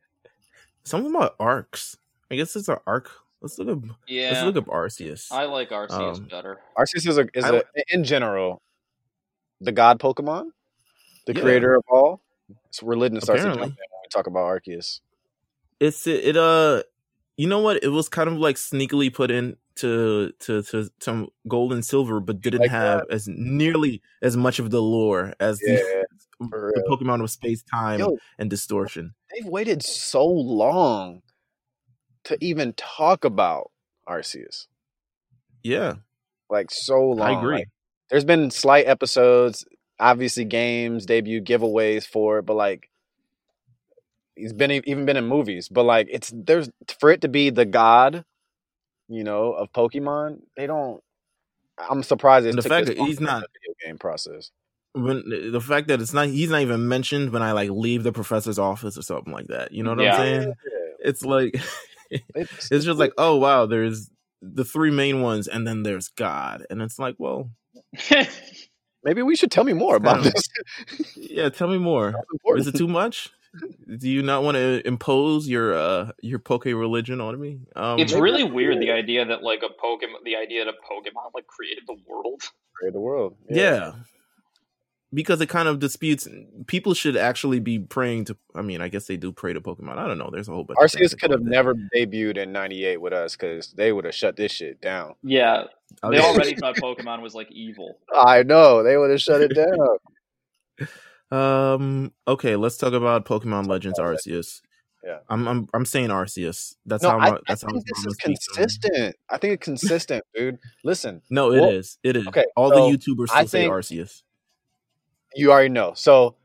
Some 0.84 1.00
of 1.00 1.04
them 1.12 1.16
are 1.16 1.32
arcs. 1.38 1.96
I 2.30 2.36
guess 2.36 2.56
it's 2.56 2.68
an 2.68 2.78
arc. 2.86 3.10
Let's 3.42 3.58
look 3.58 3.68
up. 3.68 3.96
Yeah. 4.08 4.30
Let's 4.32 4.44
look 4.44 4.56
up 4.56 4.66
Arceus. 4.72 5.30
I 5.30 5.44
like 5.44 5.68
Arceus 5.70 6.16
Um, 6.16 6.24
better. 6.24 6.58
Arceus 6.78 7.06
is 7.06 7.18
a 7.18 7.26
is 7.34 7.44
I 7.44 7.56
a 7.58 7.62
in 7.90 8.02
general 8.04 8.62
the 9.60 9.72
god 9.72 9.98
Pokemon, 10.00 10.46
the 11.26 11.34
Yeah. 11.34 11.40
creator 11.42 11.74
of 11.74 11.82
all. 11.88 12.22
So 12.70 12.87
religion 12.87 13.20
starts 13.20 13.42
to 13.42 13.48
jump 13.48 13.56
in 13.56 13.68
when 13.68 13.70
we 13.70 14.09
talk 14.12 14.26
about 14.26 14.44
Arceus. 14.46 15.00
it's 15.80 16.06
it, 16.06 16.24
it 16.24 16.37
uh 16.37 16.82
you 17.38 17.46
know 17.46 17.59
what? 17.61 17.82
It 17.85 17.88
was 17.88 18.09
kind 18.09 18.30
of 18.30 18.38
like 18.38 18.56
sneakily 18.56 19.12
put 19.12 19.30
in 19.30 19.56
to 19.76 20.32
to 20.40 20.62
to 20.62 20.90
some 21.00 21.28
gold 21.46 21.72
and 21.74 21.85
silver 21.85 22.18
but 22.18 22.40
didn't 22.40 22.61
like 22.62 22.70
have 22.70 23.02
as 23.11 23.28
nearly 23.28 24.00
as 24.22 24.35
much 24.37 24.59
of 24.59 24.70
the 24.70 24.80
lore 24.80 25.35
as 25.38 25.61
Yeah, 25.62 25.76
the, 26.40 26.46
the 26.74 26.85
pokemon 26.88 27.22
of 27.22 27.30
space 27.30 27.62
time 27.62 28.00
Yo, 28.00 28.16
and 28.38 28.48
distortion. 28.48 29.14
they've 29.35 29.44
waited 29.46 29.82
so 29.82 30.24
long 30.26 31.20
to 32.24 32.38
even 32.40 32.72
talk 32.72 33.24
about 33.26 33.70
Arceus. 34.09 34.66
yeah. 35.62 35.96
Like 36.48 36.70
so 36.70 37.00
long. 37.11 37.20
i 37.20 37.38
agree. 37.38 37.56
Like, 37.56 37.68
there's 38.09 38.24
been 38.24 38.50
slight 38.50 38.87
episodes, 38.87 39.64
obviously 39.98 40.44
games, 40.44 41.06
debut 41.06 41.40
giveaways 41.42 42.06
for 42.06 42.38
it, 42.38 42.42
but 42.46 42.54
like 42.54 42.88
he's 44.35 44.52
been 44.52 44.70
e, 44.70 44.82
even 44.85 45.04
been 45.06 45.16
in 45.16 45.26
movies. 45.26 45.68
But 45.68 45.85
like 45.85 46.09
it's 46.11 46.32
there's 46.35 46.70
for 47.00 47.11
it 47.11 47.20
to 47.22 47.28
be 47.28 47.50
the 47.50 47.64
god, 47.64 48.24
you 49.09 49.24
know, 49.24 49.52
of 49.52 49.72
Pokemon. 49.72 50.40
They 50.56 50.66
don't. 50.66 51.02
I'm 51.78 52.02
surprised 52.02 52.46
it 52.46 52.56
the 52.56 52.62
took 52.62 52.70
fact 52.70 52.87
this 52.87 52.96
that 52.96 53.04
he's 53.04 53.18
in 53.18 53.24
the 53.24 53.30
not- 53.32 53.40
video 53.61 53.74
game 53.85 53.98
process. 53.98 54.50
when 54.94 55.22
the 55.52 55.61
fact 55.61 55.88
that 55.88 56.00
it's 56.00 56.14
not 56.14 56.28
he's 56.28 56.48
not 56.48 56.62
even 56.62 56.88
mentioned 56.88 57.30
when 57.30 57.42
i 57.42 57.52
like 57.52 57.68
leave 57.68 58.02
the 58.02 58.12
professor's 58.12 58.59
office 58.59 58.96
or 58.96 59.02
something 59.02 59.30
like 59.30 59.46
that 59.48 59.70
you 59.72 59.82
know 59.82 59.90
what 59.90 60.00
Yeah. 60.00 60.12
i'm 60.14 60.18
saying 60.18 60.42
Yeah. 60.48 61.09
it's 61.11 61.22
like 61.22 61.54
It's, 62.11 62.70
it's 62.72 62.85
just 62.87 62.98
like 62.98 63.12
oh 63.18 63.37
wow 63.37 63.66
there's 63.66 64.09
the 64.40 64.64
three 64.64 64.90
main 64.90 65.20
ones 65.20 65.48
and 65.48 65.66
then 65.68 65.82
there's 65.82 66.09
god 66.09 66.64
and 66.70 66.80
it's 66.80 66.98
like 66.98 67.16
well 67.18 67.50
maybe 69.06 69.22
we 69.22 69.34
should 69.36 69.50
tell 69.50 69.64
me 69.64 69.72
more 69.72 69.96
about 69.96 70.16
kinda- 70.22 70.32
this. 70.34 71.16
yeah 71.16 71.48
tell 71.48 71.68
me 71.68 71.78
more 71.78 72.14
Is 72.56 72.66
it 72.66 72.74
too 72.76 72.88
much? 72.88 73.30
Do 74.02 74.06
you 74.10 74.22
not 74.22 74.42
want 74.42 74.56
to 74.56 74.86
impose 74.86 75.48
your 75.48 75.72
uh 75.72 76.10
your 76.20 76.38
poke 76.38 76.66
religion 76.66 77.22
on 77.22 77.40
me? 77.40 77.60
Um, 77.74 77.98
it's 77.98 78.12
really 78.12 78.42
that's 78.42 78.52
weird 78.54 78.78
the 78.80 78.90
idea 78.90 79.24
that 79.24 79.42
like 79.42 79.62
a 79.62 79.72
Pokemon, 79.82 80.24
the 80.24 80.36
idea 80.36 80.66
that 80.66 80.74
Pokemon 80.90 81.30
like 81.34 81.46
created 81.46 81.84
the 81.86 81.96
world. 82.06 82.42
Create 82.74 82.92
the 82.92 83.00
world. 83.00 83.34
yeah. 83.48 83.92
because 85.14 85.40
it 85.40 85.48
kind 85.48 85.68
of 85.68 85.78
disputes. 85.78 86.28
People 86.66 86.92
should 86.92 87.16
actually 87.16 87.60
be 87.60 87.78
praying 87.78 88.26
to. 88.26 88.36
I 88.54 88.61
mean, 88.61 88.82
I 88.82 88.88
guess 88.88 89.07
they 89.07 89.16
do 89.16 89.32
pray 89.32 89.54
to 89.54 89.61
Pokemon. 89.62 89.96
I 89.96 90.07
don't 90.07 90.18
know. 90.18 90.28
There's 90.30 90.48
a 90.48 90.52
whole 90.52 90.64
bunch. 90.64 90.76
of 90.78 90.84
Arceus 90.90 91.18
could 91.18 91.30
have 91.30 91.40
about 91.40 91.50
never 91.50 91.74
debuted 91.94 92.36
in 92.36 92.52
'98 92.52 93.00
with 93.00 93.14
us 93.14 93.36
because 93.36 93.72
they 93.72 93.90
would 93.92 94.04
have 94.04 94.14
shut 94.14 94.36
this 94.36 94.52
shit 94.52 94.82
down. 94.82 95.14
Yeah, 95.22 95.64
they 96.11 96.18
already 96.18 96.55
thought 96.57 96.76
Pokemon 96.82 97.22
was 97.22 97.34
like 97.34 97.51
evil. 97.53 97.99
I 98.14 98.43
know 98.43 98.82
they 98.82 98.97
would 98.97 99.11
have 99.11 99.20
shut 99.20 99.41
it 99.41 99.55
down. 99.55 99.68
Um. 101.28 102.12
Okay, 102.28 102.55
let's 102.55 102.76
talk 102.76 102.93
about 102.93 103.24
Pokemon 103.24 103.66
Legends 103.66 103.99
Arceus. 103.99 104.61
Yeah. 105.05 105.18
I'm 105.28 105.49
I'm 105.49 105.68
I'm 105.74 105.84
saying 105.84 106.11
Arceus. 106.11 106.74
That's 106.87 107.03
no, 107.03 107.11
how 107.11 107.18
I, 107.18 107.30
mu- 107.30 107.37
I 107.49 107.53
how 107.53 107.57
think 107.57 107.84
this 107.84 107.99
is 107.99 108.05
gonna 108.05 108.14
speak 108.14 108.39
to 108.39 108.61
him. 108.61 108.64
consistent. 108.68 109.16
I 109.28 109.39
think 109.39 109.55
it's 109.55 109.64
consistent, 109.64 110.24
dude. 110.37 110.59
Listen, 110.84 111.22
No, 111.28 111.51
it 111.53 111.57
is. 111.74 111.99
Well, 112.05 112.11
It 112.11 112.16
is. 112.16 112.26
okay, 112.28 112.45
All 112.57 112.70
so 112.70 112.76
the 112.91 112.97
YouTubers 112.97 113.30
I 113.32 113.45
still 113.45 113.49
say 113.49 113.68
Arceus. 113.68 114.22
you 115.34 115.51
already 115.51 115.68
know. 115.68 115.95
So 115.97 116.37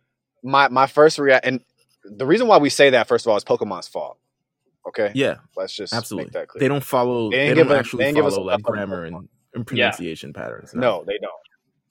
my 0.44 0.68
my 0.70 0.88
first 0.88 1.20
react 1.20 1.46
and 1.46 1.62
the 2.04 2.26
reason 2.26 2.48
why 2.48 2.58
we 2.58 2.70
say 2.72 2.90
that 2.90 3.08
first 3.08 3.28
of 3.28 3.30
all 3.30 3.38
is 3.38 3.44
Pokemon's 3.44 3.88
fault. 3.88 4.18
Okay. 4.88 5.12
Yeah, 5.14 5.36
Let's 5.56 5.74
just 5.76 5.94
absolutely. 5.94 6.26
make 6.26 6.34
that 6.34 6.48
clear. 6.48 6.60
They 6.60 6.68
don't 6.68 6.84
follow. 6.84 7.30
They 7.30 7.38
They, 7.38 7.48
don't 7.50 7.56
give 7.58 7.72
us- 7.72 7.78
actually 7.80 8.04
they 8.04 8.08
ain't 8.10 8.16
give 8.16 8.26
us 8.26 8.34
follow 8.34 8.48
like 8.48 8.60
of- 8.60 8.64
grammar 8.64 9.06
and, 9.06 9.30
and 9.54 9.66
pronunciation 9.68 10.34
patterns. 10.34 10.74
No, 10.74 11.04
they 11.06 11.18
don't. 11.22 11.32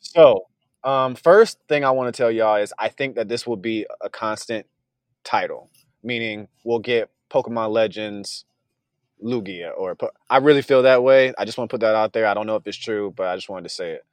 So, 0.01 0.47
um, 0.83 1.15
first 1.15 1.59
thing 1.69 1.85
I 1.85 1.91
want 1.91 2.13
to 2.13 2.17
tell 2.17 2.31
y'all 2.31 2.57
is 2.57 2.73
I 2.79 2.89
think 2.89 3.15
that 3.17 3.29
this 3.29 3.47
will 3.47 3.57
be 3.57 3.87
a 4.01 4.09
constant 4.09 4.67
title, 5.25 5.71
meaning 6.03 6.49
we'll 6.65 6.79
get 6.81 7.11
Pokemon 7.31 7.71
Legends 7.71 8.45
Lugia, 9.23 9.71
or 9.77 9.95
po- 9.95 10.11
I 10.31 10.39
really 10.39 10.63
feel 10.63 10.83
that 10.83 11.03
way. 11.03 11.33
I 11.39 11.45
just 11.45 11.59
want 11.59 11.69
to 11.71 11.75
put 11.75 11.81
that 11.83 11.95
out 11.95 12.13
there. 12.13 12.27
I 12.27 12.35
don't 12.35 12.47
know 12.47 12.57
if 12.57 12.67
it's 12.67 12.77
true, 12.79 13.13
but 13.15 13.27
I 13.29 13.37
just 13.37 13.49
wanted 13.51 13.65
to 13.65 13.75
say 13.75 13.93
it. 13.93 14.05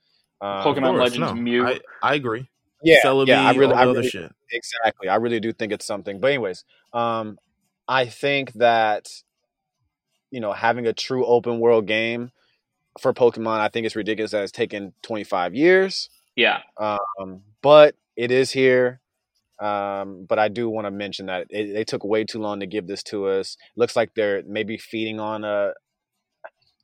Um, 0.41 0.63
Pokemon 0.63 0.91
course, 0.91 0.99
Legends 1.13 1.19
no. 1.19 1.33
Mew. 1.33 1.65
I, 1.65 1.79
I 2.03 2.13
agree. 2.15 2.47
yeah, 2.83 2.97
Celebi, 3.03 3.27
yeah, 3.29 3.41
I 3.41 3.53
really, 3.53 3.73
I 3.73 3.83
really, 3.85 4.07
shit. 4.09 4.31
exactly. 4.51 5.07
I 5.09 5.15
really 5.15 5.39
do 5.39 5.51
think 5.53 5.71
it's 5.71 5.85
something. 5.85 6.19
But 6.19 6.27
anyways, 6.27 6.65
um, 6.93 7.39
I 7.87 8.05
think 8.05 8.53
that 8.53 9.07
you 10.31 10.39
know 10.39 10.53
having 10.53 10.87
a 10.87 10.93
true 10.93 11.25
open 11.25 11.59
world 11.59 11.87
game 11.87 12.31
for 12.99 13.13
Pokemon, 13.13 13.59
I 13.59 13.69
think 13.69 13.85
it's 13.85 13.95
ridiculous 13.95 14.31
that 14.31 14.43
it's 14.43 14.51
taken 14.51 14.93
25 15.03 15.55
years. 15.55 16.09
yeah. 16.35 16.61
um, 17.19 17.41
but 17.61 17.95
it 18.15 18.31
is 18.31 18.51
here. 18.51 18.99
Um, 19.59 20.25
but 20.27 20.37
I 20.37 20.49
do 20.49 20.69
want 20.69 20.85
to 20.85 20.91
mention 20.91 21.27
that 21.27 21.47
it, 21.49 21.73
they 21.73 21.83
took 21.83 22.03
way 22.03 22.23
too 22.23 22.39
long 22.39 22.59
to 22.59 22.67
give 22.67 22.85
this 22.85 23.01
to 23.03 23.27
us. 23.27 23.57
Looks 23.75 23.95
like 23.95 24.13
they're 24.13 24.43
maybe 24.45 24.77
feeding 24.77 25.19
on 25.19 25.43
a. 25.43 25.73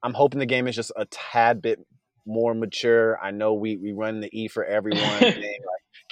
I'm 0.02 0.14
hoping 0.14 0.40
the 0.40 0.46
game 0.46 0.68
is 0.68 0.76
just 0.76 0.92
a 0.96 1.06
tad 1.06 1.62
bit 1.62 1.80
more 2.26 2.54
mature. 2.54 3.20
I 3.22 3.32
know 3.32 3.54
we 3.54 3.78
we 3.78 3.92
run 3.92 4.22
the 4.22 4.30
E 4.38 4.48
for 4.48 4.66
everyone. 4.66 5.02
thing, 5.20 5.60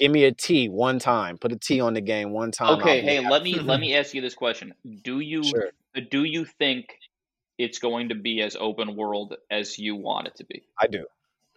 give 0.01 0.11
me 0.11 0.25
a 0.25 0.31
T 0.31 0.67
one 0.67 0.99
time. 0.99 1.37
Put 1.37 1.51
a 1.51 1.55
T 1.55 1.79
on 1.79 1.93
the 1.93 2.01
game 2.01 2.31
one 2.31 2.51
time. 2.51 2.79
Okay, 2.79 3.01
hey, 3.01 3.19
let 3.27 3.43
me 3.43 3.59
let 3.59 3.79
me 3.79 3.95
ask 3.95 4.13
you 4.13 4.21
this 4.21 4.33
question. 4.33 4.73
Do 5.03 5.19
you 5.19 5.43
Sure. 5.43 5.69
do 6.09 6.23
you 6.23 6.45
think 6.45 6.97
it's 7.57 7.79
going 7.79 8.09
to 8.09 8.15
be 8.15 8.41
as 8.41 8.57
open 8.59 8.95
world 8.95 9.35
as 9.49 9.77
you 9.77 9.95
want 9.95 10.27
it 10.27 10.35
to 10.37 10.45
be? 10.45 10.63
I 10.79 10.87
do. 10.87 11.05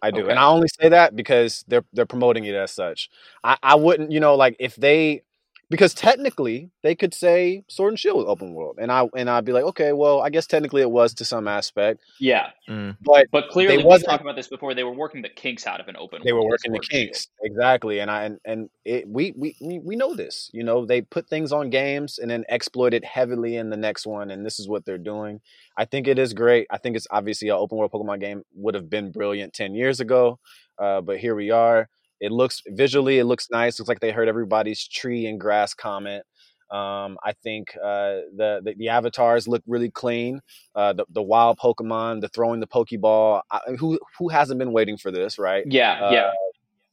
I 0.02 0.10
do. 0.10 0.22
Okay. 0.22 0.30
And 0.30 0.38
I 0.38 0.46
only 0.46 0.68
say 0.80 0.90
that 0.90 1.16
because 1.16 1.64
they're 1.66 1.84
they're 1.92 2.06
promoting 2.06 2.44
it 2.44 2.54
as 2.54 2.70
such. 2.70 3.10
I, 3.42 3.56
I 3.62 3.74
wouldn't, 3.74 4.12
you 4.12 4.20
know, 4.20 4.34
like 4.34 4.56
if 4.58 4.76
they 4.76 5.22
because 5.70 5.94
technically 5.94 6.70
they 6.82 6.94
could 6.94 7.14
say 7.14 7.64
Sword 7.68 7.92
and 7.92 7.98
Shield 7.98 8.16
was 8.18 8.26
open 8.26 8.54
world. 8.54 8.78
And 8.80 8.90
I 8.92 9.08
and 9.16 9.28
I'd 9.30 9.44
be 9.44 9.52
like, 9.52 9.64
okay, 9.64 9.92
well, 9.92 10.20
I 10.20 10.30
guess 10.30 10.46
technically 10.46 10.82
it 10.82 10.90
was 10.90 11.14
to 11.14 11.24
some 11.24 11.48
aspect. 11.48 12.00
Yeah, 12.20 12.50
Mm. 12.68 12.96
But 13.02 13.26
but 13.30 13.48
clearly 13.50 13.76
we 13.78 13.84
wasn't- 13.84 14.08
talked 14.10 14.22
about 14.22 14.36
this 14.36 14.48
before. 14.48 14.74
They 14.74 14.84
were 14.84 14.94
working 14.94 15.20
the 15.22 15.28
kinks 15.28 15.66
out 15.66 15.80
of 15.80 15.88
an 15.88 15.96
open. 15.96 16.22
they 16.24 16.32
were 16.32 16.44
working 16.44 16.72
the 16.72 16.76
Sword 16.78 16.84
Shield. 16.86 17.04
kinks. 17.08 17.28
Exactly. 17.42 18.00
And 18.00 18.10
I 18.10 18.24
and, 18.24 18.38
and 18.44 18.70
it 18.84 19.06
we, 19.08 19.32
we 19.36 19.56
we 19.60 19.78
we 19.80 19.96
know 19.96 20.14
this. 20.14 20.50
You 20.54 20.64
know, 20.64 20.86
they 20.86 21.02
put 21.02 21.28
things 21.28 21.52
on 21.52 21.70
games 21.70 22.18
and 22.18 22.30
then 22.30 22.44
exploit 22.48 22.94
it 22.94 23.04
heavily 23.04 23.56
in 23.56 23.70
the 23.70 23.76
next 23.76 24.06
one, 24.06 24.30
and 24.30 24.44
this 24.46 24.58
is 24.58 24.68
what 24.68 24.84
they're 24.84 24.98
doing. 24.98 25.40
I 25.76 25.84
think 25.84 26.06
it 26.08 26.18
is 26.18 26.32
great. 26.32 26.66
I 26.70 26.78
think 26.78 26.96
it's 26.96 27.06
obviously 27.10 27.48
an 27.48 27.56
open 27.56 27.76
world 27.78 27.92
Pokemon 27.92 28.20
game 28.20 28.44
would 28.54 28.74
have 28.74 28.88
been 28.88 29.12
brilliant 29.12 29.52
ten 29.52 29.74
years 29.74 30.00
ago. 30.00 30.38
Uh, 30.78 31.00
but 31.00 31.18
here 31.18 31.34
we 31.34 31.50
are. 31.50 31.88
It 32.24 32.32
looks 32.32 32.62
visually, 32.66 33.18
it 33.18 33.24
looks 33.24 33.48
nice. 33.50 33.78
Looks 33.78 33.88
like 33.88 34.00
they 34.00 34.12
heard 34.12 34.28
everybody's 34.28 34.86
tree 34.86 35.26
and 35.26 35.38
grass 35.38 35.74
comment. 35.74 36.24
Um, 36.70 37.18
I 37.22 37.32
think 37.42 37.76
uh, 37.76 38.24
the, 38.34 38.60
the 38.64 38.74
the 38.78 38.88
avatars 38.88 39.46
look 39.46 39.62
really 39.66 39.90
clean. 39.90 40.40
Uh, 40.74 40.94
the 40.94 41.04
the 41.10 41.22
wild 41.22 41.58
Pokemon, 41.58 42.20
the 42.20 42.28
throwing 42.28 42.60
the 42.60 42.66
Pokeball. 42.66 43.42
I, 43.50 43.60
who 43.78 44.00
who 44.18 44.28
hasn't 44.30 44.58
been 44.58 44.72
waiting 44.72 44.96
for 44.96 45.10
this, 45.10 45.38
right? 45.38 45.64
Yeah, 45.66 46.00
Uh, 46.00 46.10
yeah. 46.12 46.30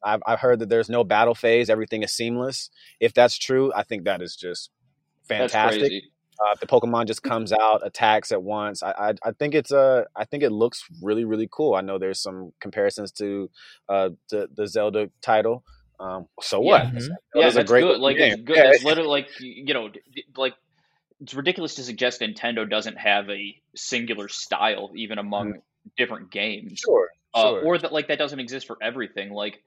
I've, 0.03 0.21
I've 0.25 0.39
heard 0.39 0.59
that 0.59 0.69
there's 0.69 0.89
no 0.89 1.03
battle 1.03 1.35
phase. 1.35 1.69
Everything 1.69 2.03
is 2.03 2.11
seamless. 2.11 2.69
If 2.99 3.13
that's 3.13 3.37
true, 3.37 3.71
I 3.75 3.83
think 3.83 4.05
that 4.05 4.21
is 4.21 4.35
just 4.35 4.71
That's 5.27 5.53
fantastic. 5.53 6.03
Uh, 6.43 6.55
the 6.59 6.65
Pokemon 6.65 7.05
just 7.05 7.21
comes 7.21 7.51
out, 7.53 7.85
attacks 7.85 8.31
at 8.31 8.41
once. 8.41 8.81
I, 8.81 8.91
I 8.91 9.13
I 9.23 9.31
think 9.33 9.53
it's 9.53 9.71
uh 9.71 10.05
I 10.15 10.25
think 10.25 10.41
it 10.41 10.51
looks 10.51 10.83
really 11.01 11.23
really 11.23 11.47
cool. 11.51 11.75
I 11.75 11.81
know 11.81 11.99
there's 11.99 12.21
some 12.21 12.51
comparisons 12.59 13.11
to 13.13 13.49
uh 13.89 14.09
the 14.31 14.49
the 14.55 14.67
Zelda 14.67 15.09
title. 15.21 15.63
Um, 15.99 16.25
so 16.41 16.59
what? 16.59 16.83
Yeah. 16.85 16.89
Mhm. 16.89 16.93
Zelda's 16.93 17.09
Yeah, 17.35 17.47
a 17.47 17.51
that's 17.51 17.69
great 17.71 17.81
good. 17.81 17.99
Like 18.01 18.17
game. 18.17 18.33
it's 18.33 18.41
good. 18.41 18.55
Yeah. 18.57 18.71
It's 18.71 18.83
literally 18.83 19.09
like 19.09 19.27
you 19.39 19.73
know, 19.75 19.91
like 20.35 20.55
it's 21.21 21.35
ridiculous 21.35 21.75
to 21.75 21.83
suggest 21.83 22.21
Nintendo 22.21 22.67
doesn't 22.67 22.97
have 22.97 23.29
a 23.29 23.55
singular 23.75 24.27
style 24.27 24.89
even 24.95 25.19
among 25.19 25.61
different 25.95 26.31
games. 26.31 26.79
Sure, 26.83 27.07
uh, 27.35 27.41
sure. 27.51 27.61
or 27.65 27.77
that 27.77 27.93
like 27.93 28.07
that 28.07 28.17
doesn't 28.17 28.39
exist 28.39 28.65
for 28.65 28.77
everything. 28.81 29.31
Like 29.31 29.61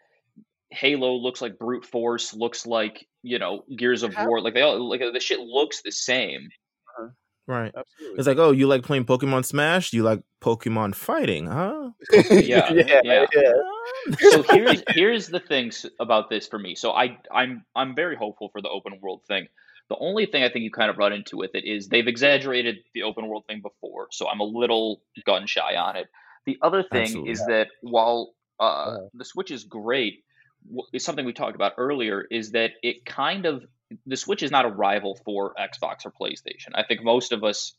Halo 0.71 1.13
looks 1.15 1.41
like 1.41 1.57
brute 1.57 1.85
force, 1.85 2.35
looks 2.35 2.67
like 2.67 3.07
you 3.23 3.39
know 3.39 3.63
Gears 3.77 4.03
of 4.03 4.17
War. 4.19 4.41
Like 4.41 4.55
they 4.55 4.63
all 4.63 4.89
like 4.89 5.01
the 5.01 5.21
shit 5.21 5.39
looks 5.39 5.83
the 5.83 5.93
same. 5.93 6.49
Right. 7.47 7.73
Absolutely. 7.77 8.19
It's 8.19 8.27
like, 8.27 8.39
oh, 8.39 8.53
you 8.53 8.67
like 8.67 8.85
playing 8.85 9.05
Pokemon 9.05 9.45
Smash? 9.45 9.93
You 9.93 10.03
like 10.03 10.23
Pokemon 10.43 10.95
fighting? 10.95 11.47
Huh? 11.47 11.91
Yeah, 12.31 12.73
yeah, 12.73 13.01
yeah. 13.05 13.27
yeah. 13.35 13.53
so 14.31 14.43
here's 14.43 14.83
here's 14.89 15.29
the 15.29 15.41
things 15.41 15.85
about 16.01 16.31
this 16.31 16.47
for 16.47 16.59
me. 16.59 16.75
So 16.75 16.93
I 16.93 17.19
I'm 17.31 17.65
I'm 17.77 17.95
very 17.95 18.17
hopeful 18.17 18.49
for 18.51 18.63
the 18.63 18.69
open 18.71 18.99
world 19.03 19.23
thing. 19.29 19.47
The 19.91 19.97
only 19.99 20.25
thing 20.25 20.43
I 20.43 20.49
think 20.49 20.63
you 20.63 20.71
kind 20.71 20.91
of 20.91 20.97
run 20.97 21.13
into 21.13 21.37
with 21.37 21.51
it 21.55 21.65
is 21.67 21.89
they've 21.89 22.07
exaggerated 22.09 22.77
the 22.95 23.03
open 23.03 23.27
world 23.29 23.45
thing 23.47 23.61
before, 23.61 24.09
so 24.11 24.27
I'm 24.27 24.41
a 24.41 24.45
little 24.45 25.03
gun 25.27 25.47
shy 25.47 25.77
on 25.77 25.97
it. 25.97 26.07
The 26.47 26.57
other 26.63 26.83
thing 26.83 27.03
Absolutely. 27.03 27.33
is 27.33 27.45
that 27.47 27.69
while 27.83 28.33
uh, 28.59 28.97
Yeah. 28.97 29.09
the 29.13 29.25
Switch 29.27 29.51
is 29.51 29.65
great, 29.65 30.15
wh- 30.15 30.34
is 30.93 31.05
something 31.05 31.25
we 31.25 31.33
talked 31.33 31.55
about 31.55 31.73
earlier 31.79 32.23
is 32.31 32.53
that 32.53 32.73
it 32.83 33.05
kind 33.05 33.47
of 33.47 33.65
the 34.07 34.17
Switch 34.17 34.43
is 34.43 34.51
not 34.51 34.65
a 34.65 34.69
rival 34.69 35.19
for 35.25 35.55
Xbox 35.55 36.05
or 36.07 36.11
PlayStation. 36.11 36.71
I 36.75 36.83
think 36.85 37.03
most 37.05 37.33
of 37.33 37.45
us 37.45 37.75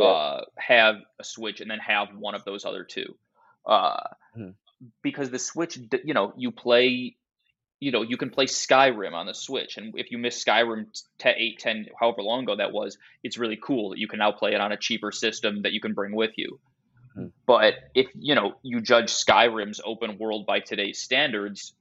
uh, 0.00 0.40
have 0.58 0.96
a 1.20 1.24
Switch 1.24 1.60
and 1.60 1.70
then 1.70 1.78
have 1.78 2.08
one 2.18 2.34
of 2.34 2.44
those 2.44 2.64
other 2.64 2.84
two. 2.84 3.16
Uh, 3.64 4.00
Mhm. 4.36 4.54
Because 5.02 5.30
the 5.30 5.38
Switch, 5.38 5.78
you 6.04 6.12
know, 6.12 6.34
you 6.36 6.50
play, 6.50 7.16
you 7.80 7.92
know, 7.92 8.02
you 8.02 8.16
can 8.16 8.28
play 8.30 8.46
Skyrim 8.46 9.12
on 9.14 9.26
the 9.26 9.32
Switch, 9.32 9.76
and 9.78 9.94
if 9.96 10.10
you 10.10 10.18
miss 10.18 10.44
Skyrim 10.44 10.86
t- 11.18 11.28
8, 11.30 11.58
10, 11.60 11.86
however 11.98 12.22
long 12.22 12.42
ago 12.42 12.56
that 12.56 12.72
was, 12.72 12.98
it's 13.22 13.38
really 13.38 13.56
cool 13.56 13.90
that 13.90 13.98
you 13.98 14.08
can 14.08 14.18
now 14.18 14.32
play 14.32 14.52
it 14.52 14.60
on 14.60 14.72
a 14.72 14.76
cheaper 14.76 15.12
system 15.12 15.62
that 15.62 15.72
you 15.72 15.80
can 15.80 15.94
bring 15.94 16.14
with 16.14 16.32
you. 16.36 16.58
Mhm. 17.16 17.32
But 17.46 17.74
if 17.94 18.08
you 18.16 18.34
know 18.34 18.56
you 18.62 18.80
judge 18.80 19.10
Skyrim's 19.12 19.80
open 19.84 20.18
world 20.18 20.44
by 20.44 20.60
today's 20.60 21.00
standards, 21.00 21.72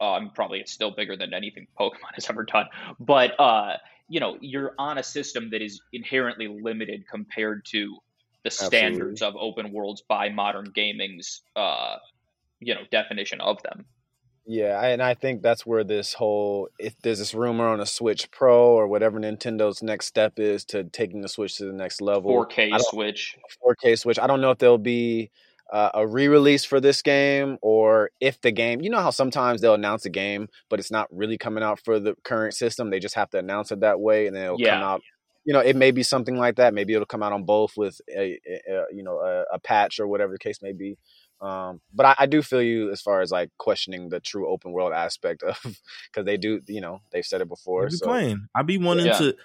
um, 0.00 0.30
probably 0.34 0.60
it's 0.60 0.72
still 0.72 0.90
bigger 0.90 1.16
than 1.16 1.34
anything 1.34 1.66
Pokemon 1.78 2.14
has 2.14 2.28
ever 2.28 2.44
done. 2.44 2.66
But 3.00 3.38
uh, 3.38 3.76
you 4.08 4.20
know, 4.20 4.36
you're 4.40 4.74
on 4.78 4.98
a 4.98 5.02
system 5.02 5.50
that 5.50 5.62
is 5.62 5.80
inherently 5.92 6.48
limited 6.48 7.04
compared 7.08 7.64
to 7.66 7.98
the 8.44 8.50
standards 8.50 9.22
of 9.22 9.34
open 9.36 9.72
worlds 9.72 10.02
by 10.08 10.28
modern 10.28 10.70
gaming's 10.72 11.42
uh, 11.56 11.96
you 12.60 12.74
know 12.74 12.82
definition 12.90 13.40
of 13.40 13.62
them. 13.62 13.86
Yeah, 14.48 14.80
and 14.80 15.02
I 15.02 15.14
think 15.14 15.42
that's 15.42 15.66
where 15.66 15.82
this 15.82 16.14
whole 16.14 16.68
if 16.78 16.94
there's 17.02 17.18
this 17.18 17.34
rumor 17.34 17.66
on 17.66 17.80
a 17.80 17.86
Switch 17.86 18.30
Pro 18.30 18.70
or 18.70 18.86
whatever 18.86 19.18
Nintendo's 19.18 19.82
next 19.82 20.06
step 20.06 20.38
is 20.38 20.64
to 20.66 20.84
taking 20.84 21.20
the 21.20 21.28
Switch 21.28 21.56
to 21.56 21.64
the 21.64 21.72
next 21.72 22.00
level. 22.00 22.30
4K 22.30 22.78
Switch. 22.80 23.36
4K 23.66 23.98
Switch. 23.98 24.18
I 24.20 24.28
don't 24.28 24.40
know 24.40 24.52
if 24.52 24.58
there'll 24.58 24.78
be 24.78 25.30
uh, 25.72 25.90
a 25.94 26.06
re-release 26.06 26.64
for 26.64 26.80
this 26.80 27.02
game 27.02 27.58
or 27.62 28.10
if 28.20 28.40
the 28.40 28.52
game. 28.52 28.80
You 28.82 28.90
know 28.90 29.00
how 29.00 29.10
sometimes 29.10 29.60
they'll 29.60 29.74
announce 29.74 30.04
a 30.04 30.10
game, 30.10 30.48
but 30.70 30.78
it's 30.80 30.90
not 30.90 31.08
really 31.10 31.38
coming 31.38 31.62
out 31.64 31.80
for 31.84 31.98
the 31.98 32.14
current 32.24 32.54
system. 32.54 32.90
They 32.90 33.00
just 33.00 33.14
have 33.16 33.30
to 33.30 33.38
announce 33.38 33.72
it 33.72 33.80
that 33.80 34.00
way, 34.00 34.26
and 34.26 34.36
then 34.36 34.44
it'll 34.44 34.58
come 34.58 34.82
out. 34.82 35.02
You 35.44 35.52
know, 35.52 35.60
it 35.60 35.76
may 35.76 35.92
be 35.92 36.02
something 36.02 36.36
like 36.36 36.56
that. 36.56 36.74
Maybe 36.74 36.92
it'll 36.94 37.06
come 37.06 37.22
out 37.22 37.32
on 37.32 37.44
both 37.44 37.72
with 37.76 38.00
a, 38.10 38.38
a, 38.68 38.84
you 38.92 39.02
know 39.04 39.18
a, 39.20 39.44
a 39.54 39.58
patch 39.60 40.00
or 40.00 40.06
whatever 40.08 40.32
the 40.32 40.38
case 40.38 40.60
may 40.62 40.72
be. 40.72 40.98
Um, 41.40 41.80
but 41.94 42.06
I, 42.06 42.14
I 42.20 42.26
do 42.26 42.40
feel 42.42 42.62
you 42.62 42.90
as 42.90 43.00
far 43.02 43.20
as 43.20 43.30
like 43.30 43.50
questioning 43.58 44.08
the 44.08 44.20
true 44.20 44.48
open 44.48 44.72
world 44.72 44.92
aspect 44.92 45.42
of 45.42 45.58
because 45.62 46.24
they 46.24 46.36
do. 46.36 46.60
You 46.66 46.80
know, 46.80 47.00
they've 47.12 47.24
said 47.26 47.40
it 47.42 47.48
before. 47.48 47.84
I'd 47.84 47.90
be 47.90 47.96
So 47.96 48.06
playing. 48.06 48.46
I'd 48.54 48.66
be 48.66 48.78
wanting 48.78 49.06
Yeah. 49.06 49.18
to. 49.18 49.36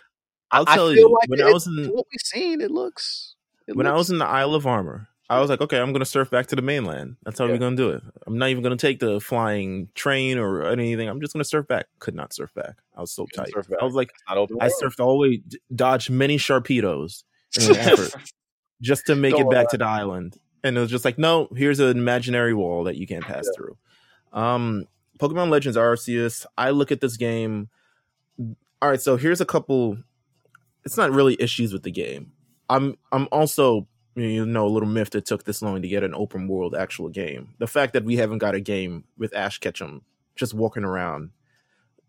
I'll 0.52 0.66
I 0.68 0.76
tell 0.76 0.88
feel 0.88 0.96
you 0.98 1.14
like 1.20 1.30
when 1.30 1.40
it- 1.40 1.46
I 1.46 1.52
was 1.52 1.68
in 1.68 1.88
what 1.88 2.06
we've 2.12 2.20
seen, 2.24 2.62
it 2.62 2.72
looks. 2.72 3.36
It 3.68 3.76
when 3.76 3.86
I 3.88 3.94
was 3.94 4.10
in 4.10 4.18
the 4.18 4.26
Isle 4.26 4.56
of 4.56 4.66
Armor, 4.66 5.08
I 5.32 5.40
was 5.40 5.50
like, 5.50 5.62
okay, 5.62 5.80
I'm 5.80 5.94
gonna 5.94 6.04
surf 6.06 6.30
back 6.30 6.48
to 6.48 6.56
the 6.56 6.62
mainland. 6.62 7.16
That's 7.24 7.40
how 7.40 7.46
Yeah. 7.46 7.54
we're 7.54 7.58
gonna 7.60 7.76
do 7.78 7.90
it. 7.92 8.04
I'm 8.28 8.38
not 8.38 8.50
even 8.50 8.62
gonna 8.64 8.76
take 8.76 9.00
the 9.00 9.20
flying 9.22 9.88
train 9.96 10.38
or 10.38 10.66
anything. 10.66 11.08
I'm 11.08 11.22
just 11.22 11.32
gonna 11.34 11.46
surf 11.46 11.68
back. 11.68 11.86
Could 12.00 12.16
not 12.16 12.34
surf 12.34 12.54
back. 12.54 12.76
I 12.98 13.02
was 13.02 13.12
so 13.12 13.26
tight. 13.34 13.50
I 13.82 13.86
was 13.86 13.94
like, 13.96 14.12
I 14.28 14.36
world. 14.36 14.52
surfed 14.52 15.00
all 15.00 15.14
the 15.14 15.30
way, 15.30 15.42
dodged 15.74 16.10
many 16.10 16.38
sharpedos 16.38 17.24
in 17.60 17.72
an 17.72 17.78
effort 17.78 18.14
just 18.82 19.06
to 19.06 19.16
make 19.16 19.32
Don't 19.36 19.48
it 19.48 19.52
back 19.52 19.70
to 19.70 19.78
the 19.78 19.86
island. 19.86 20.38
And 20.64 20.78
it 20.78 20.82
was 20.82 20.92
just 20.92 21.06
like, 21.06 21.18
no, 21.18 21.48
here's 21.56 21.80
an 21.80 21.98
imaginary 21.98 22.54
wall 22.54 22.84
that 22.84 22.98
you 22.98 23.08
can't 23.08 23.24
pass 23.24 23.46
Yeah. 23.46 23.52
through. 23.56 23.78
Um, 24.34 24.86
Pokemon 25.18 25.50
Legends 25.50 25.78
Arceus. 25.78 26.46
I 26.58 26.72
look 26.72 26.92
at 26.92 27.00
this 27.00 27.16
game. 27.16 27.70
All 28.82 28.90
right, 28.90 29.02
so 29.02 29.16
here's 29.18 29.40
a 29.42 29.46
couple. 29.46 29.98
It's 30.84 30.98
not 30.98 31.12
really 31.12 31.38
issues 31.40 31.72
with 31.74 31.84
the 31.84 31.92
game. 31.92 32.32
I'm 32.70 32.96
I'm 33.12 33.28
also 33.32 33.88
you 34.16 34.46
know 34.46 34.66
a 34.66 34.70
little 34.70 34.90
myth 34.90 35.12
that 35.12 35.26
took 35.26 35.44
this 35.44 35.62
long 35.62 35.82
to 35.82 35.88
get 35.88 36.04
an 36.04 36.14
open 36.14 36.48
world 36.48 36.76
actual 36.76 37.10
game. 37.10 37.54
The 37.60 37.68
fact 37.68 37.94
that 37.94 38.04
we 38.04 38.18
haven't 38.18 38.40
got 38.40 38.56
a 38.56 38.60
game 38.60 39.06
with 39.18 39.36
Ash 39.36 39.58
Ketchum 39.58 40.04
just 40.36 40.54
walking 40.54 40.84
around, 40.84 41.32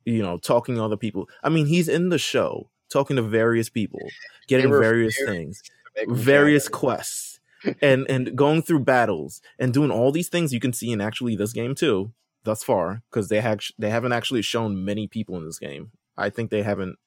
you 0.04 0.22
know, 0.22 0.38
talking 0.38 0.76
to 0.76 0.84
other 0.84 0.96
people. 0.96 1.28
I 1.42 1.48
mean, 1.48 1.66
he's 1.66 1.88
in 1.88 2.08
the 2.08 2.18
show 2.18 2.68
talking 2.90 3.16
to 3.16 3.22
various 3.22 3.68
people, 3.68 4.00
getting 4.48 4.70
various 4.70 5.16
things, 5.24 5.62
various 6.08 6.68
quests, 6.68 7.40
and 7.80 8.08
and 8.10 8.36
going 8.36 8.62
through 8.62 8.80
battles 8.80 9.40
and 9.58 9.72
doing 9.72 9.90
all 9.90 10.12
these 10.12 10.28
things 10.28 10.52
you 10.52 10.60
can 10.60 10.72
see 10.72 10.92
in 10.92 11.00
actually 11.00 11.36
this 11.36 11.52
game 11.52 11.74
too 11.74 12.12
thus 12.44 12.62
far 12.62 13.02
because 13.10 13.28
they 13.28 13.40
have 13.40 13.60
they 13.78 13.90
haven't 13.90 14.12
actually 14.12 14.42
shown 14.42 14.84
many 14.84 15.06
people 15.06 15.36
in 15.36 15.44
this 15.44 15.58
game. 15.58 15.92
I 16.16 16.30
think 16.30 16.50
they 16.50 16.62
haven't. 16.62 16.98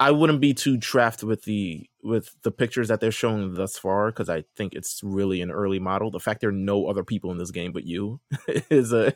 I 0.00 0.10
wouldn't 0.10 0.40
be 0.40 0.54
too 0.54 0.78
trapped 0.78 1.22
with 1.22 1.44
the 1.44 1.88
with 2.04 2.36
the 2.42 2.50
pictures 2.50 2.88
that 2.88 3.00
they're 3.00 3.10
showing 3.10 3.54
thus 3.54 3.78
far 3.78 4.10
because 4.10 4.28
I 4.28 4.44
think 4.56 4.74
it's 4.74 5.00
really 5.02 5.40
an 5.40 5.50
early 5.50 5.78
model. 5.78 6.10
The 6.10 6.20
fact 6.20 6.42
there 6.42 6.50
are 6.50 6.52
no 6.52 6.86
other 6.86 7.02
people 7.02 7.32
in 7.32 7.38
this 7.38 7.50
game 7.50 7.72
but 7.72 7.84
you 7.84 8.20
is 8.70 8.92
a 8.92 9.14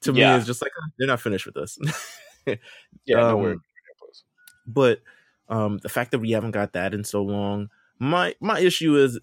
to 0.00 0.12
yeah. 0.12 0.34
me 0.34 0.40
is 0.40 0.46
just 0.46 0.62
like 0.62 0.72
they're 0.98 1.06
not 1.06 1.20
finished 1.20 1.44
with 1.44 1.54
this. 1.54 1.78
yeah, 3.04 3.28
um, 3.28 3.42
no 3.42 3.56
But 4.66 5.00
um, 5.48 5.78
the 5.82 5.90
fact 5.90 6.12
that 6.12 6.20
we 6.20 6.30
haven't 6.30 6.52
got 6.52 6.72
that 6.72 6.94
in 6.94 7.04
so 7.04 7.22
long, 7.22 7.68
my 7.98 8.34
my 8.40 8.58
issue 8.58 8.96
is, 8.96 9.20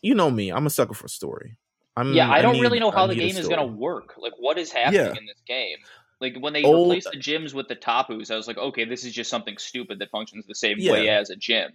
you 0.00 0.14
know 0.14 0.30
me, 0.30 0.50
I'm 0.50 0.66
a 0.66 0.70
sucker 0.70 0.94
for 0.94 1.06
story. 1.06 1.58
I'm, 1.96 2.12
yeah, 2.12 2.28
I, 2.28 2.38
I 2.38 2.42
don't 2.42 2.54
need, 2.54 2.62
really 2.62 2.80
know 2.80 2.90
how 2.90 3.06
the 3.06 3.14
game 3.14 3.36
is 3.36 3.46
going 3.46 3.60
to 3.60 3.66
work. 3.66 4.14
Like, 4.18 4.32
what 4.38 4.58
is 4.58 4.72
happening 4.72 5.00
yeah. 5.00 5.10
in 5.10 5.26
this 5.26 5.40
game? 5.46 5.76
Like 6.20 6.36
when 6.38 6.52
they 6.52 6.62
Old, 6.62 6.90
replaced 6.90 7.10
the 7.12 7.18
gyms 7.18 7.54
with 7.54 7.68
the 7.68 7.74
tapus, 7.74 8.30
I 8.30 8.36
was 8.36 8.46
like, 8.46 8.58
okay, 8.58 8.84
this 8.84 9.04
is 9.04 9.12
just 9.12 9.30
something 9.30 9.56
stupid 9.58 9.98
that 9.98 10.10
functions 10.10 10.46
the 10.46 10.54
same 10.54 10.76
yeah. 10.78 10.92
way 10.92 11.08
as 11.08 11.30
a 11.30 11.36
gym. 11.36 11.72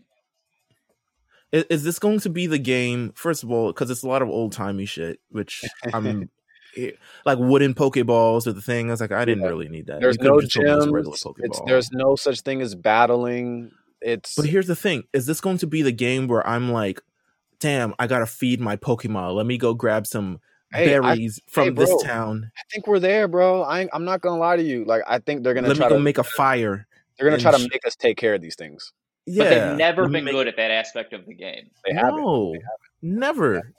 Is, 1.51 1.63
is, 1.69 1.83
this 1.83 1.99
going 1.99 2.19
to 2.21 2.29
be 2.29 2.47
the 2.47 2.59
game? 2.59 3.11
First 3.15 3.43
of 3.43 3.51
all, 3.51 3.67
because 3.67 3.89
it's 3.89 4.03
a 4.03 4.07
lot 4.07 4.21
of 4.21 4.29
old 4.29 4.51
timey 4.51 4.85
shit, 4.85 5.19
which 5.29 5.63
I'm 5.93 6.29
eh, 6.77 6.91
like 7.25 7.39
wooden 7.39 7.73
Pokeballs 7.73 8.47
or 8.47 8.53
the 8.53 8.61
thing. 8.61 8.89
I 8.89 8.91
was 8.91 9.01
like, 9.01 9.11
I 9.11 9.25
didn't 9.25 9.43
yeah. 9.43 9.49
really 9.49 9.69
need 9.69 9.87
that. 9.87 9.99
There's 9.99 10.19
no 10.19 10.37
gyms. 10.37 11.65
there's 11.65 11.91
no 11.91 12.15
such 12.15 12.41
thing 12.41 12.61
as 12.61 12.75
battling. 12.75 13.71
It's 14.01 14.35
but 14.35 14.45
here's 14.45 14.67
the 14.67 14.75
thing: 14.75 15.03
is 15.11 15.25
this 15.25 15.41
going 15.41 15.57
to 15.57 15.67
be 15.67 15.81
the 15.81 15.91
game 15.91 16.27
where 16.27 16.45
I'm 16.47 16.71
like, 16.71 17.01
damn, 17.59 17.93
I 17.99 18.07
gotta 18.07 18.25
feed 18.25 18.61
my 18.61 18.77
Pokemon. 18.77 19.35
Let 19.35 19.45
me 19.45 19.57
go 19.57 19.73
grab 19.73 20.07
some 20.07 20.39
hey, 20.71 20.85
berries 20.85 21.39
I, 21.47 21.51
from 21.51 21.63
hey, 21.65 21.69
bro, 21.71 21.85
this 21.85 22.03
town. 22.03 22.51
I 22.57 22.61
think 22.71 22.87
we're 22.87 22.99
there, 22.99 23.27
bro. 23.27 23.63
I 23.63 23.87
am 23.93 24.05
not 24.05 24.21
gonna 24.21 24.39
lie 24.39 24.57
to 24.57 24.63
you. 24.63 24.85
Like, 24.85 25.03
I 25.07 25.19
think 25.19 25.43
they're 25.43 25.53
gonna 25.53 25.67
Let 25.67 25.77
try 25.77 25.87
me 25.87 25.89
go 25.89 25.97
to 25.97 26.03
make 26.03 26.17
a 26.17 26.23
fire. 26.23 26.87
They're 27.17 27.29
gonna 27.29 27.41
try 27.41 27.51
to 27.51 27.67
make 27.71 27.85
us 27.85 27.95
take 27.95 28.17
care 28.17 28.33
of 28.33 28.41
these 28.41 28.55
things. 28.55 28.93
Yeah, 29.25 29.43
but 29.43 29.49
they've 29.49 29.77
never 29.77 30.07
been 30.07 30.23
make... 30.23 30.33
good 30.33 30.47
at 30.47 30.55
that 30.55 30.71
aspect 30.71 31.13
of 31.13 31.25
the 31.25 31.33
game. 31.33 31.69
They 31.85 31.93
haven't. 31.93 32.15
They 32.15 32.59
haven't. 32.59 32.63
never. 33.01 33.73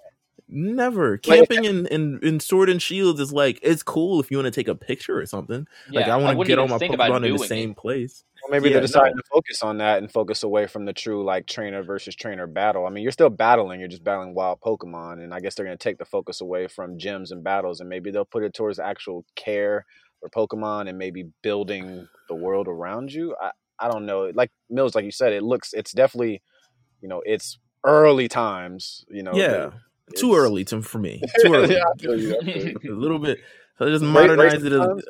Never 0.52 1.16
camping 1.16 1.64
in, 1.64 1.86
in 1.86 2.18
in 2.24 2.40
Sword 2.40 2.68
and 2.68 2.82
Shield 2.82 3.20
is 3.20 3.32
like 3.32 3.60
it's 3.62 3.84
cool 3.84 4.18
if 4.18 4.32
you 4.32 4.36
want 4.36 4.46
to 4.46 4.50
take 4.50 4.66
a 4.66 4.74
picture 4.74 5.16
or 5.16 5.24
something. 5.24 5.64
Yeah, 5.90 6.00
like 6.00 6.08
I 6.08 6.16
want 6.16 6.40
to 6.40 6.44
get 6.44 6.58
all 6.58 6.66
my 6.66 6.76
Pokemon 6.76 7.24
in 7.24 7.36
the 7.36 7.46
same 7.46 7.70
it. 7.70 7.76
place. 7.76 8.24
Well, 8.42 8.50
maybe 8.50 8.68
yeah, 8.68 8.74
they're 8.74 8.82
deciding 8.82 9.14
no. 9.14 9.22
to 9.22 9.28
focus 9.30 9.62
on 9.62 9.78
that 9.78 9.98
and 9.98 10.10
focus 10.10 10.42
away 10.42 10.66
from 10.66 10.86
the 10.86 10.92
true 10.92 11.24
like 11.24 11.46
trainer 11.46 11.84
versus 11.84 12.16
trainer 12.16 12.48
battle. 12.48 12.84
I 12.84 12.90
mean, 12.90 13.04
you're 13.04 13.12
still 13.12 13.30
battling, 13.30 13.78
you're 13.78 13.88
just 13.88 14.02
battling 14.02 14.34
wild 14.34 14.60
Pokemon, 14.60 15.22
and 15.22 15.32
I 15.32 15.38
guess 15.38 15.54
they're 15.54 15.66
going 15.66 15.78
to 15.78 15.82
take 15.82 15.98
the 15.98 16.04
focus 16.04 16.40
away 16.40 16.66
from 16.66 16.98
gyms 16.98 17.30
and 17.30 17.44
battles, 17.44 17.78
and 17.78 17.88
maybe 17.88 18.10
they'll 18.10 18.24
put 18.24 18.42
it 18.42 18.52
towards 18.52 18.80
actual 18.80 19.24
care 19.36 19.86
for 20.18 20.30
Pokemon 20.30 20.88
and 20.88 20.98
maybe 20.98 21.26
building 21.42 22.08
the 22.28 22.34
world 22.34 22.66
around 22.66 23.12
you. 23.12 23.36
I 23.40 23.52
I 23.78 23.88
don't 23.88 24.04
know. 24.04 24.32
Like 24.34 24.50
Meelz, 24.72 24.96
like 24.96 25.04
you 25.04 25.12
said, 25.12 25.32
it 25.32 25.44
looks 25.44 25.72
it's 25.74 25.92
definitely, 25.92 26.42
you 27.00 27.08
know, 27.08 27.22
it's 27.24 27.56
early 27.84 28.26
times. 28.26 29.04
You 29.08 29.22
know, 29.22 29.32
yeah 29.32 29.70
too 30.16 30.34
early 30.34 30.64
to 30.66 30.82
for 30.82 30.98
me. 30.98 31.22
Too 31.42 31.54
early. 31.54 31.74
yeah, 31.74 31.84
you, 31.98 32.76
a 32.84 32.90
little 32.90 33.18
bit. 33.18 33.40
So 33.78 33.88
just 33.88 34.04
modernize 34.04 34.62
it. 34.62 34.72
A, 34.72 35.00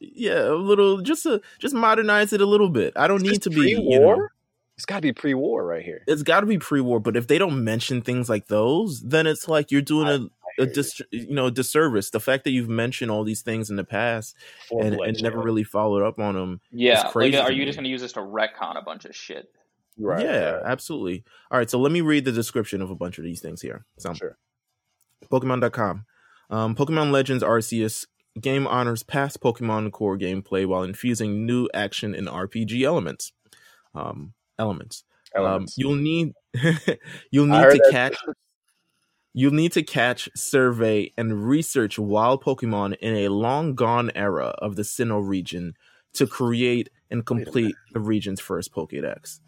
yeah, 0.00 0.48
a 0.48 0.54
little. 0.54 1.00
Just 1.02 1.26
a 1.26 1.40
just 1.58 1.74
modernize 1.74 2.32
it 2.32 2.40
a 2.40 2.46
little 2.46 2.70
bit. 2.70 2.94
I 2.96 3.06
don't 3.06 3.22
need 3.22 3.42
to 3.42 3.50
be. 3.50 3.70
You 3.72 4.00
know, 4.00 4.28
it's 4.76 4.86
got 4.86 4.96
to 4.96 5.02
be 5.02 5.12
pre-war 5.12 5.64
right 5.64 5.84
here. 5.84 6.02
It's 6.06 6.22
got 6.22 6.40
to 6.40 6.46
be 6.46 6.58
pre-war. 6.58 7.00
But 7.00 7.16
if 7.16 7.26
they 7.26 7.38
don't 7.38 7.62
mention 7.62 8.02
things 8.02 8.28
like 8.28 8.48
those, 8.48 9.00
then 9.02 9.26
it's 9.26 9.46
like 9.46 9.70
you're 9.70 9.82
doing 9.82 10.08
a, 10.08 10.62
a 10.62 10.66
dis, 10.66 11.00
you 11.10 11.34
know 11.34 11.46
a 11.46 11.50
disservice. 11.50 12.10
The 12.10 12.20
fact 12.20 12.44
that 12.44 12.50
you've 12.50 12.68
mentioned 12.68 13.10
all 13.10 13.24
these 13.24 13.42
things 13.42 13.70
in 13.70 13.76
the 13.76 13.84
past 13.84 14.36
and, 14.70 14.94
and, 14.94 15.22
never 15.22 15.40
really 15.40 15.64
followed 15.64 16.02
up 16.02 16.18
on 16.18 16.34
them. 16.34 16.60
Yeah, 16.72 17.10
like, 17.14 17.34
uh, 17.34 17.42
are 17.42 17.52
you 17.52 17.64
just 17.64 17.76
going 17.76 17.84
to 17.84 17.90
use 17.90 18.00
this 18.00 18.12
to 18.14 18.20
retcon 18.20 18.76
a 18.76 18.82
bunch 18.82 19.04
of 19.04 19.14
shit? 19.14 19.50
Right. 19.98 20.24
Yeah, 20.24 20.50
right. 20.50 20.62
absolutely. 20.64 21.24
All 21.50 21.58
right, 21.58 21.70
so 21.70 21.78
let 21.78 21.92
me 21.92 22.00
read 22.00 22.24
the 22.24 22.32
description 22.32 22.82
of 22.82 22.90
a 22.90 22.96
bunch 22.96 23.18
of 23.18 23.24
these 23.24 23.40
things 23.40 23.62
here. 23.62 23.86
So, 23.98 24.12
sure. 24.12 24.36
Pokemon.com. 25.30 26.04
Um, 26.50 26.74
Pokemon 26.74 27.10
Legends 27.10 27.42
Arceus 27.42 28.06
game 28.40 28.66
honors 28.66 29.02
past 29.02 29.40
Pokemon 29.40 29.92
core 29.92 30.18
gameplay 30.18 30.66
while 30.66 30.82
infusing 30.82 31.46
new 31.46 31.68
action 31.72 32.14
and 32.14 32.28
RPG 32.28 32.82
elements. 32.82 33.32
Um, 33.94 34.34
elements. 34.58 35.04
Um, 35.34 35.44
elements. 35.44 35.78
Um, 35.78 35.82
you'll 35.82 35.96
need 35.96 36.32
you'll 37.30 37.46
need 37.46 37.70
to 37.70 37.88
catch 37.90 38.16
you'll 39.34 39.52
need 39.52 39.72
to 39.72 39.82
catch, 39.82 40.28
survey, 40.34 41.12
and 41.16 41.46
research 41.46 41.98
wild 41.98 42.42
Pokemon 42.42 42.96
in 43.00 43.16
a 43.16 43.28
long 43.28 43.74
gone 43.74 44.10
era 44.14 44.54
of 44.58 44.76
the 44.76 44.82
Sinnoh 44.82 45.26
region 45.26 45.74
to 46.14 46.26
create 46.26 46.90
and 47.10 47.26
complete 47.26 47.74
the 47.92 48.00
region's 48.00 48.40
first 48.40 48.72
Pokédex. 48.72 49.40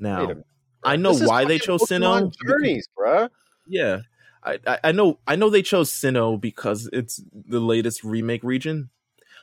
Now, 0.00 0.32
I 0.82 0.96
know 0.96 1.14
why 1.14 1.44
they 1.44 1.58
chose 1.58 1.82
Sinnoh. 1.82 2.32
Journeys, 2.44 2.88
bruh. 2.98 3.28
Yeah, 3.68 4.00
I, 4.42 4.58
I 4.82 4.92
know 4.92 5.18
I 5.26 5.36
know 5.36 5.50
they 5.50 5.62
chose 5.62 5.90
Sinnoh 5.90 6.40
because 6.40 6.88
it's 6.92 7.22
the 7.32 7.60
latest 7.60 8.02
remake 8.02 8.42
region, 8.42 8.90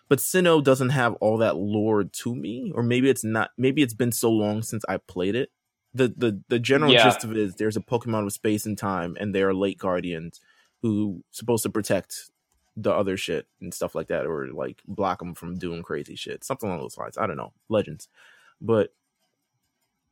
but 0.10 0.20
Sinnoh 0.20 0.64
doesn't 0.64 0.90
have 0.90 1.14
all 1.16 1.38
that 1.38 1.56
lore 1.56 2.04
to 2.04 2.36
me, 2.36 2.72
or 2.76 2.82
maybe 2.84 3.10
it's 3.10 3.24
not. 3.24 3.52
Maybe 3.58 3.84
it's 3.84 3.94
been 3.94 4.12
so 4.12 4.32
long 4.32 4.64
since 4.64 4.84
I 4.90 4.98
played 4.98 5.36
it. 5.36 5.52
the 5.94 6.08
the 6.16 6.42
The 6.50 6.60
general 6.60 6.92
yeah. 6.92 7.04
gist 7.04 7.24
of 7.24 7.32
it 7.32 7.38
is 7.38 7.56
there's 7.56 7.78
a 7.78 7.82
Pokemon 7.82 8.26
with 8.26 8.34
space 8.34 8.66
and 8.66 8.78
time, 8.78 9.16
and 9.20 9.34
they 9.34 9.44
are 9.44 9.54
lake 9.54 9.78
guardians 9.80 10.42
who 10.82 11.24
supposed 11.32 11.64
to 11.64 11.70
protect 11.70 12.30
the 12.76 12.92
other 12.92 13.18
shit 13.18 13.48
and 13.62 13.74
stuff 13.74 13.96
like 13.96 14.08
that, 14.08 14.26
or 14.26 14.48
like 14.48 14.82
block 14.88 15.20
them 15.20 15.34
from 15.34 15.58
doing 15.58 15.84
crazy 15.84 16.16
shit, 16.16 16.44
something 16.44 16.70
along 16.70 16.82
those 16.82 16.98
lines. 16.98 17.18
I 17.18 17.28
don't 17.28 17.38
know, 17.38 17.54
legends, 17.70 18.08
but 18.62 18.94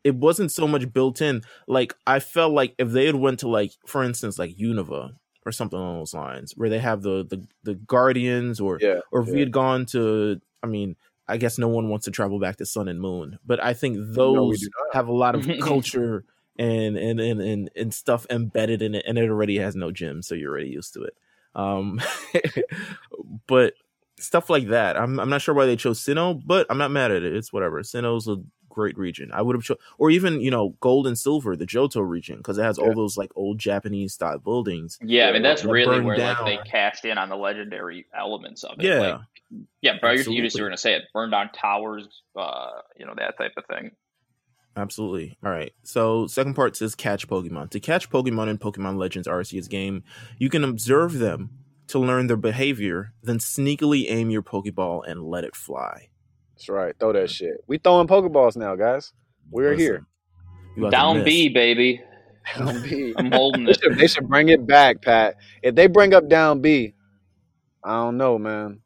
it 0.06 0.16
wasn't 0.16 0.52
so 0.52 0.68
much 0.68 0.94
built 0.94 1.20
in. 1.20 1.42
Like 1.68 1.96
I 2.06 2.20
felt 2.20 2.54
like 2.54 2.76
if 2.78 2.92
they 2.92 3.08
had 3.08 3.16
went 3.16 3.40
to 3.40 3.50
like, 3.50 3.72
for 3.88 4.04
instance, 4.04 4.38
like 4.38 4.56
Unova 4.56 5.14
or 5.46 5.52
something 5.52 5.78
along 5.78 5.98
those 5.98 6.14
lines, 6.14 6.54
where 6.56 6.70
they 6.70 6.80
have 6.80 7.02
the 7.02 7.26
the, 7.28 7.46
the 7.64 7.74
guardians, 7.74 8.62
or 8.62 8.78
yeah, 8.80 9.00
or 9.12 9.22
if 9.22 9.28
yeah. 9.28 9.34
we 9.34 9.40
had 9.40 9.52
gone 9.52 9.88
to, 9.88 10.40
I 10.62 10.68
mean, 10.68 10.96
I 11.28 11.38
guess 11.38 11.58
no 11.58 11.68
one 11.68 11.90
wants 11.90 12.06
to 12.06 12.12
travel 12.12 12.40
back 12.40 12.58
to 12.58 12.66
Sun 12.68 12.88
and 12.88 13.02
Moon, 13.02 13.40
but 13.46 13.62
I 13.62 13.74
think 13.74 13.98
those 14.00 14.62
no, 14.62 14.86
have 14.94 15.08
a 15.08 15.14
lot 15.14 15.34
of 15.34 15.50
culture 15.60 16.24
and, 16.58 16.98
and 16.98 17.20
and 17.20 17.42
and 17.42 17.70
and 17.76 17.94
stuff 17.94 18.28
embedded 18.30 18.84
in 18.84 18.94
it, 18.94 19.06
and 19.08 19.18
it 19.18 19.30
already 19.30 19.58
has 19.58 19.76
no 19.76 19.92
gym, 19.92 20.22
so 20.22 20.36
you're 20.36 20.52
already 20.52 20.70
used 20.70 20.94
to 20.94 21.02
it. 21.02 21.18
Um, 21.56 22.00
but 23.48 23.74
stuff 24.20 24.52
like 24.52 24.68
that, 24.68 24.98
I'm 24.98 25.20
I'm 25.20 25.30
not 25.30 25.42
sure 25.42 25.56
why 25.56 25.66
they 25.66 25.76
chose 25.76 26.00
Sinnoh, 26.00 26.42
but 26.46 26.68
I'm 26.70 26.78
not 26.78 26.92
mad 26.92 27.10
at 27.10 27.24
it. 27.24 27.36
It's 27.36 27.52
whatever. 27.52 27.82
Sinnoh's 27.82 28.28
a 28.28 28.38
great 28.76 28.98
region. 28.98 29.32
I 29.34 29.42
would 29.42 29.56
have 29.56 29.64
cho- 29.64 29.78
or 29.98 30.12
even 30.12 30.42
you 30.42 30.52
know 30.52 30.76
gold 30.82 31.08
and 31.08 31.18
silver, 31.18 31.56
the 31.56 31.66
Johto 31.66 32.08
region, 32.08 32.38
because 32.38 32.58
it 32.58 32.64
has 32.64 32.78
yeah. 32.78 32.84
all 32.84 32.94
those 32.94 33.18
like 33.18 33.32
old 33.36 33.58
Japanese 33.58 34.14
style 34.14 34.38
buildings. 34.38 35.00
Yeah, 35.02 35.30
I 35.30 35.32
mean 35.32 35.42
that's 35.42 35.64
really 35.64 36.02
where 36.02 36.18
down. 36.18 36.44
like 36.44 36.64
they 36.64 36.70
cashed 36.70 37.06
in 37.06 37.18
on 37.18 37.30
the 37.30 37.38
legendary 37.38 38.06
elements 38.16 38.64
of 38.64 38.78
it. 38.78 38.86
Yeah, 38.86 39.00
like, 39.00 39.20
yeah, 39.82 39.98
bro. 40.00 40.12
You 40.12 40.44
just 40.44 40.60
were 40.60 40.68
gonna 40.68 40.78
say 40.78 40.94
it. 40.94 41.04
Burned 41.14 41.32
down 41.32 41.50
towers, 41.54 42.08
uh, 42.36 42.82
you 42.98 43.06
know 43.06 43.14
that 43.18 43.38
type 43.38 43.54
of 43.58 43.66
thing. 43.66 43.92
Absolutely. 44.78 45.38
All 45.44 45.52
right. 45.52 45.72
So 45.84 46.28
second 46.28 46.54
part 46.54 46.76
says 46.76 46.96
catch 46.96 47.30
Pokemon. 47.30 47.70
To 47.70 47.80
catch 47.80 48.10
Pokemon 48.10 48.50
in 48.50 48.58
Pokemon 48.58 48.98
Legends 48.98 49.26
Arceus 49.26 49.70
game, 49.70 50.04
you 50.38 50.50
can 50.50 50.66
observe 50.66 51.14
them 51.14 51.50
to 51.88 52.00
learn 52.00 52.28
their 52.28 52.36
behavior, 52.36 53.14
then 53.24 53.38
sneakily 53.38 54.06
aim 54.10 54.30
your 54.30 54.42
Pokeball 54.42 55.08
and 55.08 55.24
let 55.24 55.44
it 55.44 55.56
fly. 55.56 56.10
That's 56.56 56.70
right. 56.70 56.96
Throw 56.98 57.12
that 57.14 57.30
shit. 57.30 57.58
We 57.68 57.78
throwing 57.78 58.08
Pokeballs 58.08 58.56
now, 58.56 58.76
guys. 58.76 59.12
We're 59.52 59.76
Listen, 59.76 60.06
here. 60.78 60.90
Down 60.90 61.24
B, 61.26 61.50
baby. 61.50 62.02
Down 62.58 62.82
B. 62.82 63.14
I'm 63.18 63.32
holding 63.32 63.68
it. 63.68 63.78
They 63.98 64.08
should, 64.08 64.30
bring 64.30 64.50
it 64.50 64.66
back, 64.66 65.02
Pat. 65.02 65.36
If 65.62 65.76
they 65.76 65.88
bring 65.88 66.14
up 66.14 66.30
down 66.30 66.62
B, 66.62 66.94
I 67.84 67.94
don't 67.96 68.18
know, 68.18 68.38
man. 68.38 68.80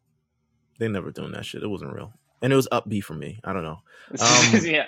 They 0.79 0.87
never 0.87 1.11
doing 1.11 1.33
that 1.33 1.45
shit. 1.45 1.61
It 1.61 1.67
wasn't 1.67 1.93
real. 1.93 2.13
And 2.41 2.53
it 2.53 2.55
was 2.55 2.69
up 2.71 2.87
B 2.87 3.01
for 3.01 3.13
me. 3.13 3.39
I 3.43 3.53
don't 3.53 3.63
know. 3.63 3.79
Um, 4.19 4.61
yeah, 4.63 4.85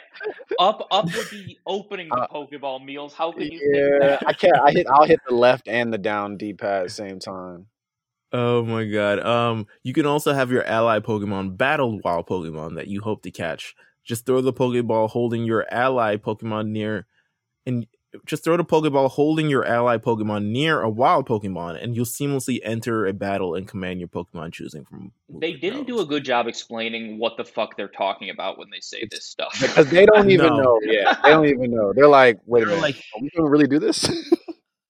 up 0.57 0.87
up 0.89 1.05
would 1.05 1.29
be 1.29 1.59
opening 1.67 2.09
the 2.09 2.15
uh, 2.15 2.27
Pokeball 2.27 2.81
Meelz. 2.83 3.13
How 3.13 3.31
can 3.31 3.43
you? 3.43 3.99
Yeah, 4.01 4.17
I 4.25 4.33
can't. 4.33 4.57
I 4.57 4.71
hit. 4.71 4.87
I'll 4.87 5.05
hit 5.05 5.19
the 5.27 5.35
left 5.35 5.67
and 5.67 5.93
the 5.93 5.99
down 5.99 6.37
D 6.37 6.53
pad 6.53 6.77
at 6.77 6.83
the 6.85 6.89
same 6.89 7.19
time. 7.19 7.67
Oh 8.33 8.63
my 8.63 8.85
god. 8.85 9.19
Um 9.19 9.67
you 9.83 9.93
can 9.93 10.05
also 10.05 10.33
have 10.33 10.51
your 10.51 10.63
ally 10.65 10.99
Pokemon 10.99 11.57
battle 11.57 11.99
wild 12.03 12.27
Pokemon 12.27 12.75
that 12.75 12.87
you 12.87 13.01
hope 13.01 13.23
to 13.23 13.31
catch. 13.31 13.75
Just 14.03 14.25
throw 14.25 14.41
the 14.41 14.53
Pokeball 14.53 15.09
holding 15.09 15.43
your 15.43 15.65
ally 15.71 16.15
Pokemon 16.17 16.69
near 16.69 17.05
and 17.65 17.85
just 18.25 18.43
throw 18.43 18.57
the 18.57 18.65
Pokeball 18.65 19.09
holding 19.11 19.47
your 19.49 19.65
ally 19.65 19.95
Pokemon 19.97 20.45
near 20.47 20.81
a 20.81 20.89
wild 20.89 21.25
Pokemon, 21.29 21.81
and 21.81 21.95
you'll 21.95 22.03
seamlessly 22.03 22.59
enter 22.61 23.05
a 23.05 23.13
battle 23.13 23.55
and 23.55 23.65
command 23.69 23.99
your 24.01 24.09
Pokemon 24.09 24.51
choosing 24.51 24.83
from. 24.83 25.13
They 25.29 25.53
didn't 25.53 25.85
do 25.87 26.01
a 26.01 26.05
good 26.05 26.25
job 26.25 26.47
explaining 26.47 27.19
what 27.19 27.37
the 27.37 27.45
fuck 27.45 27.77
they're 27.77 27.87
talking 27.87 28.29
about 28.29 28.57
when 28.57 28.69
they 28.69 28.81
say 28.81 29.07
this 29.09 29.25
stuff. 29.27 29.57
because 29.61 29.89
they 29.89 30.05
don't 30.05 30.29
even 30.29 30.47
No. 30.47 30.57
know. 30.61 30.79
Yeah, 30.83 31.17
they 31.23 31.29
don't 31.29 31.47
even 31.47 31.71
know. 31.71 31.93
They're 31.93 32.09
like, 32.09 32.39
wait 32.45 32.63
a 32.63 32.65
They're 32.65 32.75
minute, 32.75 32.81
like- 32.95 33.03
are 33.15 33.21
we 33.21 33.29
gonna 33.33 33.49
really 33.49 33.67
do 33.67 33.79
this? 33.79 34.03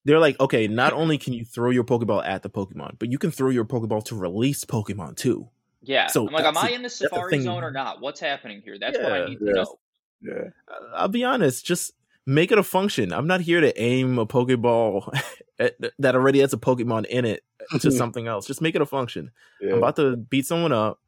They're 0.05 0.19
like, 0.19 0.39
okay, 0.39 0.67
not 0.67 0.93
only 0.93 1.17
can 1.17 1.33
you 1.33 1.45
throw 1.45 1.69
your 1.69 1.83
Pokeball 1.83 2.25
at 2.25 2.41
the 2.43 2.49
Pokemon, 2.49 2.97
but 2.97 3.11
you 3.11 3.17
can 3.19 3.29
throw 3.31 3.49
your 3.49 3.65
Pokeball 3.65 4.03
to 4.05 4.15
release 4.15 4.65
Pokemon 4.65 5.15
too. 5.15 5.49
Yeah. 5.83 6.07
So 6.07 6.27
I'm 6.27 6.33
like, 6.33 6.45
am 6.45 6.57
I 6.57 6.69
in 6.69 6.81
the 6.81 6.87
the 6.87 6.89
Safari 6.89 7.31
thing. 7.31 7.41
Zone 7.43 7.63
or 7.63 7.71
not? 7.71 8.01
What's 8.01 8.19
happening 8.19 8.61
here? 8.63 8.77
That's 8.79 8.97
what 8.97 9.11
I 9.11 9.19
Yeah, 9.19 9.25
need 9.25 9.39
to 9.39 9.45
yes. 9.45 9.55
know. 9.55 9.79
yeah, 10.21 10.33
Uh, 10.67 10.95
I'll 10.95 11.07
be 11.07 11.23
honest, 11.23 11.65
just 11.65 11.93
make 12.25 12.51
it 12.51 12.57
a 12.57 12.63
function. 12.63 13.11
I'm 13.13 13.27
not 13.27 13.41
here 13.41 13.61
to 13.61 13.79
aim 13.81 14.17
a 14.19 14.25
Pokeball 14.25 15.11
at, 15.59 15.75
that 15.99 16.15
already 16.15 16.39
has 16.39 16.53
a 16.53 16.57
Pokemon 16.57 17.05
in 17.05 17.25
it 17.25 17.43
to 17.79 17.91
something 17.91 18.27
else. 18.27 18.45
Just 18.47 18.61
make 18.61 18.75
it 18.75 18.81
a 18.81 18.85
function. 18.87 19.31
yeah. 19.61 19.71
I'm 19.73 19.77
about 19.79 19.95
to 19.97 20.17
beat 20.17 20.45
someone 20.47 20.71
up, 20.71 20.99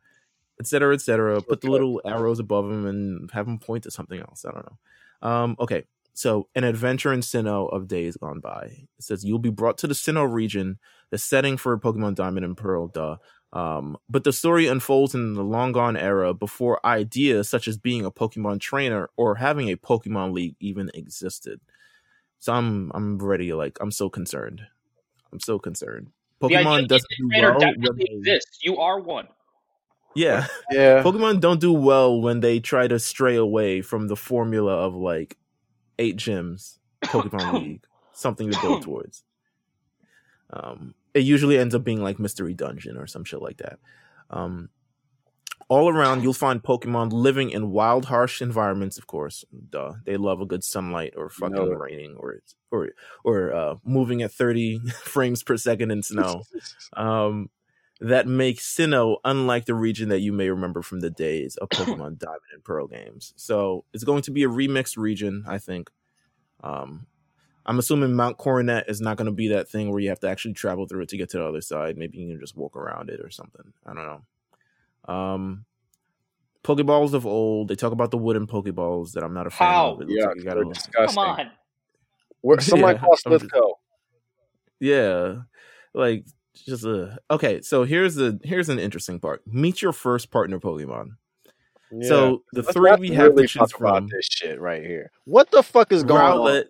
et 0.59 0.67
cetera, 0.67 0.93
et 0.93 1.01
cetera. 1.01 1.41
Put 1.41 1.61
the 1.61 1.69
little 1.71 1.99
arrows 2.05 2.39
above 2.39 2.67
them 2.67 2.85
and 2.85 3.29
have 3.31 3.45
them 3.47 3.57
point 3.59 3.83
to 3.83 3.91
something 3.91 4.19
else. 4.19 4.45
I 4.45 4.51
don't 4.51 4.65
know. 4.65 5.27
Um, 5.29 5.55
okay, 5.59 5.83
so 6.14 6.47
an 6.55 6.64
adventure 6.64 7.11
in 7.14 7.22
Sinnoh 7.22 7.72
of 7.74 7.88
days 7.88 8.18
gone 8.18 8.39
by. 8.39 8.64
It 8.66 8.88
says 9.03 9.24
you'll 9.26 9.39
be 9.39 9.49
brought 9.49 9.78
to 9.80 9.88
the 9.88 9.93
Sinnoh 9.95 10.32
region, 10.32 10.78
the 11.09 11.18
setting 11.18 11.57
for 11.57 11.78
Pokemon 11.80 12.16
Diamond 12.16 12.45
and 12.45 12.57
Pearl. 12.57 12.88
Duh. 12.88 13.18
Um, 13.51 13.97
but 14.09 14.24
the 14.24 14.34
story 14.34 14.66
unfolds 14.68 15.14
in 15.14 15.34
the 15.36 15.43
long 15.43 15.74
gone 15.74 15.95
era 15.95 16.34
before 16.34 16.84
ideas 16.86 17.47
such 17.49 17.68
as 17.68 17.78
being 17.78 18.03
a 18.03 18.11
Pokemon 18.11 18.59
trainer 18.61 19.09
or 19.16 19.36
having 19.36 19.70
a 19.70 19.76
Pokemon 19.76 20.34
League 20.34 20.55
even 20.59 20.89
existed. 20.95 21.59
So 22.39 22.53
I'm 22.53 22.91
I'm 22.95 23.18
ready. 23.20 23.53
Like 23.53 23.78
I'm 23.80 23.91
so 23.91 24.09
concerned. 24.09 24.61
I'm 25.32 25.39
so 25.39 25.59
concerned. 25.59 26.09
Pokemon 26.41 26.88
doesn't 26.88 27.07
being 27.18 27.30
do 27.30 27.41
well. 27.41 27.51
when 27.59 27.59
definitely 27.80 28.05
they- 28.24 28.32
exists. 28.32 28.59
You 28.64 28.78
are 28.78 28.99
one. 28.99 29.28
yeah, 30.16 30.47
yeah. 30.72 31.01
Pokemon 31.03 31.39
don't 31.39 31.59
do 31.61 31.72
well 31.74 32.22
when 32.22 32.39
they 32.41 32.59
try 32.59 32.88
to 32.88 32.99
stray 32.99 33.36
away 33.36 33.82
from 33.82 34.07
the 34.07 34.16
formula 34.16 34.74
of 34.76 34.93
like 34.95 35.38
eight 35.99 36.15
gems 36.17 36.79
Pokemon 37.03 37.53
League, 37.61 37.83
something 38.13 38.49
to 38.51 38.59
build 38.61 38.83
towards. 38.83 39.23
Um, 40.49 40.93
it 41.13 41.23
usually 41.23 41.57
ends 41.57 41.73
up 41.75 41.83
being 41.83 42.01
like 42.01 42.19
Mystery 42.19 42.53
Dungeon 42.53 42.97
or 42.97 43.07
some 43.07 43.23
shit 43.23 43.41
like 43.41 43.57
that. 43.57 43.79
Um, 44.29 44.69
all 45.69 45.89
around, 45.89 46.21
you'll 46.23 46.33
find 46.33 46.61
Pokemon 46.61 47.11
living 47.13 47.49
in 47.49 47.71
wild, 47.71 48.05
harsh 48.05 48.41
environments. 48.41 48.97
Of 48.97 49.07
course, 49.07 49.45
duh. 49.69 49.93
They 50.05 50.17
love 50.17 50.41
a 50.41 50.45
good 50.45 50.63
sunlight 50.63 51.13
or 51.15 51.29
fucking 51.29 51.55
No. 51.55 51.65
raining 51.65 52.15
or 52.17 52.39
or 52.69 52.89
or 53.23 53.53
uh, 53.53 53.75
moving 53.85 54.21
at 54.21 54.31
thirty 54.31 54.79
frames 55.03 55.41
per 55.41 55.57
second 55.57 55.91
in 55.91 56.03
snow 56.03 56.43
um, 56.97 57.49
that 58.04 58.28
makes 58.28 58.64
Sinnoh 58.76 59.18
unlike 59.26 59.66
the 59.66 59.74
region 59.74 60.10
that 60.10 60.20
you 60.20 60.32
may 60.34 60.49
remember 60.49 60.82
from 60.82 60.99
the 60.99 61.10
days 61.10 61.56
of 61.58 61.70
Pokemon 61.74 62.20
Diamond 62.20 62.41
and 62.54 62.64
Pearl 62.64 62.86
games. 62.88 63.34
So 63.38 63.86
it's 63.93 64.04
going 64.04 64.22
to 64.24 64.32
be 64.32 64.43
a 64.43 64.47
remixed 64.49 64.97
region, 64.97 65.45
I 65.47 65.58
think. 65.58 65.89
Um, 66.64 67.08
I'm 67.66 67.80
assuming 67.80 68.14
Mount 68.14 68.38
Coronet 68.38 68.86
is 68.89 68.99
not 68.99 69.16
going 69.18 69.26
to 69.28 69.32
be 69.32 69.47
that 69.47 69.70
thing 69.70 69.89
where 69.89 70.01
you 70.01 70.10
have 70.10 70.20
to 70.20 70.28
actually 70.30 70.54
travel 70.54 70.86
through 70.86 71.04
it 71.04 71.10
to 71.10 71.18
get 71.18 71.30
to 71.30 71.38
the 71.38 71.45
other 71.45 71.62
side. 71.62 71.97
Maybe 71.97 72.18
you 72.18 72.28
can 72.30 72.39
just 72.39 72.58
walk 72.58 72.76
around 72.76 73.10
it 73.10 73.22
or 73.22 73.30
something. 73.30 73.72
I 73.86 73.93
don't 73.93 74.06
know. 75.08 75.14
Um, 75.14 75.66
Pokeballs 76.64 77.14
of 77.14 77.26
old, 77.26 77.68
they 77.70 77.76
talk 77.76 77.91
about 77.93 78.12
the 78.12 78.18
wooden 78.18 78.47
Pokeballs 78.47 79.14
that 79.14 79.24
I'm 79.24 79.34
not 79.34 79.47
a 79.47 79.49
fan 79.49 79.68
How? 79.68 79.91
of. 79.93 80.01
It 80.01 80.08
Yeah, 80.10 80.26
like 80.28 80.36
they're 80.38 80.54
gotta- 80.56 80.74
disgusting. 80.74 81.16
Come 81.16 81.18
on. 81.39 81.51
Where, 82.41 82.60
somebody 82.60 82.93
Yeah, 82.97 82.99
call 82.99 83.18
I'm 83.26 83.39
just- 83.39 83.51
yeah 84.80 85.36
like 85.93 86.26
just 86.56 86.86
uh 86.86 87.08
okay 87.32 87.62
so 87.62 87.84
here's 87.84 88.16
the 88.16 88.39
here's 88.43 88.70
an 88.70 88.80
interesting 88.80 89.20
part 89.20 89.41
meet 89.47 89.82
your 89.82 89.91
first 89.91 90.30
partner 90.32 90.60
pokemon 90.60 91.10
Yeah. 91.91 92.08
so 92.08 92.43
the 92.54 92.62
Let's 92.62 92.74
three 92.74 92.89
not 92.91 92.99
we 92.99 93.10
have 93.10 93.32
really 93.32 93.43
to 93.43 93.47
choose 93.47 93.72
talk 93.72 93.80
about 93.80 93.95
from 93.97 94.08
this 94.10 94.26
shit 94.30 94.60
right 94.62 94.84
here. 94.84 95.12
What 95.26 95.49
the 95.51 95.64
fuck 95.64 95.91
is 95.91 96.04
going 96.04 96.22
on, 96.22 96.38
Rowlet, 96.38 96.66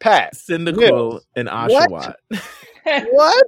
Pat? 0.00 0.34
Cyndaquil, 0.34 1.20
and 1.36 1.48
What? 1.48 1.90
Oshawott. 1.90 2.14
What? 3.10 3.46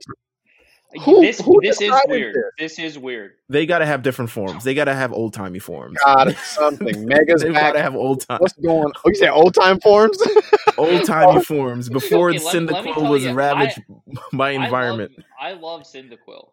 Who- 1.04 1.20
this 1.20 1.40
who 1.40 1.60
this 1.62 1.80
is 1.80 1.92
weird. 2.08 2.34
this? 2.58 2.76
This 2.76 2.84
is 2.84 2.98
weird. 2.98 3.34
They 3.48 3.64
gotta 3.64 3.86
have 3.86 4.02
different 4.02 4.30
forms. 4.32 4.64
They 4.64 4.74
gotta 4.74 4.92
have 4.94 5.12
old 5.12 5.32
timey 5.34 5.60
forms. 5.60 5.96
God, 6.04 6.36
something. 6.42 7.06
Megas 7.06 7.42
They 7.42 7.50
back. 7.52 7.74
gotta 7.74 7.82
have 7.82 7.94
old 7.94 8.26
time 8.26 8.38
What's 8.40 8.54
going 8.54 8.86
on? 8.86 8.92
Oh, 8.96 9.08
you 9.08 9.14
said 9.14 9.30
old 9.30 9.54
time 9.54 9.78
forms? 9.80 10.18
old 10.80 11.04
timey 11.04 11.42
forms 11.44 11.88
before 11.88 12.30
Okay, 12.30 12.38
let- 12.44 12.54
let 12.54 12.62
me 12.62 12.68
Cyndaquil 12.92 12.94
tell 12.94 13.10
was 13.10 13.24
you, 13.24 13.32
ravaged 13.32 13.80
by 14.32 14.50
I 14.50 14.64
environment. 14.64 15.12
love, 15.16 15.24
I 15.40 15.52
love 15.52 15.82
Cyndaquil. 15.82 16.50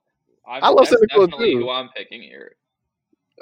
I'm, 0.47 0.63
I 0.63 0.69
love 0.69 0.87
that's 0.89 1.01
Cyndaquil, 1.01 1.37
too. 1.37 1.59
who 1.59 1.69
I'm 1.69 1.89
picking 1.89 2.21
here. 2.21 2.55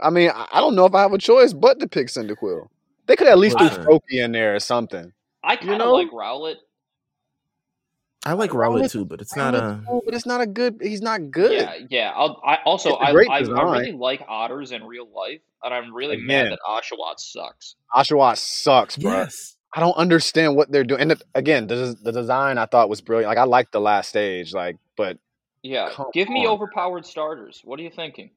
I 0.01 0.09
mean, 0.09 0.29
I 0.33 0.47
I 0.53 0.59
don't 0.61 0.75
know 0.75 0.86
if 0.86 0.93
I 0.95 1.01
have 1.01 1.13
a 1.13 1.17
choice 1.17 1.53
but 1.53 1.79
to 1.79 1.88
pick 1.88 2.07
Cyndaquil. 2.07 2.67
They 3.07 3.15
could 3.15 3.27
at 3.27 3.38
least 3.38 3.57
do 3.57 3.65
Listen. 3.65 3.83
Froakie 3.86 4.23
in 4.23 4.31
there 4.31 4.55
or 4.55 4.59
something. 4.59 5.13
I 5.43 5.55
kind 5.57 5.73
of 5.73 5.77
know? 5.79 5.93
like 5.93 6.09
Rowlet. 6.11 6.55
I 8.25 8.33
like 8.33 8.49
Rowlet- 8.49 8.81
Rowlet 8.86 8.91
too, 8.91 9.05
but 9.05 9.21
it's 9.21 9.36
not 9.36 9.53
a. 9.53 9.79
But 10.03 10.15
it's 10.15 10.25
not 10.25 10.41
a 10.41 10.47
good. 10.47 10.79
He's 10.81 11.01
not 11.01 11.29
good. 11.29 11.51
Yeah, 11.51 11.75
yeah. 11.91 12.11
I'll, 12.15 12.41
I 12.43 12.57
also 12.65 12.89
It's 12.93 12.97
a 13.01 13.03
I, 13.03 13.11
great 13.11 13.29
I, 13.29 13.38
I 13.38 13.71
really 13.71 13.91
like 13.91 14.23
otters 14.27 14.71
in 14.71 14.83
real 14.83 15.07
life, 15.15 15.41
and 15.63 15.71
I'm 15.73 15.93
really 15.93 16.15
Again. 16.15 16.25
mad 16.25 16.51
that 16.51 16.59
Oshawott 16.67 17.19
sucks. 17.19 17.75
Oshawott 17.95 18.38
sucks, 18.38 18.97
bro. 18.97 19.11
Yes. 19.11 19.55
I 19.76 19.82
don't 19.82 19.95
understand 19.97 20.55
what 20.55 20.71
they're 20.71 20.84
doing. 20.86 21.01
And 21.01 21.11
the, 21.11 21.21
again, 21.36 21.67
the, 21.67 21.95
the 22.01 22.11
design 22.11 22.57
I 22.57 22.65
thought 22.65 22.89
was 22.89 23.01
brilliant. 23.01 23.28
Like 23.30 23.38
I 23.38 23.43
liked 23.43 23.73
the 23.73 23.82
last 23.82 24.07
stage, 24.09 24.53
like, 24.53 24.78
but 24.95 25.17
Yeah, 25.63 25.89
give 26.13 26.30
me 26.30 26.45
on. 26.45 26.53
overpowered 26.53 27.05
starters. 27.05 27.61
What 27.63 27.80
are 27.80 27.84
you 27.84 27.91
thinking? 27.91 28.32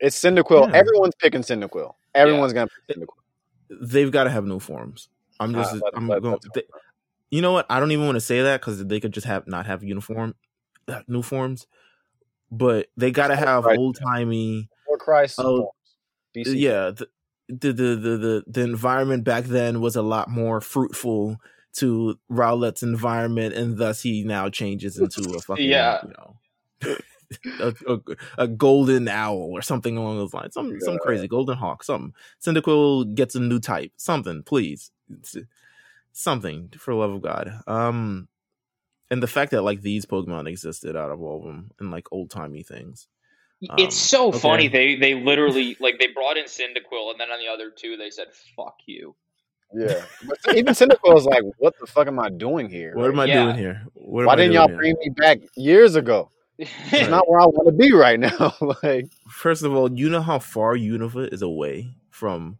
it's 0.00 0.20
Cyndaquil. 0.20 0.68
Yeah. 0.70 0.76
Everyone's 0.76 1.14
picking 1.18 1.40
Cyndaquil. 1.40 1.92
Everyone's 2.14 2.52
gonna 2.52 2.68
pick 2.86 2.96
Cyndaquil. 2.98 3.80
They've 3.80 4.10
got 4.10 4.24
to 4.24 4.30
have 4.30 4.44
new 4.44 4.58
forms. 4.60 5.08
I'm 5.40 5.54
just. 5.54 5.72
Ah, 5.74 5.78
let- 5.82 5.96
I'm 5.96 6.08
let- 6.08 6.20
going. 6.22 6.34
let's 6.34 6.48
they- 6.54 6.62
you 7.30 7.40
know 7.40 7.52
what? 7.52 7.66
I 7.70 7.80
don't 7.80 7.90
even 7.90 8.04
want 8.04 8.16
to 8.16 8.20
say 8.20 8.42
that 8.42 8.60
because 8.60 8.84
they 8.84 9.00
could 9.00 9.12
just 9.12 9.26
have 9.26 9.46
not 9.48 9.66
have 9.66 9.82
uniform, 9.82 10.34
uh, 10.86 11.00
new 11.08 11.22
forms, 11.22 11.66
but 12.52 12.88
they 12.96 13.10
got 13.10 13.28
to 13.28 13.36
have 13.36 13.64
Right. 13.64 13.78
old 13.78 13.96
timey. 13.96 14.68
Or 14.86 14.98
Christ. 14.98 15.40
Oh, 15.42 15.70
Yeah, 16.34 16.90
the, 16.90 17.08
the 17.48 17.72
the 17.72 17.96
the 17.96 18.16
the 18.16 18.44
the 18.46 18.60
environment 18.62 19.24
back 19.24 19.44
then 19.44 19.80
was 19.80 19.96
a 19.96 20.02
lot 20.02 20.28
more 20.30 20.60
fruitful 20.60 21.38
to 21.74 22.18
Rowlet's 22.28 22.82
environment, 22.82 23.54
and 23.54 23.76
thus 23.78 24.02
he 24.02 24.22
now 24.24 24.48
changes 24.48 24.98
into 24.98 25.22
a 25.34 25.40
fucking 25.46 25.68
Yeah. 25.68 26.00
you 26.04 26.12
know. 26.18 26.96
A, 27.58 27.74
a, 27.88 27.98
a 28.38 28.46
golden 28.46 29.08
owl 29.08 29.48
or 29.50 29.60
something 29.62 29.96
along 29.96 30.18
those 30.18 30.34
lines. 30.34 30.54
Some 30.54 30.78
some 30.80 30.98
crazy 30.98 31.26
golden 31.26 31.56
hawk. 31.56 31.82
Something. 31.82 32.12
Cyndaquil 32.40 33.14
gets 33.14 33.34
a 33.34 33.40
new 33.40 33.58
type. 33.58 33.90
Something, 33.96 34.42
please. 34.44 34.92
It's- 35.10 35.36
something 36.12 36.70
for 36.78 36.92
the 36.92 36.98
love 37.00 37.10
of 37.10 37.22
God. 37.22 37.50
Um, 37.66 38.28
and 39.10 39.20
the 39.22 39.26
fact 39.26 39.50
that 39.50 39.62
like 39.62 39.80
these 39.80 40.06
Pokemon 40.06 40.48
existed 40.48 40.96
out 40.96 41.10
of 41.10 41.20
all 41.22 41.38
of 41.40 41.46
them 41.46 41.70
and 41.80 41.90
like 41.90 42.06
old 42.12 42.30
timey 42.30 42.62
things. 42.62 43.08
Um, 43.70 43.78
it's 43.78 43.96
so 43.96 44.28
okay. 44.28 44.38
funny. 44.38 44.68
They 44.68 44.96
they 44.96 45.14
literally 45.14 45.76
like 45.80 45.98
they 45.98 46.08
brought 46.08 46.36
in 46.36 46.44
Cyndaquil, 46.44 47.10
and 47.10 47.18
then 47.20 47.30
on 47.30 47.38
the 47.38 47.48
other 47.48 47.70
two 47.70 47.96
they 47.96 48.10
said 48.10 48.28
"fuck 48.56 48.76
you." 48.86 49.14
Yeah. 49.74 50.04
But 50.44 50.56
even 50.56 50.74
Cyndaquil 50.74 51.16
is 51.18 51.24
like, 51.24 51.42
what 51.58 51.74
the 51.80 51.86
fuck 51.86 52.06
am 52.06 52.18
I 52.20 52.28
doing 52.30 52.68
here? 52.70 52.94
What 52.94 53.10
am 53.10 53.18
I 53.18 53.24
Yeah. 53.26 53.44
doing 53.44 53.56
here? 53.56 53.86
What 53.94 54.22
am 54.22 54.26
Why 54.26 54.32
I 54.34 54.36
didn't 54.36 54.52
y'all 54.52 54.68
here? 54.68 54.76
bring 54.76 54.94
me 55.00 55.10
back 55.10 55.38
years 55.56 55.96
ago? 55.96 56.30
It's 56.58 56.70
not 57.10 57.28
where 57.28 57.40
I 57.40 57.46
want 57.46 57.66
to 57.66 57.72
be 57.72 57.92
right 57.92 58.20
now. 58.20 58.54
like, 58.82 59.06
First 59.28 59.64
of 59.64 59.74
all, 59.74 59.92
you 59.92 60.08
know 60.08 60.22
how 60.22 60.38
far 60.38 60.76
Unova 60.76 61.32
is 61.32 61.42
away 61.42 61.90
from, 62.10 62.58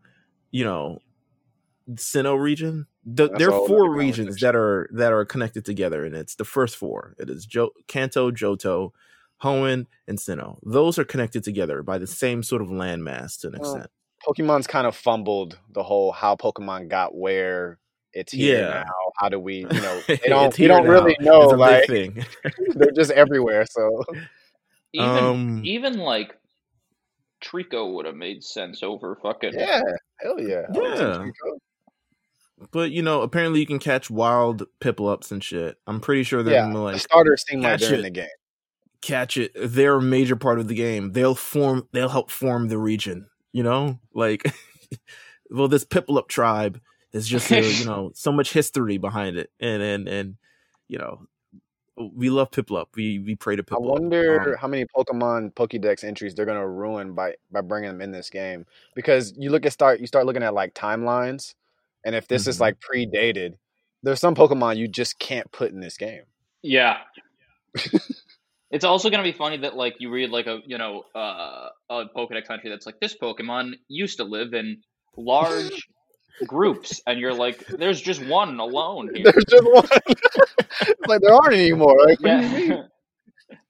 you 0.51 0.65
know, 0.65 0.99
Sinnoh 1.93 2.41
region. 2.41 2.87
The, 3.05 3.29
there 3.29 3.53
are 3.53 3.67
four 3.69 3.93
regions 3.95 4.41
that 4.41 4.57
are 4.57 4.89
that 4.93 5.13
are 5.13 5.25
connected 5.27 5.65
together, 5.65 6.05
and 6.05 6.15
it's 6.17 6.35
the 6.35 6.45
first 6.45 6.77
four. 6.77 7.15
It 7.19 7.29
is 7.29 7.45
jo- 7.45 7.73
Kanto, 7.87 8.31
Johto, 8.31 8.93
Hoenn, 9.43 9.87
and 10.07 10.19
Sinnoh. 10.19 10.59
Those 10.63 10.99
are 10.99 11.05
connected 11.05 11.45
together 11.45 11.83
by 11.83 11.99
the 11.99 12.07
same 12.07 12.43
sort 12.43 12.63
of 12.63 12.69
landmass 12.69 13.39
to 13.41 13.49
an 13.49 13.55
Well, 13.59 13.75
extent. 13.75 13.91
Pokemon's 14.27 14.67
kind 14.67 14.87
of 14.87 14.97
fumbled 14.97 15.59
the 15.73 15.83
whole 15.83 16.13
how 16.13 16.37
Pokemon 16.37 16.89
got 16.89 17.15
where 17.15 17.79
it's 18.13 18.33
here 18.33 18.63
Yeah. 18.63 18.85
now. 18.85 19.13
How 19.19 19.29
do 19.29 19.39
we, 19.39 19.57
you 19.57 19.67
know, 19.69 20.01
they 20.09 20.29
don't, 20.29 20.57
we 20.59 20.67
don't 20.67 20.85
now. 20.85 20.91
really 20.91 21.17
know. 21.21 21.43
It's 21.43 21.53
a 21.53 21.57
Like, 21.57 21.87
big 21.89 22.15
thing. 22.15 22.27
they're 22.77 22.93
just 22.93 23.11
everywhere. 23.11 23.67
So, 23.67 24.03
even 24.93 25.25
Um, 25.25 25.61
even 25.65 25.99
like 25.99 26.39
Trico 27.43 27.93
would 27.95 28.07
have 28.07 28.15
made 28.15 28.43
sense 28.43 28.83
over 28.83 29.19
fucking 29.23 29.53
yeah, 29.55 29.83
hell 30.21 30.41
yeah. 30.41 30.63
I 30.75 30.79
would 30.79 30.97
take 30.97 31.35
Yeah. 31.45 32.67
But 32.71 32.93
you 32.93 33.03
know, 33.03 33.21
apparently 33.23 33.61
you 33.61 33.67
can 33.67 33.81
catch 33.81 34.09
wild 34.09 34.63
Piplups 34.81 35.31
and 35.33 35.43
shit. 35.45 35.77
I'm 35.87 36.01
pretty 36.01 36.23
sure 36.23 36.43
they're 36.43 36.55
Yeah, 36.55 36.63
gonna 36.67 36.83
like 36.83 36.95
the 36.95 37.01
starters 37.01 37.45
seem 37.47 37.61
like 37.61 37.81
they're 37.81 37.95
in 37.97 38.03
the 38.03 38.11
game. 38.11 38.29
Catch 39.05 39.37
it. 39.37 39.53
They're 39.55 39.97
a 39.97 40.03
major 40.03 40.37
part 40.37 40.59
of 40.59 40.69
the 40.69 40.75
game. 40.75 41.13
They'll 41.13 41.35
form. 41.35 41.89
They'll 41.93 42.09
help 42.09 42.31
form 42.31 42.69
the 42.69 42.79
region. 42.79 43.29
You 43.53 43.63
know, 43.63 44.01
like, 44.13 44.43
well, 45.51 45.69
this 45.69 45.85
Piplup 45.85 46.29
tribe 46.29 46.81
is 47.13 47.29
just 47.29 47.51
a, 47.53 47.63
you 47.63 47.85
know 47.85 48.11
so 48.15 48.33
much 48.33 48.53
history 48.53 48.99
behind 48.99 49.37
it, 49.37 49.51
and 49.61 49.83
and 49.83 50.09
and 50.09 50.37
you 50.89 50.99
know 50.99 51.27
we 51.97 52.31
love 52.31 52.51
Piplup. 52.51 52.87
We 52.97 53.19
we 53.19 53.37
pray 53.37 53.57
to 53.57 53.63
Piplup. 53.63 53.77
I 53.77 54.01
wonder 54.01 54.51
um, 54.53 54.57
how 54.59 54.69
many 54.69 54.87
Pokemon 54.87 55.55
Pokédex 55.55 56.03
entries 56.03 56.35
they're 56.35 56.47
gonna 56.47 56.67
ruin 56.67 57.15
by 57.15 57.35
by 57.53 57.61
bringing 57.61 57.91
them 57.91 58.01
in 58.01 58.11
this 58.11 58.31
game 58.31 58.67
because 58.95 59.35
you 59.37 59.51
look 59.51 59.67
at 59.67 59.73
start 59.73 60.01
you 60.01 60.07
start 60.07 60.27
looking 60.27 60.43
at 60.43 60.55
like 60.55 60.75
timelines, 60.75 61.55
and 62.05 62.15
if 62.15 62.27
this 62.27 62.43
mm-hmm. 62.43 62.51
is 62.51 62.61
like 62.61 62.79
predated, 62.81 63.55
there's 64.03 64.21
some 64.21 64.35
Pokemon 64.35 64.77
you 64.77 64.89
just 64.89 65.19
can't 65.19 65.51
put 65.53 65.71
in 65.71 65.81
this 65.81 65.97
game. 65.97 66.23
Yeah. 66.63 66.99
it's 68.75 68.85
also 68.85 69.09
going 69.09 69.23
to 69.23 69.31
be 69.31 69.37
funny 69.37 69.59
that 69.59 69.77
like 69.77 69.95
you 70.01 70.11
read 70.11 70.31
like 70.31 70.49
a 70.49 70.59
you 70.67 70.79
know 70.79 71.05
uh, 71.15 71.69
a 71.89 72.07
Pokedex 72.15 72.51
entry 72.51 72.71
that's 72.71 72.87
like 72.87 72.99
this 73.01 73.17
Pokemon 73.17 73.75
used 73.87 74.17
to 74.17 74.25
live 74.25 74.53
in 74.53 74.83
large 75.17 75.89
groups, 76.47 77.01
and 77.07 77.21
you're 77.21 77.33
like, 77.33 77.65
there's 77.69 78.01
just 78.01 78.27
one 78.27 78.59
alone 78.59 79.15
here. 79.15 79.31
There's 79.31 79.45
just 79.45 79.65
one. 79.65 79.87
it's 80.09 81.07
like 81.07 81.21
there 81.21 81.33
aren't 81.33 81.55
anymore. 81.55 81.97
Like, 82.05 82.19
yeah. 82.21 82.83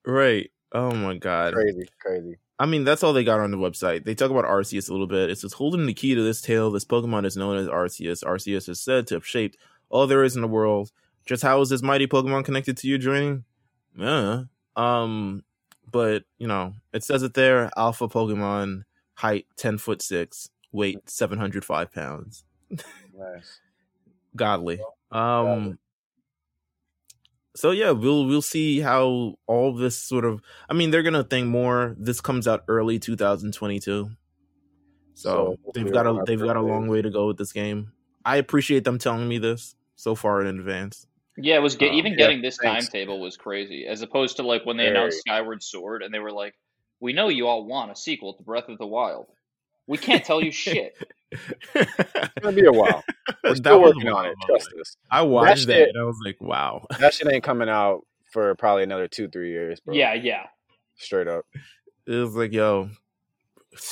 right. 0.07 0.49
Oh 0.71 0.89
my 0.89 1.17
god. 1.17 1.53
Crazy, 1.53 1.87
crazy. 2.01 2.37
I 2.57 2.65
mean, 2.65 2.83
that's 2.83 3.03
all 3.03 3.13
they 3.13 3.23
got 3.23 3.39
on 3.39 3.51
the 3.51 3.57
website. 3.57 4.05
They 4.05 4.15
talk 4.15 4.31
about 4.31 4.45
Arceus 4.45 4.89
a 4.89 4.91
little 4.91 5.07
bit. 5.07 5.29
It 5.29 5.37
says, 5.37 5.53
holding 5.53 5.85
the 5.85 5.93
key 5.93 6.15
to 6.15 6.23
this 6.23 6.41
tale, 6.41 6.71
this 6.71 6.85
Pokemon 6.85 7.25
is 7.27 7.37
known 7.37 7.57
as 7.57 7.67
Arceus. 7.67 8.23
Arceus 8.23 8.67
is 8.69 8.79
said 8.79 9.05
to 9.07 9.15
have 9.15 9.25
shaped 9.27 9.55
all 9.89 10.07
there 10.07 10.23
is 10.23 10.35
in 10.35 10.41
the 10.41 10.47
world. 10.47 10.91
Just 11.27 11.43
how 11.43 11.61
is 11.61 11.69
this 11.69 11.83
mighty 11.83 12.07
Pokemon 12.07 12.45
connected 12.45 12.77
to 12.77 12.87
you 12.87 12.97
joining? 12.97 13.43
Yeah. 13.95 14.43
Um, 14.75 15.43
but 15.91 16.23
you 16.37 16.47
know, 16.47 16.73
it 16.93 17.03
says 17.03 17.23
it 17.23 17.33
there. 17.33 17.69
Alpha 17.77 18.07
Pokemon, 18.07 18.83
height 19.13 19.45
ten 19.55 19.77
foot 19.77 20.01
six, 20.01 20.49
weight 20.71 21.09
seven 21.09 21.39
hundred 21.39 21.65
five 21.65 21.91
pounds. 21.91 22.43
nice. 22.69 23.59
Godly. 24.35 24.79
Um. 25.11 25.79
So 27.55 27.71
yeah, 27.71 27.91
we'll 27.91 28.25
we'll 28.25 28.41
see 28.41 28.81
how 28.81 29.35
all 29.47 29.73
this 29.73 29.97
sort 29.97 30.25
of. 30.25 30.41
I 30.69 30.73
mean, 30.73 30.91
they're 30.91 31.03
gonna 31.03 31.23
think 31.23 31.47
more. 31.47 31.95
This 31.97 32.19
comes 32.19 32.47
out 32.47 32.65
early 32.67 32.99
2022, 32.99 34.09
so, 35.13 35.57
so 35.63 35.71
they've 35.73 35.91
got 35.91 36.05
a 36.05 36.21
they've 36.25 36.39
got 36.39 36.57
a 36.57 36.61
long 36.61 36.87
way 36.87 37.01
to 37.01 37.09
go 37.09 37.27
with 37.27 37.37
this 37.37 37.53
game. 37.53 37.93
I 38.25 38.37
appreciate 38.37 38.83
them 38.83 38.97
telling 38.97 39.27
me 39.27 39.37
this 39.37 39.75
so 39.95 40.15
far 40.15 40.41
in 40.41 40.47
advance. 40.47 41.07
Yeah, 41.37 41.55
it 41.55 41.61
was 41.61 41.75
get, 41.75 41.89
um, 41.89 41.95
even 41.95 42.15
getting 42.15 42.41
this 42.41 42.57
thanks. 42.57 42.87
timetable 42.87 43.19
was 43.19 43.35
crazy, 43.35 43.85
as 43.87 44.01
opposed 44.01 44.37
to 44.37 44.43
like 44.43 44.65
when 44.65 44.77
they 44.77 44.85
Very. 44.85 44.95
announced 44.95 45.19
Skyward 45.19 45.61
Sword 45.61 46.01
and 46.01 46.13
they 46.13 46.19
were 46.19 46.31
like, 46.31 46.53
"We 46.99 47.13
know 47.13 47.27
you 47.27 47.47
all 47.47 47.65
want 47.65 47.91
a 47.91 47.95
sequel 47.95 48.33
to 48.35 48.43
Breath 48.43 48.69
of 48.69 48.77
the 48.77 48.87
Wild. 48.87 49.27
We 49.87 49.97
can't 49.97 50.23
tell 50.23 50.41
you 50.41 50.51
shit." 50.51 50.95
it's 51.75 52.31
gonna 52.41 52.55
be 52.55 52.65
a 52.65 52.71
while. 52.71 53.03
We're 53.43 53.55
still 53.55 53.81
working 53.81 54.07
on 54.07 54.25
it. 54.25 54.35
Trust 54.45 54.69
us. 54.79 54.97
I 55.11 55.23
watched 55.23 55.67
that, 55.67 55.73
that 55.73 55.89
and 55.89 55.99
I 55.99 56.03
was 56.03 56.17
like, 56.23 56.39
"Wow, 56.39 56.85
that 56.99 57.13
shit 57.13 57.27
ain't 57.27 57.43
coming 57.43 57.69
out 57.69 58.05
for 58.31 58.55
probably 58.55 58.83
another 58.83 59.07
two, 59.07 59.27
three 59.27 59.51
years." 59.51 59.81
Bro. 59.81 59.95
Yeah, 59.95 60.13
yeah. 60.13 60.47
Straight 60.95 61.27
up. 61.27 61.45
It 62.07 62.15
was 62.15 62.35
like, 62.35 62.53
yo. 62.53 62.89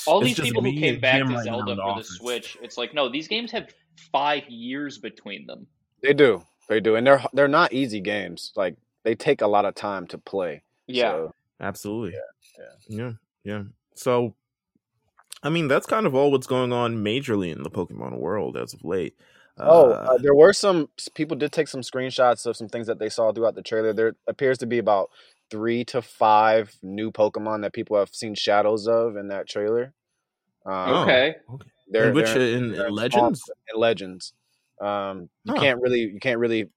All 0.07 0.21
these 0.21 0.39
people 0.39 0.63
who 0.63 0.79
came 0.79 1.01
back 1.01 1.19
to 1.19 1.25
right 1.25 1.43
Zelda 1.43 1.75
for 1.75 1.95
the, 1.95 1.95
the 1.97 2.03
Switch, 2.03 2.57
it's 2.61 2.77
like, 2.77 2.93
no, 2.93 3.09
these 3.09 3.27
games 3.27 3.51
have 3.51 3.67
five 4.13 4.47
years 4.47 4.97
between 4.97 5.45
them. 5.45 5.67
They 6.01 6.13
do. 6.13 6.41
They 6.69 6.79
do, 6.79 6.95
and 6.95 7.05
they're 7.05 7.23
they're 7.33 7.47
not 7.47 7.73
easy 7.73 7.99
games. 7.99 8.51
Like 8.55 8.75
they 9.03 9.15
take 9.15 9.41
a 9.41 9.47
lot 9.47 9.65
of 9.65 9.75
time 9.75 10.07
to 10.07 10.17
play. 10.17 10.63
Yeah, 10.87 11.11
so, 11.11 11.33
absolutely. 11.59 12.13
Yeah, 12.13 12.65
yeah, 12.89 12.97
yeah, 12.97 13.11
yeah. 13.43 13.63
So, 13.95 14.35
I 15.43 15.49
mean, 15.49 15.67
that's 15.67 15.85
kind 15.85 16.05
of 16.05 16.15
all 16.15 16.31
what's 16.31 16.47
going 16.47 16.73
on 16.73 16.97
majorly 16.97 17.53
in 17.53 17.63
the 17.63 17.69
Pokemon 17.69 18.19
world 18.19 18.57
as 18.57 18.73
of 18.73 18.83
late. 18.83 19.15
Oh, 19.57 19.91
uh, 19.91 19.93
uh, 19.93 20.17
there 20.17 20.33
were 20.33 20.53
some 20.53 20.89
people 21.13 21.37
did 21.37 21.51
take 21.51 21.67
some 21.67 21.81
screenshots 21.81 22.45
of 22.45 22.57
some 22.57 22.69
things 22.69 22.87
that 22.87 22.97
they 22.97 23.09
saw 23.09 23.31
throughout 23.31 23.55
the 23.55 23.61
trailer. 23.61 23.93
There 23.93 24.15
appears 24.27 24.57
to 24.59 24.65
be 24.65 24.79
about 24.79 25.11
three 25.51 25.85
to 25.85 26.01
five 26.01 26.75
new 26.81 27.11
Pokemon 27.11 27.61
that 27.61 27.73
people 27.73 27.97
have 27.97 28.09
seen 28.13 28.33
shadows 28.33 28.87
of 28.87 29.15
in 29.15 29.27
that 29.27 29.47
trailer. 29.47 29.93
Um, 30.65 30.89
okay. 30.89 31.35
okay. 31.53 31.69
They're, 31.89 32.07
in 32.09 32.15
which 32.15 32.33
they're, 32.33 32.57
in, 32.57 32.71
they're 32.71 32.87
in 32.87 32.93
Legends? 32.93 33.43
In 33.71 33.79
Legends. 33.79 34.33
Um, 34.83 35.29
you 35.43 35.53
huh. 35.53 35.61
can't 35.61 35.81
really 35.81 36.01
you 36.01 36.19
can't 36.19 36.39
really 36.39 36.69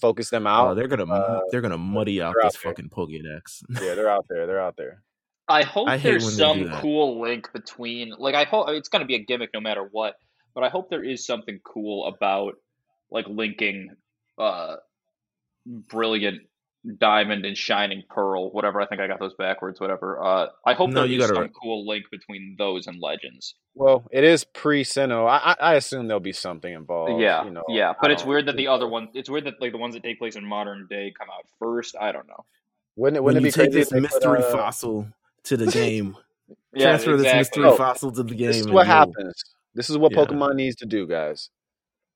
focus 0.00 0.30
them 0.30 0.46
out. 0.46 0.68
Oh, 0.68 0.74
they're 0.74 0.88
gonna 0.88 1.12
uh, 1.12 1.40
they're 1.50 1.60
gonna 1.60 1.78
muddy 1.78 2.22
out 2.22 2.34
this 2.42 2.56
fucking 2.56 2.88
Pokédex. 2.88 3.62
yeah, 3.70 3.94
they're 3.94 4.08
out 4.08 4.26
there. 4.28 4.46
They're 4.46 4.60
out 4.60 4.76
there. 4.76 5.02
I 5.48 5.62
hope 5.62 5.88
I 5.88 5.98
there's 5.98 6.36
some 6.36 6.70
cool 6.80 7.20
link 7.20 7.52
between 7.52 8.14
like 8.18 8.34
I 8.34 8.44
hope 8.44 8.68
it's 8.70 8.88
gonna 8.88 9.04
be 9.04 9.16
a 9.16 9.24
gimmick 9.24 9.50
no 9.52 9.60
matter 9.60 9.88
what, 9.90 10.14
but 10.54 10.64
I 10.64 10.68
hope 10.68 10.88
there 10.88 11.04
is 11.04 11.26
something 11.26 11.60
cool 11.64 12.06
about 12.06 12.54
like 13.10 13.26
linking 13.28 13.90
uh 14.38 14.76
brilliant 15.66 16.42
diamond 16.98 17.44
and 17.44 17.56
shining 17.56 18.02
pearl 18.08 18.50
whatever 18.50 18.80
i 18.80 18.86
think 18.86 19.00
i 19.00 19.06
got 19.06 19.20
those 19.20 19.34
backwards 19.34 19.80
whatever 19.80 20.20
uh 20.20 20.46
i 20.66 20.72
hope 20.72 20.90
no, 20.90 21.06
there's 21.06 21.26
some 21.28 21.36
right. 21.36 21.50
cool 21.60 21.86
link 21.86 22.04
between 22.10 22.56
those 22.58 22.88
and 22.88 23.00
legends 23.00 23.54
well 23.76 24.04
it 24.10 24.24
is 24.24 24.42
pre 24.42 24.82
Sinnoh 24.82 25.28
I, 25.28 25.54
I 25.60 25.74
assume 25.74 26.08
there'll 26.08 26.18
be 26.18 26.32
something 26.32 26.72
involved 26.72 27.20
yeah 27.20 27.44
you 27.44 27.50
know, 27.50 27.62
yeah 27.68 27.92
but 28.00 28.10
it's 28.10 28.24
weird 28.24 28.46
that 28.46 28.56
the 28.56 28.66
other 28.66 28.88
one 28.88 29.08
it's 29.14 29.30
weird 29.30 29.44
that 29.44 29.60
like 29.60 29.70
the 29.70 29.78
ones 29.78 29.94
that 29.94 30.02
take 30.02 30.18
place 30.18 30.34
in 30.34 30.44
modern 30.44 30.88
day 30.90 31.12
come 31.16 31.28
out 31.30 31.46
first 31.60 31.94
i 32.00 32.10
don't 32.10 32.26
know 32.26 32.44
wouldn't 32.96 33.16
it, 33.16 33.22
wouldn't 33.22 33.42
when 33.42 33.48
it 33.48 33.54
be 33.54 33.62
you 33.62 33.64
take 33.64 33.72
this 33.72 33.92
mystery 33.92 34.38
put, 34.38 34.46
uh... 34.46 34.52
fossil 34.56 35.06
to 35.44 35.56
the 35.56 35.66
game 35.70 36.16
yeah, 36.74 36.86
transfer 36.86 37.14
exactly. 37.14 37.22
this 37.22 37.34
mystery 37.48 37.64
oh, 37.64 37.76
fossil 37.76 38.10
to 38.10 38.24
the 38.24 38.34
game 38.34 38.48
this 38.48 38.56
is 38.56 38.68
what 38.68 38.88
happens 38.88 39.44
this 39.76 39.88
is 39.88 39.96
what 39.96 40.10
yeah. 40.10 40.18
pokemon 40.18 40.56
needs 40.56 40.74
to 40.74 40.86
do 40.86 41.06
guys 41.06 41.48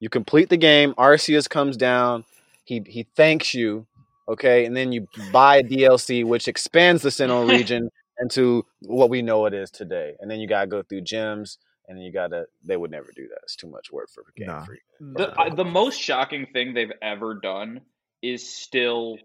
you 0.00 0.08
complete 0.08 0.48
the 0.48 0.56
game 0.56 0.92
arceus 0.94 1.48
comes 1.48 1.76
down 1.76 2.24
he 2.64 2.82
he 2.84 3.06
thanks 3.14 3.54
you 3.54 3.86
okay, 4.28 4.64
and 4.64 4.76
then 4.76 4.92
you 4.92 5.06
buy 5.32 5.62
DLC, 5.62 6.24
which 6.24 6.48
expands 6.48 7.02
the 7.02 7.10
Sinnoh 7.10 7.48
region 7.50 7.90
into 8.20 8.64
what 8.80 9.10
we 9.10 9.22
know 9.22 9.46
it 9.46 9.54
is 9.54 9.70
today, 9.70 10.14
and 10.20 10.30
then 10.30 10.40
you 10.40 10.48
gotta 10.48 10.66
go 10.66 10.82
through 10.82 11.02
gyms, 11.02 11.58
and 11.88 11.96
then 11.96 12.04
you 12.04 12.12
gotta. 12.12 12.46
They 12.64 12.76
would 12.76 12.90
never 12.90 13.12
do 13.14 13.28
that. 13.28 13.38
It's 13.42 13.56
too 13.56 13.68
much 13.68 13.92
work 13.92 14.08
for 14.10 14.24
Game 14.36 14.48
nah. 14.48 14.64
Freak. 14.64 14.80
The 15.00 15.52
the 15.54 15.64
most 15.64 16.00
shocking 16.00 16.46
thing 16.52 16.74
they've 16.74 16.92
ever 17.02 17.34
done 17.34 17.80
is 18.22 18.48
still 18.48 19.18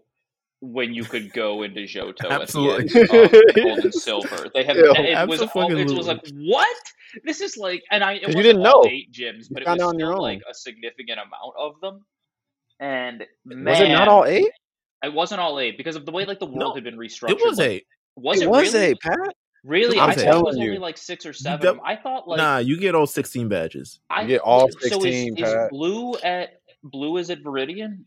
when 0.62 0.94
you 0.94 1.02
could 1.02 1.32
go 1.32 1.64
into 1.64 1.80
Johto 1.80 2.30
absolutely. 2.30 2.84
at 2.84 3.10
the 3.10 3.22
end 3.22 3.34
of 3.48 3.54
Gold 3.54 3.78
and 3.80 3.94
Silver. 3.94 4.50
They 4.54 4.62
have 4.62 4.76
yeah, 4.76 5.22
it 5.22 5.28
was 5.28 5.42
all, 5.42 5.76
it 5.76 5.90
was 5.90 6.06
like 6.06 6.24
what? 6.34 6.76
This 7.24 7.40
is 7.40 7.56
like 7.56 7.82
and 7.90 8.04
I 8.04 8.14
you 8.14 8.42
didn't 8.42 8.62
know 8.62 8.84
eight 8.88 9.12
gyms, 9.12 9.48
but 9.50 9.62
it 9.62 9.68
was 9.68 9.94
still 9.94 10.22
like 10.22 10.40
a 10.48 10.54
significant 10.54 11.18
amount 11.18 11.54
of 11.58 11.80
them. 11.80 12.04
And 12.78 13.24
man, 13.44 13.64
was 13.64 13.80
it 13.80 13.88
not 13.88 14.08
all 14.08 14.24
eight? 14.24 14.50
It 15.02 15.12
wasn't 15.12 15.40
all 15.40 15.58
eight 15.58 15.76
because 15.76 15.96
of 15.96 16.06
the 16.06 16.12
way 16.12 16.24
like 16.24 16.38
the 16.38 16.46
world 16.46 16.58
no, 16.58 16.74
had 16.74 16.84
been 16.84 16.96
restructured. 16.96 17.30
It 17.30 17.38
was 17.42 17.58
eight. 17.60 17.86
Was 18.16 18.40
it, 18.40 18.44
it 18.44 18.50
was 18.50 18.72
really? 18.72 18.86
eight, 18.86 19.00
Pat. 19.00 19.34
Really, 19.64 19.98
I'm 19.98 20.10
i 20.10 20.14
thought 20.14 20.38
it 20.38 20.44
was 20.44 20.56
you. 20.56 20.64
only 20.64 20.78
like 20.78 20.98
six 20.98 21.24
or 21.24 21.32
seven. 21.32 21.78
I 21.84 21.94
thought 21.94 22.26
like 22.26 22.38
nah, 22.38 22.58
you 22.58 22.78
get 22.80 22.96
all 22.96 23.06
sixteen 23.06 23.48
badges. 23.48 24.00
I, 24.10 24.22
you 24.22 24.28
get 24.28 24.40
all 24.40 24.68
sixteen. 24.68 25.36
So 25.36 25.44
is, 25.44 25.52
is, 25.52 25.68
blue 25.70 26.14
at 26.16 26.60
blue 26.82 27.16
is 27.18 27.30
at 27.30 27.42
Viridian? 27.42 28.04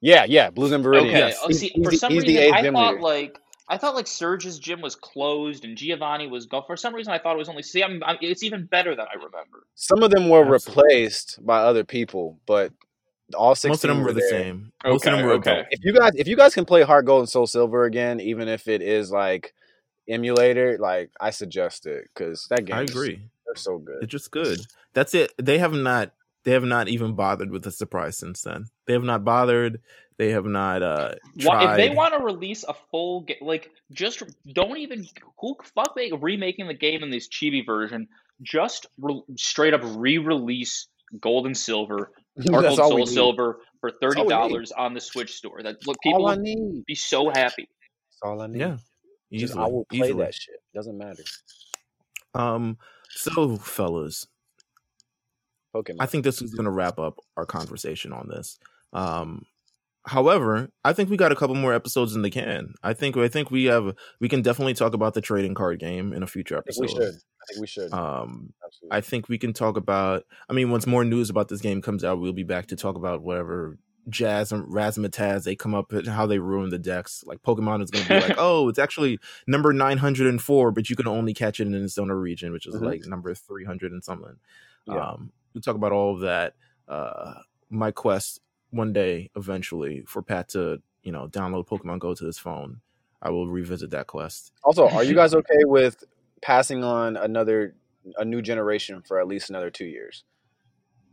Yeah, 0.00 0.24
yeah, 0.24 0.50
blue's 0.50 0.72
in 0.72 0.82
Viridian. 0.82 1.08
Okay. 1.08 1.18
Yes. 1.18 1.38
Oh, 1.42 1.50
see, 1.50 1.68
he's, 1.68 1.84
for 1.84 1.92
some 1.92 2.16
reason, 2.16 2.52
I 2.52 2.68
thought 2.70 2.94
leader. 2.94 3.00
like 3.00 3.38
I 3.68 3.78
thought 3.78 3.94
like 3.94 4.08
Surge's 4.08 4.58
gym 4.58 4.80
was 4.80 4.96
closed 4.96 5.64
and 5.64 5.76
Giovanni 5.76 6.26
was 6.26 6.46
gone. 6.46 6.64
For 6.66 6.76
some 6.76 6.94
reason, 6.94 7.12
I 7.12 7.20
thought 7.20 7.36
it 7.36 7.38
was 7.38 7.48
only. 7.48 7.62
See, 7.62 7.84
I'm, 7.84 8.02
I'm, 8.04 8.16
it's 8.20 8.42
even 8.42 8.66
better 8.66 8.96
than 8.96 9.06
I 9.06 9.14
remember. 9.14 9.66
Some 9.76 10.02
of 10.02 10.10
them 10.10 10.28
were 10.28 10.52
Absolutely. 10.52 10.82
replaced 10.82 11.46
by 11.46 11.60
other 11.60 11.84
people, 11.84 12.40
but 12.46 12.72
all 13.34 13.54
six. 13.54 13.70
Most 13.70 13.84
of 13.84 13.88
them 13.88 13.98
were, 14.00 14.06
were 14.06 14.12
the 14.12 14.20
there. 14.20 14.30
same. 14.30 14.72
Most 14.84 15.02
okay, 15.06 15.12
of 15.12 15.18
them 15.18 15.26
were 15.26 15.34
okay. 15.34 15.64
If 15.70 15.84
you 15.84 15.92
guys, 15.92 16.12
if 16.16 16.26
you 16.26 16.36
guys 16.36 16.54
can 16.54 16.64
play 16.64 16.82
Heart 16.82 17.06
Gold 17.06 17.20
and 17.20 17.28
Soul 17.28 17.46
Silver 17.46 17.84
again, 17.84 18.20
even 18.20 18.48
if 18.48 18.68
it 18.68 18.82
is 18.82 19.10
like 19.10 19.54
emulator, 20.08 20.78
like 20.78 21.10
I 21.20 21.30
suggest 21.30 21.86
it 21.86 22.08
because 22.14 22.46
that 22.50 22.64
game. 22.64 22.76
I 22.76 22.82
agree. 22.82 23.14
Is, 23.14 23.20
they're 23.46 23.56
so 23.56 23.78
good. 23.78 24.02
It's 24.02 24.10
just 24.10 24.30
good. 24.30 24.60
That's 24.94 25.14
it. 25.14 25.32
They 25.38 25.58
have 25.58 25.72
not. 25.72 26.12
They 26.44 26.52
have 26.52 26.64
not 26.64 26.88
even 26.88 27.14
bothered 27.14 27.50
with 27.50 27.64
the 27.64 27.70
surprise 27.70 28.16
since 28.16 28.42
then. 28.42 28.66
They 28.86 28.94
have 28.94 29.04
not 29.04 29.24
bothered. 29.24 29.80
They 30.16 30.30
have 30.30 30.46
not. 30.46 30.82
uh 30.82 31.14
tried. 31.38 31.72
If 31.72 31.76
they 31.76 31.94
want 31.94 32.14
to 32.14 32.24
release 32.24 32.64
a 32.64 32.74
full 32.90 33.22
game, 33.22 33.38
like 33.40 33.70
just 33.92 34.22
don't 34.52 34.78
even 34.78 35.06
who 35.38 35.56
fuck 35.74 35.94
they 35.94 36.12
remaking 36.12 36.66
the 36.66 36.74
game 36.74 37.02
in 37.02 37.10
this 37.10 37.28
chibi 37.28 37.64
version. 37.64 38.08
Just 38.42 38.86
re- 38.98 39.22
straight 39.36 39.74
up 39.74 39.82
re-release 39.84 40.88
Gold 41.20 41.46
and 41.46 41.56
Silver 41.56 42.12
Sparkle 42.38 42.76
Soul 42.76 43.06
Silver 43.06 43.60
for 43.80 43.90
thirty 44.00 44.24
dollars 44.26 44.72
on 44.72 44.94
the 44.94 45.00
Switch 45.00 45.34
store. 45.34 45.62
That 45.62 45.86
look, 45.86 45.96
people 46.02 46.24
would 46.24 46.44
be 46.86 46.94
so 46.94 47.30
happy. 47.30 47.68
That's 47.68 48.20
all 48.22 48.40
I 48.40 48.46
need. 48.46 48.60
Yeah, 48.60 48.76
easily, 49.30 49.62
I 49.62 49.66
will 49.66 49.84
play 49.86 50.08
easily. 50.08 50.24
that 50.24 50.34
shit. 50.34 50.56
Doesn't 50.74 50.96
matter. 50.96 51.24
Um. 52.34 52.78
So, 53.12 53.56
fellas, 53.56 54.26
Pokemon. 55.74 55.96
I 56.00 56.06
think 56.06 56.24
this 56.24 56.42
is 56.42 56.54
going 56.54 56.64
to 56.64 56.70
wrap 56.70 56.98
up 56.98 57.18
our 57.36 57.46
conversation 57.46 58.12
on 58.12 58.28
this. 58.28 58.58
Um, 58.92 59.44
However, 60.06 60.70
I 60.84 60.92
think 60.92 61.10
we 61.10 61.16
got 61.16 61.32
a 61.32 61.36
couple 61.36 61.54
more 61.54 61.74
episodes 61.74 62.16
in 62.16 62.22
the 62.22 62.30
can. 62.30 62.74
I 62.82 62.94
think 62.94 63.16
I 63.16 63.28
think 63.28 63.50
we 63.50 63.64
have 63.64 63.94
we 64.18 64.28
can 64.28 64.40
definitely 64.40 64.74
talk 64.74 64.94
about 64.94 65.14
the 65.14 65.20
trading 65.20 65.54
card 65.54 65.78
game 65.78 66.12
in 66.12 66.22
a 66.22 66.26
future 66.26 66.56
episode. 66.56 66.82
we 66.82 66.88
should. 66.88 67.14
I 67.14 67.46
think 67.48 67.60
we 67.60 67.66
should. 67.66 67.92
Um, 67.92 68.54
Absolutely. 68.64 68.96
I 68.96 69.00
think 69.02 69.28
we 69.28 69.38
can 69.38 69.52
talk 69.52 69.76
about. 69.76 70.24
I 70.48 70.54
mean, 70.54 70.70
once 70.70 70.86
more 70.86 71.04
news 71.04 71.28
about 71.28 71.48
this 71.48 71.60
game 71.60 71.82
comes 71.82 72.02
out, 72.02 72.18
we'll 72.18 72.32
be 72.32 72.44
back 72.44 72.66
to 72.68 72.76
talk 72.76 72.96
about 72.96 73.22
whatever 73.22 73.78
Jazz 74.08 74.52
and 74.52 74.66
Razzmatazz 74.66 75.44
they 75.44 75.54
come 75.54 75.74
up 75.74 75.92
and 75.92 76.08
how 76.08 76.26
they 76.26 76.38
ruin 76.38 76.70
the 76.70 76.78
decks. 76.78 77.22
Like 77.26 77.42
Pokemon 77.42 77.82
is 77.82 77.90
going 77.90 78.04
to 78.06 78.14
be 78.14 78.20
like, 78.20 78.34
oh, 78.38 78.68
it's 78.70 78.78
actually 78.78 79.18
number 79.46 79.72
nine 79.74 79.98
hundred 79.98 80.28
and 80.28 80.40
four, 80.40 80.70
but 80.70 80.88
you 80.88 80.96
can 80.96 81.08
only 81.08 81.34
catch 81.34 81.60
it 81.60 81.66
in 81.66 81.74
its 81.74 81.98
own 81.98 82.10
region, 82.10 82.52
which 82.52 82.66
is 82.66 82.74
mm-hmm. 82.74 82.86
like 82.86 83.06
number 83.06 83.34
three 83.34 83.64
hundred 83.64 83.92
and 83.92 84.02
something. 84.02 84.36
Yeah. 84.86 85.10
Um, 85.10 85.32
we 85.54 85.60
talk 85.60 85.76
about 85.76 85.92
all 85.92 86.14
of 86.14 86.20
that. 86.20 86.54
Uh, 86.88 87.34
my 87.68 87.90
quest 87.90 88.40
one 88.70 88.92
day, 88.92 89.30
eventually, 89.36 90.04
for 90.06 90.22
Pat 90.22 90.48
to 90.50 90.82
you 91.02 91.12
know 91.12 91.28
download 91.28 91.66
Pokemon 91.66 91.98
Go 91.98 92.14
to 92.14 92.24
his 92.24 92.38
phone. 92.38 92.80
I 93.22 93.30
will 93.30 93.48
revisit 93.48 93.90
that 93.90 94.06
quest. 94.06 94.52
Also, 94.64 94.88
are 94.88 95.04
you 95.04 95.14
guys 95.14 95.34
okay 95.40 95.64
with 95.64 96.04
passing 96.42 96.84
on 96.84 97.16
another 97.16 97.74
a 98.16 98.24
new 98.24 98.40
generation 98.40 99.02
for 99.06 99.20
at 99.20 99.28
least 99.28 99.50
another 99.50 99.70
two 99.70 99.84
years? 99.84 100.24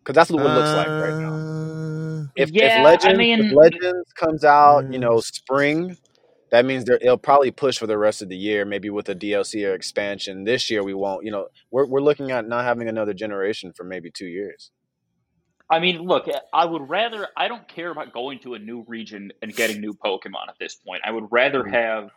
because 0.08 0.16
that's 0.16 0.32
what 0.32 0.46
it 0.46 0.54
looks 0.54 0.72
like 0.72 0.88
right 0.88 1.20
now. 1.20 1.34
Uh, 1.34 2.28
if, 2.38 2.50
yeah, 2.52 2.80
if 2.80 2.86
Legends, 2.86 3.06
I 3.06 3.14
mean, 3.14 3.46
if 3.46 3.52
Legends 3.52 4.14
comes 4.14 4.46
out, 4.46 4.92
you 4.94 5.00
know, 5.00 5.20
spring, 5.20 5.98
that 6.50 6.64
means 6.64 6.88
it'll 6.90 7.18
probably 7.18 7.52
push 7.52 7.78
for 7.78 7.88
the 7.88 7.98
rest 7.98 8.22
of 8.22 8.30
the 8.30 8.38
year, 8.38 8.64
maybe 8.64 8.90
with 8.90 9.10
a 9.10 9.16
DLC 9.16 9.68
or 9.68 9.74
expansion. 9.74 10.46
This 10.46 10.70
year 10.70 10.82
we 10.82 10.94
won't. 10.94 11.26
You 11.26 11.32
know, 11.32 11.48
we're 11.72 11.86
we're 11.86 12.00
looking 12.00 12.32
at 12.32 12.48
not 12.48 12.64
having 12.64 12.88
another 12.88 13.14
generation 13.14 13.74
for 13.74 13.84
maybe 13.84 14.10
two 14.10 14.28
years. 14.28 14.72
I 15.70 15.80
mean, 15.80 16.02
look, 16.02 16.28
I 16.54 16.66
would 16.66 16.90
rather. 16.90 17.28
I 17.36 17.48
don't 17.48 17.68
care 17.68 17.92
about 17.92 18.14
going 18.14 18.40
to 18.40 18.54
a 18.54 18.60
new 18.60 18.86
region 18.88 19.32
and 19.42 19.54
getting 19.54 19.82
new 19.82 19.94
Pokemon 19.94 20.48
at 20.48 20.56
this 20.60 20.76
point. 20.76 21.02
I 21.06 21.12
would 21.12 21.28
rather 21.30 21.64
mm-hmm. 21.64 21.74
have 21.74 22.12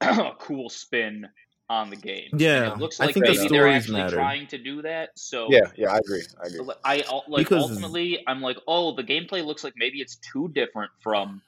a 0.00 0.32
cool 0.38 0.70
spin 0.70 1.28
on 1.68 1.90
the 1.90 1.96
game. 1.96 2.30
Yeah, 2.36 2.72
it 2.72 2.78
looks 2.78 3.00
like 3.00 3.10
I 3.10 3.12
think 3.12 3.26
maybe 3.26 3.38
the 3.38 3.48
they're 3.48 3.68
actually 3.68 4.00
matter. 4.00 4.16
trying 4.16 4.46
to 4.48 4.58
do 4.58 4.82
that. 4.82 5.10
So 5.16 5.48
yeah, 5.50 5.70
yeah, 5.76 5.92
I 5.92 5.98
agree. 5.98 6.22
I 6.42 6.46
agree. 6.46 6.74
I 6.84 7.04
like 7.28 7.48
because... 7.48 7.70
ultimately, 7.70 8.22
I'm 8.26 8.40
like, 8.40 8.58
oh, 8.66 8.94
the 8.94 9.04
gameplay 9.04 9.44
looks 9.44 9.64
like 9.64 9.74
maybe 9.76 10.00
it's 10.00 10.16
too 10.16 10.48
different 10.48 10.90
from 11.00 11.42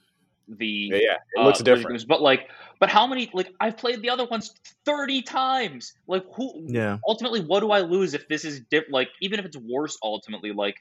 the 0.48 0.66
yeah, 0.66 0.96
yeah. 0.96 1.16
it 1.34 1.40
uh, 1.40 1.44
looks 1.44 1.60
different. 1.60 2.06
But 2.08 2.22
like, 2.22 2.50
but 2.78 2.88
how 2.88 3.06
many? 3.06 3.30
Like, 3.32 3.54
I've 3.60 3.76
played 3.76 4.02
the 4.02 4.10
other 4.10 4.26
ones 4.26 4.54
thirty 4.84 5.22
times. 5.22 5.94
Like, 6.06 6.24
who? 6.34 6.64
Yeah. 6.66 6.98
Ultimately, 7.06 7.40
what 7.40 7.60
do 7.60 7.70
I 7.70 7.80
lose 7.80 8.14
if 8.14 8.28
this 8.28 8.44
is 8.44 8.60
different? 8.70 8.92
Like, 8.92 9.08
even 9.20 9.38
if 9.38 9.46
it's 9.46 9.56
worse, 9.56 9.98
ultimately, 10.02 10.52
like. 10.52 10.76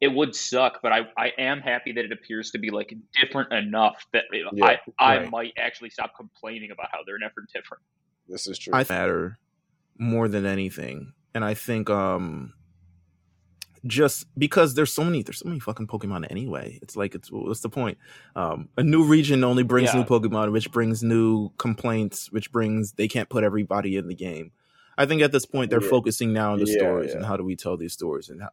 It 0.00 0.08
would 0.08 0.34
suck, 0.34 0.80
but 0.82 0.92
I, 0.92 1.08
I 1.16 1.32
am 1.38 1.60
happy 1.60 1.92
that 1.92 2.04
it 2.04 2.12
appears 2.12 2.52
to 2.52 2.58
be 2.58 2.70
like 2.70 2.94
different 3.20 3.52
enough 3.52 4.06
that 4.12 4.24
yeah, 4.32 4.64
I, 4.64 4.78
I 4.98 5.16
right. 5.18 5.30
might 5.30 5.52
actually 5.58 5.90
stop 5.90 6.12
complaining 6.16 6.70
about 6.70 6.86
how 6.92 6.98
they're 7.04 7.18
never 7.18 7.44
different. 7.52 7.82
This 8.28 8.46
is 8.46 8.58
true. 8.58 8.74
I 8.74 8.84
matter 8.88 9.38
more 9.98 10.28
than 10.28 10.46
anything, 10.46 11.14
and 11.34 11.44
I 11.44 11.54
think 11.54 11.90
um 11.90 12.52
just 13.86 14.26
because 14.38 14.74
there's 14.74 14.92
so 14.92 15.04
many 15.04 15.22
there's 15.22 15.38
so 15.38 15.48
many 15.48 15.60
fucking 15.60 15.86
Pokemon 15.86 16.26
anyway. 16.30 16.78
It's 16.82 16.96
like 16.96 17.14
it's 17.14 17.30
what's 17.30 17.60
the 17.60 17.68
point? 17.68 17.98
Um, 18.36 18.68
a 18.76 18.82
new 18.82 19.04
region 19.04 19.44
only 19.44 19.62
brings 19.62 19.92
yeah. 19.92 20.00
new 20.00 20.04
Pokemon, 20.04 20.52
which 20.52 20.70
brings 20.70 21.02
new 21.02 21.50
complaints, 21.58 22.30
which 22.30 22.52
brings 22.52 22.92
they 22.92 23.08
can't 23.08 23.28
put 23.28 23.44
everybody 23.44 23.96
in 23.96 24.08
the 24.08 24.14
game. 24.14 24.52
I 24.96 25.06
think 25.06 25.22
at 25.22 25.32
this 25.32 25.46
point 25.46 25.70
they're 25.70 25.82
yeah. 25.82 25.90
focusing 25.90 26.32
now 26.32 26.52
on 26.52 26.58
the 26.58 26.66
yeah, 26.66 26.78
stories 26.78 27.14
and 27.14 27.24
how 27.24 27.36
do 27.36 27.44
we 27.44 27.54
tell 27.56 27.76
these 27.76 27.92
stories 27.92 28.28
and 28.28 28.42
how 28.42 28.50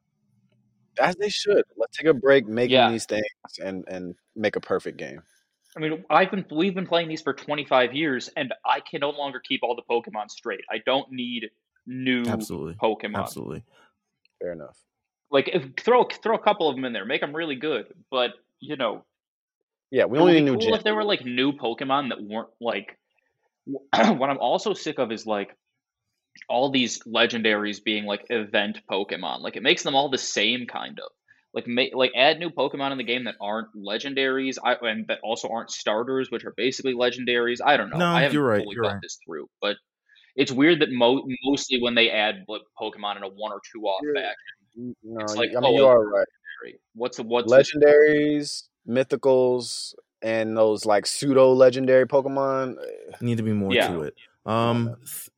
as 0.99 1.15
they 1.15 1.29
should. 1.29 1.63
Let's 1.77 1.97
take 1.97 2.07
a 2.07 2.13
break 2.13 2.47
making 2.47 2.91
these 2.91 3.05
things 3.05 3.25
and 3.63 3.83
and 3.87 4.15
make 4.35 4.55
a 4.55 4.61
perfect 4.61 4.97
game. 4.97 5.21
I 5.75 5.81
mean, 5.81 6.05
I've 6.09 6.31
been 6.31 6.45
we've 6.51 6.73
been 6.73 6.87
playing 6.87 7.09
these 7.09 7.21
for 7.21 7.33
25 7.33 7.93
years, 7.93 8.29
and 8.35 8.53
I 8.65 8.79
can 8.79 9.01
no 9.01 9.09
longer 9.09 9.39
keep 9.39 9.61
all 9.63 9.75
the 9.75 9.81
Pokemon 9.89 10.31
straight. 10.31 10.61
I 10.71 10.77
don't 10.85 11.11
need 11.11 11.49
new 11.85 12.23
Absolutely. 12.25 12.75
Pokemon. 12.75 13.17
Absolutely, 13.17 13.63
fair 14.41 14.53
enough. 14.53 14.77
Like, 15.31 15.49
if, 15.51 15.75
throw 15.77 16.05
throw 16.05 16.35
a 16.35 16.41
couple 16.41 16.69
of 16.69 16.75
them 16.75 16.85
in 16.85 16.93
there, 16.93 17.05
make 17.05 17.21
them 17.21 17.35
really 17.35 17.55
good. 17.55 17.87
But 18.09 18.31
you 18.59 18.77
know, 18.77 19.03
yeah, 19.91 20.05
we 20.05 20.17
only 20.17 20.35
need 20.35 20.51
new. 20.51 20.57
Cool 20.57 20.75
if 20.75 20.83
there 20.83 20.95
were 20.95 21.03
like 21.03 21.25
new 21.25 21.51
Pokemon 21.51 22.09
that 22.09 22.21
weren't 22.21 22.49
like. 22.61 22.97
what 23.65 24.29
I'm 24.29 24.37
also 24.37 24.75
sick 24.75 24.99
of 24.99 25.11
is 25.11 25.25
like 25.25 25.57
all 26.49 26.69
these 26.69 27.01
legendaries 27.03 27.83
being 27.83 28.05
like 28.05 28.25
event 28.29 28.79
Pokemon. 28.89 29.41
Like 29.41 29.55
it 29.55 29.63
makes 29.63 29.83
them 29.83 29.95
all 29.95 30.09
the 30.09 30.17
same 30.17 30.65
kind 30.67 30.99
of 30.99 31.11
like 31.55 31.67
make 31.67 31.95
like 31.95 32.11
add 32.15 32.37
new 32.37 32.49
Pokemon 32.49 32.91
in 32.91 32.97
the 32.97 33.03
game 33.03 33.23
that 33.23 33.35
aren't 33.39 33.69
legendaries, 33.75 34.57
I, 34.63 34.75
and 34.81 35.07
that 35.07 35.19
also 35.23 35.47
aren't 35.47 35.71
starters, 35.71 36.29
which 36.29 36.43
are 36.43 36.53
basically 36.55 36.93
legendaries. 36.93 37.59
I 37.65 37.77
don't 37.77 37.89
know. 37.89 37.97
No, 37.97 38.07
I 38.07 38.21
haven't 38.23 38.33
you're 38.33 38.45
right. 38.45 38.61
fully 38.61 38.75
you're 38.75 38.83
thought 38.83 38.93
right. 38.93 39.01
this 39.01 39.17
through, 39.25 39.47
but 39.61 39.77
it's 40.35 40.51
weird 40.51 40.81
that 40.81 40.91
mo- 40.91 41.25
mostly 41.45 41.81
when 41.81 41.95
they 41.95 42.11
add 42.11 42.43
like, 42.49 42.61
Pokemon 42.79 43.15
in 43.15 43.23
a 43.23 43.29
one 43.29 43.53
or 43.53 43.61
two 43.71 43.83
off 43.83 44.01
faction, 44.13 44.95
no, 45.01 45.21
it's 45.21 45.35
like 45.35 45.51
I 45.51 45.61
mean, 45.61 45.63
oh, 45.63 45.77
you 45.77 45.87
are 45.87 46.05
right. 46.05 46.27
What's 46.93 47.17
the 47.17 47.23
what's 47.23 47.51
legendaries, 47.51 48.63
mythicals, 48.85 49.93
and 50.21 50.57
those 50.57 50.85
like 50.85 51.05
pseudo 51.05 51.53
legendary 51.53 52.05
Pokemon 52.05 52.75
eh, 52.81 53.15
need 53.21 53.37
to 53.37 53.43
be 53.43 53.53
more 53.53 53.73
yeah. 53.73 53.87
to 53.87 54.01
it. 54.01 54.15
Um, 54.45 54.97
th- 55.05 55.29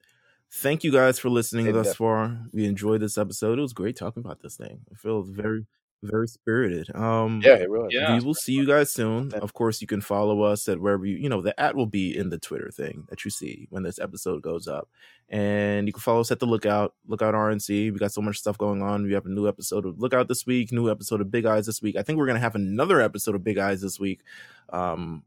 thank 0.58 0.84
you 0.84 0.91
guys 0.91 1.20
for 1.20 1.30
listening 1.30 1.72
thus 1.72 1.95
far. 1.95 2.38
We 2.51 2.66
enjoyed 2.66 3.01
this 3.01 3.18
episode. 3.18 3.60
It 3.60 3.62
was 3.62 3.74
great 3.74 3.95
talking 3.95 4.22
about 4.24 4.41
this 4.41 4.55
thing. 4.55 4.82
I 4.91 4.95
feel 4.95 5.22
very 5.24 5.66
very 6.03 6.28
spirited. 6.28 6.95
Um, 6.95 7.41
yeah, 7.43 7.55
it 7.55 7.70
really. 7.70 7.95
Yeah. 7.95 8.18
We 8.18 8.24
will 8.24 8.36
see 8.36 8.53
you 8.53 8.68
guys 8.68 8.91
soon. 8.91 9.34
Of 9.34 9.53
course, 9.53 9.82
you 9.82 9.88
can 9.88 10.01
follow 10.01 10.43
us 10.43 10.68
at 10.68 10.80
wherever 10.80 11.05
you, 11.05 11.18
you 11.18 11.30
know, 11.30 11.41
the 11.41 11.60
at 11.60 11.76
will 11.76 11.88
be 11.88 12.16
in 12.16 12.30
the 12.30 12.38
Twitter 12.38 12.70
thing 12.72 13.05
that 13.10 13.26
you 13.26 13.32
see 13.32 13.68
when 13.72 13.84
this 13.84 13.99
episode 13.99 14.41
goes 14.41 14.68
up. 14.68 14.89
And 15.30 15.88
you 15.88 15.93
can 15.93 16.01
follow 16.01 16.22
us 16.22 16.32
at 16.32 16.39
the 16.39 16.45
Lookout, 16.45 16.93
Lookout 17.08 17.34
RNC. 17.34 17.91
We 17.91 17.99
got 17.99 18.14
so 18.14 18.22
much 18.22 18.38
stuff 18.38 18.58
going 18.58 18.82
on. 18.82 19.03
We 19.03 19.14
have 19.14 19.26
a 19.26 19.30
new 19.30 19.47
episode 19.47 19.86
of 19.86 19.99
Lookout 19.99 20.28
this 20.28 20.45
week, 20.45 20.72
new 20.72 20.89
episode 20.89 21.20
of 21.20 21.32
Big 21.32 21.45
Eyes 21.45 21.66
this 21.66 21.82
week. 21.82 21.95
I 21.95 22.03
think 22.03 22.18
we're 22.18 22.28
going 22.28 22.36
to 22.36 22.41
have 22.41 22.55
another 22.55 23.01
episode 23.01 23.36
of 23.36 23.43
Big 23.43 23.58
Eyes 23.58 23.82
this 23.82 23.99
week. 23.99 24.22
Um, 24.70 25.24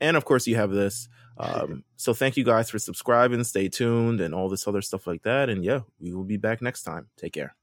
and 0.00 0.16
of 0.16 0.24
course, 0.24 0.46
you 0.46 0.56
have 0.56 0.70
this. 0.70 1.08
Um, 1.38 1.84
so 1.96 2.12
thank 2.12 2.36
you 2.36 2.44
guys 2.44 2.70
for 2.70 2.78
subscribing, 2.78 3.42
stay 3.44 3.68
tuned, 3.68 4.20
and 4.20 4.34
all 4.34 4.48
this 4.48 4.66
other 4.68 4.82
stuff 4.82 5.06
like 5.06 5.22
that. 5.22 5.48
And 5.48 5.64
yeah, 5.64 5.80
we 5.98 6.12
will 6.12 6.24
be 6.24 6.36
back 6.36 6.60
next 6.60 6.82
time. 6.82 7.08
Take 7.16 7.32
care. 7.32 7.56